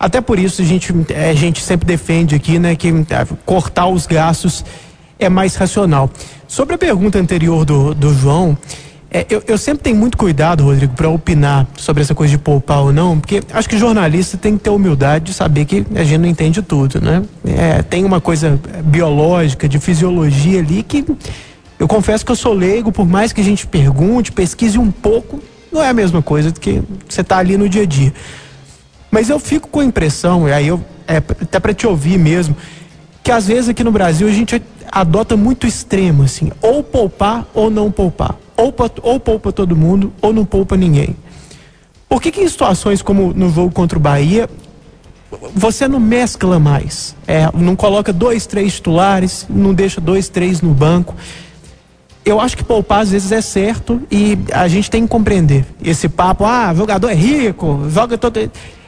Até 0.00 0.20
por 0.20 0.38
isso 0.38 0.62
a 0.62 0.64
gente, 0.64 0.92
é, 1.10 1.30
a 1.30 1.34
gente 1.34 1.62
sempre 1.62 1.86
defende 1.86 2.34
aqui, 2.34 2.58
né, 2.58 2.74
que 2.74 2.88
é, 2.88 3.26
cortar 3.44 3.86
os 3.86 4.06
gastos 4.06 4.64
é 5.18 5.28
mais 5.28 5.54
racional. 5.56 6.10
Sobre 6.46 6.74
a 6.74 6.78
pergunta 6.78 7.18
anterior 7.18 7.64
do, 7.64 7.94
do 7.94 8.14
João, 8.14 8.56
é, 9.10 9.24
eu, 9.30 9.42
eu 9.46 9.56
sempre 9.56 9.84
tenho 9.84 9.96
muito 9.96 10.18
cuidado, 10.18 10.64
Rodrigo, 10.64 10.92
para 10.94 11.08
opinar 11.08 11.66
sobre 11.76 12.02
essa 12.02 12.14
coisa 12.14 12.32
de 12.32 12.38
poupar 12.38 12.80
ou 12.82 12.92
não, 12.92 13.18
porque 13.18 13.42
acho 13.52 13.68
que 13.68 13.78
jornalista 13.78 14.36
tem 14.36 14.56
que 14.56 14.64
ter 14.64 14.70
humildade 14.70 15.26
de 15.26 15.34
saber 15.34 15.64
que 15.64 15.86
a 15.94 16.04
gente 16.04 16.18
não 16.18 16.28
entende 16.28 16.60
tudo, 16.60 17.00
né? 17.00 17.22
É, 17.44 17.82
tem 17.82 18.04
uma 18.04 18.20
coisa 18.20 18.60
biológica, 18.84 19.68
de 19.68 19.78
fisiologia 19.78 20.58
ali 20.58 20.82
que 20.82 21.04
eu 21.78 21.86
confesso 21.86 22.24
que 22.24 22.32
eu 22.32 22.36
sou 22.36 22.52
leigo, 22.52 22.90
por 22.90 23.06
mais 23.06 23.32
que 23.32 23.40
a 23.40 23.44
gente 23.44 23.66
pergunte, 23.66 24.32
pesquise 24.32 24.78
um 24.78 24.90
pouco, 24.90 25.40
não 25.70 25.82
é 25.82 25.88
a 25.88 25.94
mesma 25.94 26.22
coisa 26.22 26.50
que 26.50 26.82
você 27.08 27.22
tá 27.22 27.38
ali 27.38 27.56
no 27.56 27.68
dia 27.68 27.82
a 27.82 27.86
dia. 27.86 28.12
Mas 29.10 29.30
eu 29.30 29.38
fico 29.38 29.68
com 29.68 29.80
a 29.80 29.84
impressão, 29.84 30.48
e 30.48 30.52
aí 30.52 30.66
eu 30.66 30.82
é, 31.06 31.18
até 31.18 31.60
para 31.60 31.72
te 31.72 31.86
ouvir 31.86 32.18
mesmo, 32.18 32.56
que 33.26 33.32
às 33.32 33.48
vezes 33.48 33.68
aqui 33.68 33.82
no 33.82 33.90
Brasil 33.90 34.28
a 34.28 34.30
gente 34.30 34.62
adota 34.88 35.36
muito 35.36 35.66
extremo, 35.66 36.22
assim, 36.22 36.52
ou 36.62 36.80
poupar 36.80 37.44
ou 37.52 37.68
não 37.68 37.90
poupar. 37.90 38.36
Ou, 38.56 38.72
ou 39.02 39.18
poupa 39.18 39.50
todo 39.50 39.74
mundo, 39.74 40.12
ou 40.22 40.32
não 40.32 40.44
poupa 40.44 40.76
ninguém. 40.76 41.16
Por 42.08 42.22
que, 42.22 42.30
que 42.30 42.40
em 42.40 42.48
situações 42.48 43.02
como 43.02 43.32
no 43.34 43.50
jogo 43.50 43.72
contra 43.72 43.98
o 43.98 44.00
Bahia, 44.00 44.48
você 45.52 45.88
não 45.88 45.98
mescla 45.98 46.60
mais? 46.60 47.16
É, 47.26 47.50
não 47.52 47.74
coloca 47.74 48.12
dois, 48.12 48.46
três 48.46 48.74
titulares, 48.74 49.44
não 49.50 49.74
deixa 49.74 50.00
dois, 50.00 50.28
três 50.28 50.60
no 50.60 50.72
banco. 50.72 51.12
Eu 52.24 52.40
acho 52.40 52.56
que 52.56 52.62
poupar 52.62 53.00
às 53.00 53.10
vezes 53.10 53.32
é 53.32 53.40
certo 53.40 54.00
e 54.08 54.38
a 54.52 54.68
gente 54.68 54.88
tem 54.88 55.02
que 55.02 55.08
compreender. 55.08 55.66
Esse 55.82 56.08
papo, 56.08 56.44
ah, 56.44 56.72
jogador 56.72 57.08
é 57.08 57.14
rico, 57.14 57.88
joga 57.90 58.16
todo. 58.16 58.38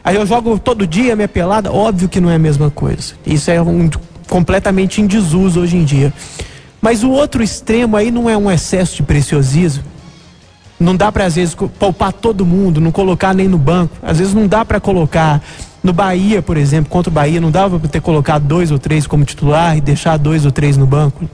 Aí 0.04 0.14
eu 0.14 0.24
jogo 0.24 0.60
todo 0.60 0.86
dia 0.86 1.16
minha 1.16 1.26
pelada, 1.26 1.72
óbvio 1.72 2.08
que 2.08 2.20
não 2.20 2.30
é 2.30 2.36
a 2.36 2.38
mesma 2.38 2.70
coisa. 2.70 3.14
Isso 3.26 3.50
é 3.50 3.60
um 3.60 3.90
completamente 4.28 5.00
em 5.00 5.06
desuso 5.06 5.60
hoje 5.60 5.76
em 5.76 5.84
dia. 5.84 6.12
Mas 6.80 7.02
o 7.02 7.10
outro 7.10 7.42
extremo 7.42 7.96
aí 7.96 8.10
não 8.10 8.30
é 8.30 8.36
um 8.36 8.50
excesso 8.50 8.96
de 8.96 9.02
preciosismo. 9.02 9.82
Não 10.78 10.94
dá 10.94 11.10
para 11.10 11.24
às 11.24 11.34
vezes 11.34 11.56
poupar 11.78 12.12
todo 12.12 12.46
mundo, 12.46 12.80
não 12.80 12.92
colocar 12.92 13.34
nem 13.34 13.48
no 13.48 13.58
banco. 13.58 13.96
Às 14.00 14.18
vezes 14.18 14.32
não 14.32 14.46
dá 14.46 14.64
para 14.64 14.78
colocar 14.78 15.42
no 15.82 15.92
Bahia, 15.92 16.40
por 16.40 16.56
exemplo, 16.56 16.90
contra 16.90 17.10
o 17.10 17.12
Bahia, 17.12 17.40
não 17.40 17.50
dava 17.50 17.80
para 17.80 17.88
ter 17.88 18.00
colocado 18.00 18.44
dois 18.44 18.70
ou 18.70 18.78
três 18.78 19.06
como 19.06 19.24
titular 19.24 19.76
e 19.76 19.80
deixar 19.80 20.16
dois 20.16 20.44
ou 20.44 20.52
três 20.52 20.76
no 20.76 20.86
banco. 20.86 21.28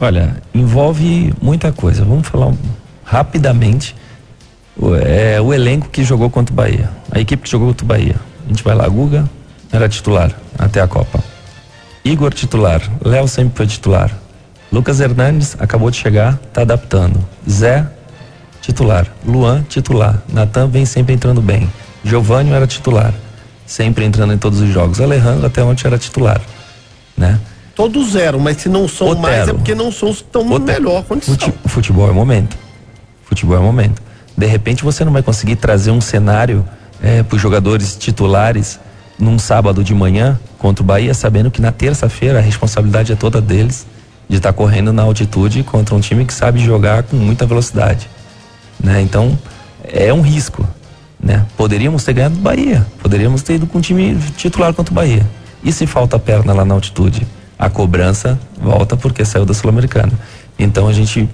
Olha, 0.00 0.36
envolve 0.54 1.34
muita 1.42 1.70
coisa. 1.70 2.04
Vamos 2.04 2.28
falar 2.28 2.54
rapidamente. 3.04 3.94
O, 4.76 4.94
é, 4.94 5.40
o 5.40 5.52
elenco 5.52 5.88
que 5.88 6.04
jogou 6.04 6.30
contra 6.30 6.52
o 6.52 6.56
Bahia. 6.56 6.88
A 7.10 7.20
equipe 7.20 7.42
que 7.42 7.50
jogou 7.50 7.68
contra 7.68 7.84
o 7.84 7.88
Bahia. 7.88 8.16
A 8.46 8.48
gente 8.48 8.62
vai 8.62 8.74
lá, 8.74 8.88
Guga 8.88 9.28
era 9.72 9.88
titular 9.88 10.32
até 10.58 10.80
a 10.80 10.88
Copa. 10.88 11.22
Igor 12.08 12.32
titular, 12.32 12.80
Léo 13.04 13.28
sempre 13.28 13.56
foi 13.56 13.66
titular. 13.66 14.10
Lucas 14.72 15.00
Hernandes 15.00 15.56
acabou 15.58 15.90
de 15.90 15.96
chegar, 15.98 16.38
tá 16.52 16.62
adaptando. 16.62 17.18
Zé 17.48 17.86
titular, 18.62 19.06
Luan 19.26 19.62
titular. 19.68 20.22
Natan 20.32 20.68
vem 20.68 20.84
sempre 20.86 21.14
entrando 21.14 21.40
bem. 21.42 21.68
Giovanni 22.04 22.52
era 22.52 22.66
titular, 22.66 23.12
sempre 23.66 24.04
entrando 24.04 24.32
em 24.32 24.38
todos 24.38 24.60
os 24.60 24.68
jogos. 24.70 25.00
Alejandro 25.00 25.46
até 25.46 25.62
ontem 25.62 25.86
era 25.86 25.98
titular, 25.98 26.40
né? 27.16 27.38
Todos 27.74 28.12
zero, 28.12 28.40
mas 28.40 28.56
se 28.56 28.68
não 28.68 28.88
são 28.88 29.08
Otero. 29.08 29.22
mais 29.22 29.48
é 29.48 29.52
porque 29.52 29.74
não 29.74 29.92
são 29.92 30.10
estão 30.10 30.42
Otero. 30.50 30.64
melhor 30.64 31.04
condição. 31.04 31.34
Fute- 31.34 31.54
futebol 31.66 32.08
é 32.08 32.12
momento. 32.12 32.56
Futebol 33.24 33.56
é 33.56 33.60
momento. 33.60 34.02
De 34.36 34.46
repente 34.46 34.82
você 34.82 35.04
não 35.04 35.12
vai 35.12 35.22
conseguir 35.22 35.56
trazer 35.56 35.90
um 35.90 36.00
cenário 36.00 36.64
para 37.28 37.36
os 37.36 37.40
jogadores 37.42 37.96
titulares 37.96 38.80
num 39.18 39.38
sábado 39.38 39.84
de 39.84 39.94
manhã 39.94 40.38
contra 40.58 40.82
o 40.82 40.86
Bahia, 40.86 41.14
sabendo 41.14 41.50
que 41.50 41.62
na 41.62 41.72
terça-feira 41.72 42.38
a 42.38 42.42
responsabilidade 42.42 43.12
é 43.12 43.16
toda 43.16 43.40
deles 43.40 43.86
de 44.28 44.36
estar 44.36 44.52
correndo 44.52 44.92
na 44.92 45.02
altitude 45.02 45.62
contra 45.62 45.94
um 45.94 46.00
time 46.00 46.24
que 46.24 46.34
sabe 46.34 46.58
jogar 46.58 47.04
com 47.04 47.16
muita 47.16 47.46
velocidade. 47.46 48.08
Né? 48.82 49.00
Então 49.00 49.38
é 49.84 50.12
um 50.12 50.20
risco. 50.20 50.68
Né? 51.18 51.44
Poderíamos 51.56 52.04
ter 52.04 52.12
ganhado 52.12 52.36
do 52.36 52.40
Bahia, 52.40 52.86
poderíamos 53.00 53.42
ter 53.42 53.54
ido 53.54 53.66
com 53.66 53.78
um 53.78 53.80
time 53.80 54.16
titular 54.36 54.72
contra 54.74 54.92
o 54.92 54.94
Bahia. 54.94 55.26
E 55.64 55.72
se 55.72 55.86
falta 55.86 56.18
perna 56.18 56.52
lá 56.52 56.64
na 56.64 56.74
altitude? 56.74 57.26
A 57.58 57.68
cobrança 57.68 58.38
volta 58.60 58.96
porque 58.96 59.24
saiu 59.24 59.44
da 59.44 59.52
Sul-Americana. 59.52 60.12
Então 60.58 60.86
a 60.86 60.92
gente 60.92 61.28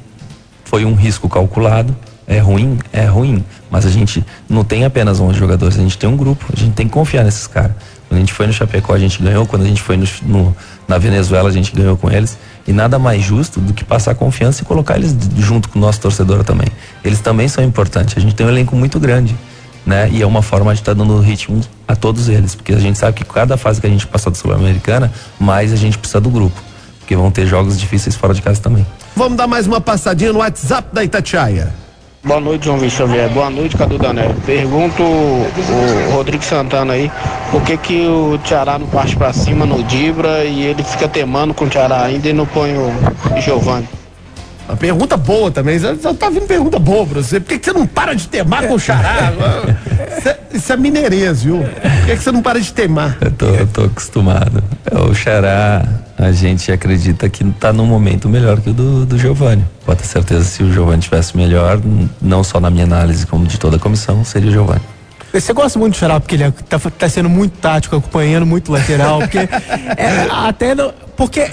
foi 0.64 0.84
um 0.84 0.94
risco 0.94 1.28
calculado. 1.28 1.94
É 2.26 2.38
ruim? 2.38 2.78
É 2.92 3.04
ruim. 3.04 3.44
Mas 3.70 3.84
a 3.84 3.90
gente 3.90 4.24
não 4.48 4.64
tem 4.64 4.84
apenas 4.84 5.20
11 5.20 5.38
jogadores, 5.38 5.78
a 5.78 5.82
gente 5.82 5.98
tem 5.98 6.08
um 6.08 6.16
grupo. 6.16 6.44
A 6.52 6.58
gente 6.58 6.72
tem 6.72 6.86
que 6.86 6.92
confiar 6.92 7.22
nesses 7.24 7.46
caras. 7.46 7.72
Quando 8.08 8.16
a 8.18 8.20
gente 8.20 8.32
foi 8.32 8.46
no 8.46 8.52
Chapecó, 8.52 8.94
a 8.94 8.98
gente 8.98 9.22
ganhou. 9.22 9.46
Quando 9.46 9.62
a 9.62 9.66
gente 9.66 9.82
foi 9.82 9.96
no, 9.96 10.06
no- 10.22 10.56
na 10.88 10.96
Venezuela, 10.98 11.48
a 11.48 11.52
gente 11.52 11.74
ganhou 11.74 11.96
com 11.96 12.10
eles. 12.10 12.38
E 12.66 12.72
nada 12.72 12.98
mais 12.98 13.22
justo 13.22 13.60
do 13.60 13.72
que 13.74 13.84
passar 13.84 14.14
confiança 14.14 14.62
e 14.62 14.64
colocar 14.64 14.96
eles 14.96 15.14
junto 15.38 15.68
com 15.68 15.78
o 15.78 15.82
nosso 15.82 16.00
torcedor 16.00 16.44
também. 16.44 16.68
Eles 17.04 17.20
também 17.20 17.46
são 17.48 17.62
importantes. 17.62 18.16
A 18.16 18.20
gente 18.20 18.34
tem 18.34 18.46
um 18.46 18.48
elenco 18.50 18.74
muito 18.74 18.98
grande. 18.98 19.36
Né? 19.84 20.08
E 20.12 20.22
é 20.22 20.26
uma 20.26 20.40
forma 20.40 20.72
de 20.72 20.80
estar 20.80 20.94
dando 20.94 21.18
ritmo 21.20 21.60
a 21.86 21.94
todos 21.94 22.28
eles. 22.30 22.54
Porque 22.54 22.72
a 22.72 22.78
gente 22.78 22.96
sabe 22.98 23.18
que 23.18 23.24
cada 23.24 23.58
fase 23.58 23.82
que 23.82 23.86
a 23.86 23.90
gente 23.90 24.06
passar 24.06 24.30
da 24.30 24.36
Sul-Americana, 24.36 25.12
mais 25.38 25.74
a 25.74 25.76
gente 25.76 25.98
precisa 25.98 26.22
do 26.22 26.30
grupo. 26.30 26.58
Porque 27.00 27.14
vão 27.14 27.30
ter 27.30 27.46
jogos 27.46 27.78
difíceis 27.78 28.16
fora 28.16 28.32
de 28.32 28.40
casa 28.40 28.62
também. 28.62 28.86
Vamos 29.14 29.36
dar 29.36 29.46
mais 29.46 29.66
uma 29.66 29.78
passadinha 29.82 30.32
no 30.32 30.38
WhatsApp 30.38 30.88
da 30.94 31.04
Itatiaia. 31.04 31.83
Boa 32.24 32.40
noite, 32.40 32.64
João 32.64 32.78
Vitor 32.78 33.06
Xavier. 33.06 33.28
Boa 33.28 33.50
noite, 33.50 33.76
Cadu 33.76 33.98
Danelli. 33.98 34.34
Pergunto 34.46 35.02
o 35.02 36.10
Rodrigo 36.14 36.42
Santana 36.42 36.94
aí, 36.94 37.12
por 37.50 37.60
que 37.62 37.76
que 37.76 38.06
o 38.06 38.38
Tiará 38.38 38.78
não 38.78 38.86
parte 38.86 39.14
pra 39.14 39.30
cima 39.30 39.66
no 39.66 39.82
Dibra 39.84 40.42
e 40.42 40.62
ele 40.62 40.82
fica 40.82 41.06
temando 41.06 41.52
com 41.52 41.66
o 41.66 41.68
Tiará 41.68 42.02
ainda 42.02 42.26
e 42.26 42.32
não 42.32 42.46
põe 42.46 42.72
o 42.78 42.90
Giovanni? 43.42 43.86
Uma 44.68 44.76
pergunta 44.76 45.16
boa 45.16 45.50
também. 45.50 45.78
Já 45.78 45.94
tá 46.14 46.30
vindo 46.30 46.46
pergunta 46.46 46.78
boa 46.78 47.06
pra 47.06 47.22
você. 47.22 47.38
Por 47.40 47.48
que, 47.48 47.58
que 47.58 47.64
você 47.66 47.72
não 47.72 47.86
para 47.86 48.14
de 48.14 48.26
temar 48.28 48.66
com 48.66 48.74
o 48.74 48.78
xará? 48.78 49.32
isso, 50.18 50.28
é, 50.28 50.38
isso 50.54 50.72
é 50.72 50.76
mineirês, 50.76 51.42
viu? 51.42 51.58
Por 51.58 52.06
que, 52.06 52.16
que 52.16 52.22
você 52.22 52.32
não 52.32 52.40
para 52.42 52.60
de 52.60 52.72
temar? 52.72 53.16
Eu 53.20 53.30
tô, 53.32 53.46
eu 53.46 53.66
tô 53.66 53.84
acostumado. 53.84 54.62
É, 54.90 54.98
O 54.98 55.14
Xará, 55.14 55.84
a 56.18 56.32
gente 56.32 56.72
acredita 56.72 57.28
que 57.28 57.44
tá 57.52 57.72
num 57.72 57.84
momento 57.86 58.28
melhor 58.28 58.60
que 58.60 58.70
o 58.70 58.72
do, 58.72 59.04
do 59.04 59.18
Giovanni. 59.18 59.64
Pode 59.84 60.00
ter 60.00 60.06
certeza 60.08 60.44
se 60.44 60.62
o 60.62 60.72
Giovanni 60.72 61.02
tivesse 61.02 61.36
melhor, 61.36 61.78
não 62.22 62.42
só 62.42 62.58
na 62.58 62.70
minha 62.70 62.84
análise, 62.84 63.26
como 63.26 63.46
de 63.46 63.58
toda 63.58 63.76
a 63.76 63.78
comissão, 63.78 64.24
seria 64.24 64.48
o 64.48 64.52
Giovanni. 64.52 64.80
Você 65.32 65.52
gosta 65.52 65.78
muito 65.78 65.94
do 65.94 65.98
Xará 65.98 66.20
porque 66.20 66.36
ele 66.36 66.44
é- 66.44 66.52
tá, 66.68 66.78
tá 66.78 67.08
sendo 67.08 67.28
muito 67.28 67.58
tático, 67.58 67.96
acompanhando 67.96 68.46
muito 68.46 68.70
lateral, 68.72 69.18
porque 69.18 69.38
é, 69.98 70.28
até 70.30 70.74
no- 70.74 70.92
porque 71.16 71.50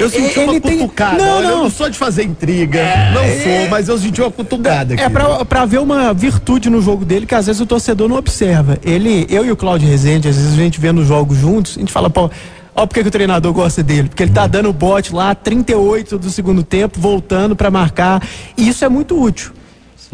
Eu 0.00 0.10
senti 0.10 0.38
ele 0.40 0.50
uma 0.52 0.60
tem 0.60 0.78
cutucada. 0.78 1.18
não, 1.18 1.36
Olha, 1.36 1.44
Eu 1.46 1.50
não, 1.56 1.62
não 1.64 1.70
sou 1.70 1.88
de 1.90 1.96
fazer 1.98 2.24
intriga. 2.24 2.80
não 3.14 3.22
sou, 3.42 3.68
mas 3.70 3.88
eu 3.88 3.98
senti 3.98 4.20
uma 4.20 4.30
cutucada 4.30 4.94
aqui. 4.94 5.02
É 5.02 5.08
pra, 5.08 5.44
pra 5.44 5.64
ver 5.66 5.78
uma 5.78 6.12
virtude 6.14 6.68
no 6.70 6.80
jogo 6.80 7.04
dele 7.04 7.26
que 7.26 7.34
às 7.34 7.46
vezes 7.46 7.60
o 7.60 7.66
torcedor 7.66 8.08
não 8.08 8.16
observa. 8.16 8.78
Ele, 8.82 9.26
eu 9.28 9.44
e 9.44 9.50
o 9.52 9.56
Claudio 9.56 9.88
Rezende, 9.88 10.28
às 10.28 10.36
vezes 10.36 10.52
a 10.54 10.56
gente 10.56 10.80
vê 10.80 10.90
nos 10.92 11.06
jogos 11.06 11.36
juntos, 11.38 11.76
a 11.76 11.80
gente 11.80 11.92
fala, 11.92 12.08
pô, 12.08 12.30
ó 12.74 12.86
porque 12.86 13.02
que 13.02 13.08
o 13.08 13.10
treinador 13.10 13.52
gosta 13.52 13.82
dele, 13.82 14.08
porque 14.08 14.22
ele 14.22 14.32
tá 14.32 14.46
dando 14.46 14.72
bote 14.72 15.14
lá, 15.14 15.34
38 15.34 16.18
do 16.18 16.30
segundo 16.30 16.62
tempo, 16.62 16.98
voltando 16.98 17.54
pra 17.54 17.70
marcar, 17.70 18.22
e 18.56 18.68
isso 18.68 18.84
é 18.84 18.88
muito 18.88 19.20
útil. 19.20 19.52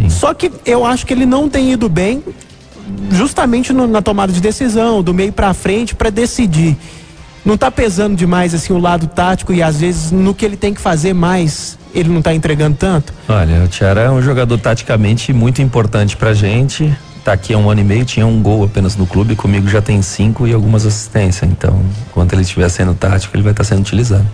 Só 0.09 0.35
que 0.35 0.51
eu 0.67 0.85
acho 0.85 1.07
que 1.07 1.13
ele 1.15 1.25
não 1.27 1.49
tem 1.49 1.73
ido 1.73 1.89
bem 1.89 2.23
justamente 3.11 3.73
no- 3.73 3.87
na 3.87 4.03
tomada 4.03 4.33
de 4.33 4.41
decisão, 4.41 5.03
do 5.03 5.13
meio 5.15 5.33
pra 5.33 5.53
frente 5.55 5.95
pra 5.95 6.11
decidir. 6.11 6.77
Não 7.47 7.57
tá 7.57 7.71
pesando 7.71 8.17
demais 8.17 8.53
assim 8.55 8.73
o 8.73 8.79
lado 8.79 9.07
tático 9.07 9.53
e 9.53 9.63
às 9.63 9.79
vezes 9.79 10.11
no 10.11 10.35
que 10.35 10.45
ele 10.45 10.57
tem 10.57 10.75
que 10.75 10.81
fazer 10.81 11.15
mais, 11.15 11.79
ele 11.95 12.09
não 12.09 12.21
tá 12.21 12.35
entregando 12.35 12.77
tanto? 12.77 13.15
Olha, 13.29 13.63
o 13.63 13.69
Tiara 13.69 14.01
é 14.01 14.11
um 14.11 14.21
jogador 14.21 14.59
taticamente 14.59 15.33
muito 15.33 15.63
importante 15.63 16.17
pra 16.17 16.35
gente. 16.35 16.93
tá 17.25 17.33
aqui 17.35 17.55
há 17.55 17.59
um 17.59 17.71
ano 17.71 17.83
e 17.83 17.85
meio, 17.85 18.05
tinha 18.05 18.27
um 18.27 18.43
gol 18.43 18.65
apenas 18.65 18.97
no 18.97 19.07
clube, 19.07 19.37
comigo 19.37 19.69
já 19.69 19.81
tem 19.81 20.03
cinco 20.03 20.45
e 20.45 20.53
algumas 20.53 20.85
assistências. 20.85 21.49
Então, 21.49 21.81
enquanto 22.09 22.33
ele 22.33 22.43
estiver 22.43 22.69
sendo 22.69 22.95
tático, 22.95 23.37
ele 23.37 23.45
vai 23.45 23.53
estar 23.53 23.63
sendo 23.63 23.81
utilizado. 23.81 24.27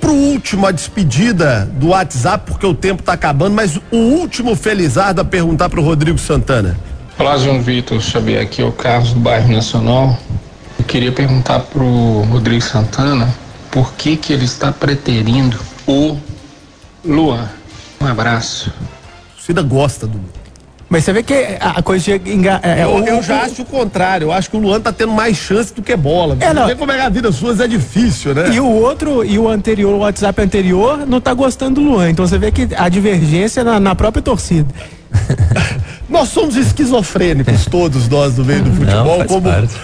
Pro 0.00 0.14
último, 0.14 0.66
a 0.66 0.72
despedida 0.72 1.68
do 1.74 1.88
WhatsApp, 1.88 2.50
porque 2.50 2.64
o 2.64 2.72
tempo 2.72 3.02
tá 3.02 3.12
acabando, 3.12 3.54
mas 3.54 3.78
o 3.90 3.96
último 3.96 4.56
Felizardo 4.56 5.20
a 5.20 5.24
perguntar 5.26 5.68
pro 5.68 5.82
Rodrigo 5.82 6.16
Santana. 6.16 6.74
Olá, 7.18 7.36
João 7.36 7.60
Vitor 7.60 8.00
Xavier, 8.00 8.42
aqui 8.42 8.62
é 8.62 8.64
o 8.64 8.72
Carlos 8.72 9.12
do 9.12 9.20
Bairro 9.20 9.52
Nacional. 9.52 10.18
Eu 10.78 10.84
queria 10.84 11.12
perguntar 11.12 11.60
pro 11.60 12.22
Rodrigo 12.30 12.62
Santana 12.62 13.28
por 13.70 13.94
que 13.94 14.16
que 14.16 14.32
ele 14.32 14.44
está 14.44 14.72
preterindo 14.72 15.58
o 15.86 16.16
Luan. 17.04 17.48
Um 18.00 18.06
abraço. 18.06 18.70
A 18.70 19.34
torcida 19.36 19.62
gosta 19.62 20.06
do 20.06 20.20
Mas 20.88 21.04
você 21.04 21.12
vê 21.12 21.22
que 21.22 21.34
a 21.60 21.82
coisa 21.82 22.18
de 22.18 22.30
enga... 22.32 22.60
é, 22.62 22.84
eu, 22.84 22.90
o- 22.96 23.06
eu 23.06 23.18
o- 23.18 23.22
já 23.22 23.42
acho 23.42 23.62
o 23.62 23.64
contrário. 23.64 24.26
Eu 24.26 24.32
acho 24.32 24.50
que 24.50 24.56
o 24.56 24.60
Luan 24.60 24.80
tá 24.80 24.92
tendo 24.92 25.12
mais 25.12 25.36
chance 25.36 25.72
do 25.74 25.82
que 25.82 25.96
bola. 25.96 26.36
É, 26.40 26.48
Você 26.48 26.54
não. 26.54 26.66
vê 26.66 26.74
como 26.74 26.92
é 26.92 26.96
que 26.96 27.00
a 27.02 27.08
vida 27.08 27.32
suas 27.32 27.58
é 27.60 27.66
difícil, 27.66 28.34
né? 28.34 28.50
E 28.52 28.60
o 28.60 28.66
outro, 28.70 29.24
e 29.24 29.38
o 29.38 29.48
anterior, 29.48 29.94
o 29.94 29.98
WhatsApp 29.98 30.40
anterior, 30.42 31.06
não 31.06 31.20
tá 31.20 31.32
gostando 31.34 31.80
do 31.80 31.88
Luan. 31.90 32.10
Então 32.10 32.26
você 32.26 32.38
vê 32.38 32.50
que 32.52 32.68
a 32.76 32.88
divergência 32.88 33.60
é 33.62 33.64
na, 33.64 33.80
na 33.80 33.94
própria 33.94 34.22
torcida. 34.22 34.68
Nós 36.08 36.28
somos 36.28 36.54
esquizofrênicos, 36.56 37.66
todos 37.66 38.08
nós 38.08 38.34
do 38.34 38.44
meio 38.44 38.62
do 38.62 38.70
futebol, 38.70 39.16
faz 39.18 39.28
como, 39.28 39.42
parte. 39.50 39.74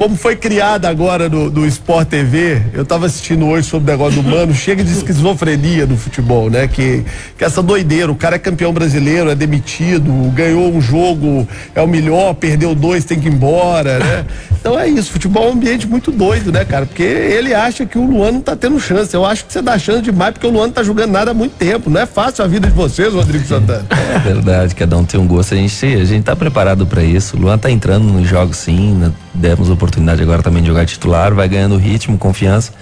Como 0.00 0.16
foi 0.16 0.34
criada 0.34 0.88
agora 0.88 1.28
no, 1.28 1.50
no 1.50 1.66
Sport 1.66 2.08
TV. 2.08 2.62
Eu 2.72 2.86
tava 2.86 3.04
assistindo 3.04 3.44
hoje 3.46 3.68
sobre 3.68 3.90
o 3.90 3.92
negócio 3.92 4.22
do 4.22 4.26
mano, 4.30 4.54
chega 4.54 4.82
de 4.82 4.90
esquizofrenia 4.90 5.84
no 5.84 5.94
futebol, 5.94 6.48
né? 6.48 6.66
Que, 6.66 7.04
que 7.36 7.44
essa 7.44 7.62
doideira, 7.62 8.10
o 8.10 8.14
cara 8.14 8.36
é 8.36 8.38
campeão 8.38 8.72
brasileiro, 8.72 9.28
é 9.28 9.34
demitido, 9.34 10.10
ganhou 10.32 10.74
um 10.74 10.80
jogo, 10.80 11.46
é 11.74 11.82
o 11.82 11.86
melhor, 11.86 12.32
perdeu 12.32 12.74
dois, 12.74 13.04
tem 13.04 13.20
que 13.20 13.28
ir 13.28 13.34
embora, 13.34 13.98
né? 13.98 14.24
Então 14.58 14.78
é 14.78 14.88
isso, 14.88 15.10
futebol 15.10 15.44
é 15.44 15.48
um 15.48 15.52
ambiente 15.52 15.86
muito 15.86 16.10
doido, 16.10 16.50
né, 16.50 16.64
cara? 16.64 16.86
Porque 16.86 17.02
ele 17.02 17.54
acha 17.54 17.84
que 17.84 17.98
o 17.98 18.04
Luan 18.06 18.32
não 18.32 18.40
tá 18.40 18.56
tendo 18.56 18.80
chance. 18.80 19.14
Eu 19.14 19.26
acho 19.26 19.44
que 19.44 19.52
você 19.52 19.60
dá 19.60 19.78
chance 19.78 20.00
demais, 20.00 20.32
porque 20.32 20.46
o 20.46 20.50
Luan 20.50 20.66
não 20.66 20.72
tá 20.72 20.82
jogando 20.82 21.10
nada 21.10 21.30
há 21.30 21.34
muito 21.34 21.56
tempo. 21.56 21.90
Não 21.90 22.00
é 22.00 22.06
fácil 22.06 22.42
a 22.42 22.46
vida 22.46 22.68
de 22.68 22.74
vocês, 22.74 23.12
Rodrigo 23.12 23.46
Santana. 23.46 23.86
É 24.14 24.18
verdade, 24.18 24.74
cada 24.74 24.96
um 24.96 25.04
tem 25.04 25.20
um 25.20 25.26
gosto. 25.26 25.54
A 25.54 25.56
gente, 25.56 25.86
a 25.86 26.04
gente 26.04 26.24
tá 26.24 26.34
preparado 26.34 26.86
para 26.86 27.02
isso. 27.02 27.36
O 27.36 27.40
Luan 27.40 27.58
tá 27.58 27.70
entrando 27.70 28.04
nos 28.04 28.26
jogos 28.26 28.56
sim, 28.56 28.94
né? 28.94 29.12
demos 29.32 29.70
oportunidade 29.70 29.89
agora 30.22 30.42
também 30.42 30.62
de 30.62 30.68
jogar 30.68 30.86
titular, 30.86 31.34
vai 31.34 31.48
ganhando 31.48 31.76
ritmo, 31.76 32.16
confiança. 32.18 32.72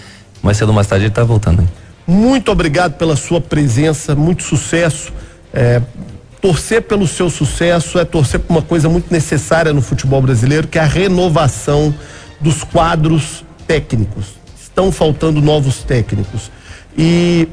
Mais 0.42 0.56
cedo 0.56 0.68
ou 0.68 0.74
mais 0.74 0.86
tarde 0.86 1.06
ele 1.06 1.12
tá 1.12 1.24
voltando. 1.24 1.62
hein? 1.62 1.68
Muito 2.06 2.50
obrigado 2.50 2.94
pela 2.94 3.16
sua 3.16 3.40
presença, 3.40 4.14
muito 4.14 4.42
sucesso. 4.42 5.12
É, 5.52 5.82
torcer 6.40 6.82
pelo 6.82 7.06
seu 7.06 7.28
sucesso 7.28 7.98
é 7.98 8.04
torcer 8.04 8.40
por 8.40 8.52
uma 8.52 8.62
coisa 8.62 8.88
muito 8.88 9.12
necessária 9.12 9.72
no 9.72 9.82
futebol 9.82 10.22
brasileiro, 10.22 10.68
que 10.68 10.78
é 10.78 10.82
a 10.82 10.86
renovação 10.86 11.94
dos 12.40 12.62
quadros 12.64 13.44
técnicos. 13.66 14.38
Estão 14.60 14.92
faltando 14.92 15.40
novos 15.42 15.82
técnicos. 15.82 16.50
E 16.96 17.48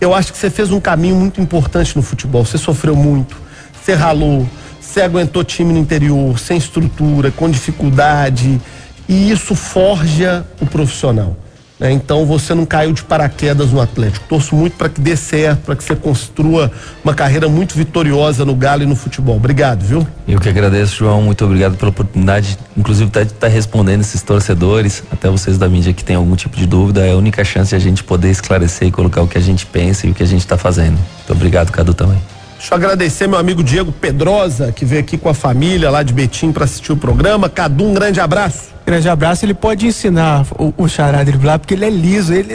eu 0.00 0.14
acho 0.14 0.32
que 0.32 0.38
você 0.38 0.50
fez 0.50 0.70
um 0.70 0.80
caminho 0.80 1.16
muito 1.16 1.40
importante 1.40 1.96
no 1.96 2.02
futebol. 2.02 2.44
Você 2.44 2.58
sofreu 2.58 2.94
muito, 2.94 3.36
você 3.82 3.94
ralou, 3.94 4.48
você 4.86 5.02
aguentou 5.02 5.42
time 5.42 5.72
no 5.72 5.78
interior, 5.78 6.38
sem 6.38 6.56
estrutura, 6.56 7.30
com 7.30 7.50
dificuldade. 7.50 8.60
E 9.08 9.30
isso 9.30 9.54
forja 9.54 10.46
o 10.60 10.66
profissional. 10.66 11.36
né? 11.78 11.92
Então 11.92 12.24
você 12.24 12.54
não 12.54 12.64
caiu 12.64 12.92
de 12.92 13.02
paraquedas 13.02 13.70
no 13.70 13.80
Atlético. 13.80 14.26
Torço 14.28 14.54
muito 14.54 14.76
para 14.76 14.88
que 14.88 15.00
dê 15.00 15.16
certo, 15.16 15.60
para 15.62 15.76
que 15.76 15.84
você 15.84 15.94
construa 15.94 16.70
uma 17.02 17.12
carreira 17.12 17.48
muito 17.48 17.74
vitoriosa 17.74 18.44
no 18.44 18.54
Galo 18.54 18.82
e 18.82 18.86
no 18.86 18.96
futebol. 18.96 19.36
Obrigado, 19.36 19.82
viu? 19.84 20.06
Eu 20.26 20.40
que 20.40 20.48
agradeço, 20.48 20.96
João. 20.96 21.20
Muito 21.22 21.44
obrigado 21.44 21.76
pela 21.76 21.90
oportunidade, 21.90 22.56
inclusive 22.76 23.10
de 23.10 23.18
estar 23.24 23.48
respondendo 23.48 24.00
esses 24.00 24.22
torcedores, 24.22 25.02
até 25.10 25.28
vocês 25.28 25.58
da 25.58 25.68
mídia 25.68 25.92
que 25.92 26.04
tem 26.04 26.16
algum 26.16 26.36
tipo 26.36 26.56
de 26.56 26.66
dúvida. 26.66 27.04
É 27.06 27.12
a 27.12 27.16
única 27.16 27.44
chance 27.44 27.70
de 27.70 27.76
a 27.76 27.78
gente 27.78 28.02
poder 28.04 28.30
esclarecer 28.30 28.88
e 28.88 28.90
colocar 28.90 29.20
o 29.22 29.28
que 29.28 29.36
a 29.36 29.42
gente 29.42 29.66
pensa 29.66 30.06
e 30.06 30.10
o 30.10 30.14
que 30.14 30.22
a 30.22 30.26
gente 30.26 30.40
está 30.40 30.56
fazendo. 30.56 30.96
Muito 30.96 31.32
obrigado, 31.32 31.70
Cadu, 31.70 31.92
também. 31.92 32.18
Deixa 32.64 32.72
eu 32.72 32.78
agradecer 32.78 33.26
meu 33.26 33.38
amigo 33.38 33.62
Diego 33.62 33.92
Pedrosa, 33.92 34.72
que 34.72 34.86
veio 34.86 35.02
aqui 35.02 35.18
com 35.18 35.28
a 35.28 35.34
família 35.34 35.90
lá 35.90 36.02
de 36.02 36.14
Betim 36.14 36.50
para 36.50 36.64
assistir 36.64 36.92
o 36.92 36.96
programa. 36.96 37.46
Cadu, 37.46 37.84
um 37.84 37.92
grande 37.92 38.20
abraço. 38.20 38.70
Grande 38.86 39.06
abraço, 39.06 39.44
ele 39.44 39.52
pode 39.52 39.86
ensinar 39.86 40.46
o, 40.58 40.72
o 40.78 40.88
Xará 40.88 41.18
a 41.20 41.24
driblar, 41.24 41.58
porque 41.58 41.74
ele 41.74 41.84
é 41.84 41.90
liso, 41.90 42.32
ele, 42.32 42.54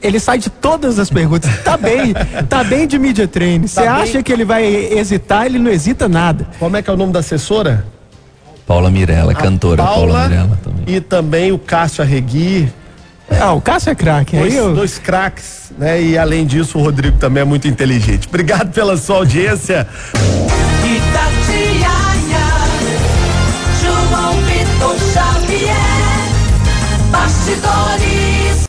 ele 0.00 0.20
sai 0.20 0.38
de 0.38 0.48
todas 0.50 1.00
as 1.00 1.10
perguntas. 1.10 1.50
Tá 1.64 1.76
bem, 1.76 2.14
tá 2.48 2.62
bem 2.62 2.86
de 2.86 2.96
media 2.96 3.26
treino. 3.26 3.66
Você 3.66 3.82
Tá 3.82 3.92
bem. 3.94 4.02
acha 4.04 4.22
que 4.22 4.32
ele 4.32 4.44
vai 4.44 4.64
hesitar, 4.64 5.46
ele 5.46 5.58
não 5.58 5.68
hesita 5.72 6.08
nada. 6.08 6.46
Como 6.60 6.76
é 6.76 6.80
que 6.82 6.88
é 6.88 6.92
o 6.92 6.96
nome 6.96 7.12
da 7.12 7.18
assessora? 7.18 7.84
Paula 8.68 8.88
Mirella, 8.88 9.34
cantora 9.34 9.82
Paula, 9.82 10.12
Paula 10.12 10.28
Mirella 10.28 10.58
também. 10.62 10.84
e 10.94 11.00
também 11.00 11.50
o 11.50 11.58
Cássio 11.58 12.04
Arregui. 12.04 12.72
Ah, 13.38 13.52
o 13.52 13.60
Cássio 13.60 13.90
é 13.90 13.94
craque. 13.94 14.36
Dois, 14.36 14.54
eu... 14.54 14.74
dois 14.74 14.98
craques, 14.98 15.72
né? 15.78 16.02
E 16.02 16.18
além 16.18 16.46
disso, 16.46 16.78
o 16.78 16.82
Rodrigo 16.82 17.18
também 17.18 17.42
é 17.42 17.44
muito 17.44 17.68
inteligente. 17.68 18.26
Obrigado 18.28 18.72
pela 18.72 18.96
sua 18.96 19.16
audiência. 19.16 19.86
Bastidores. 27.10 28.09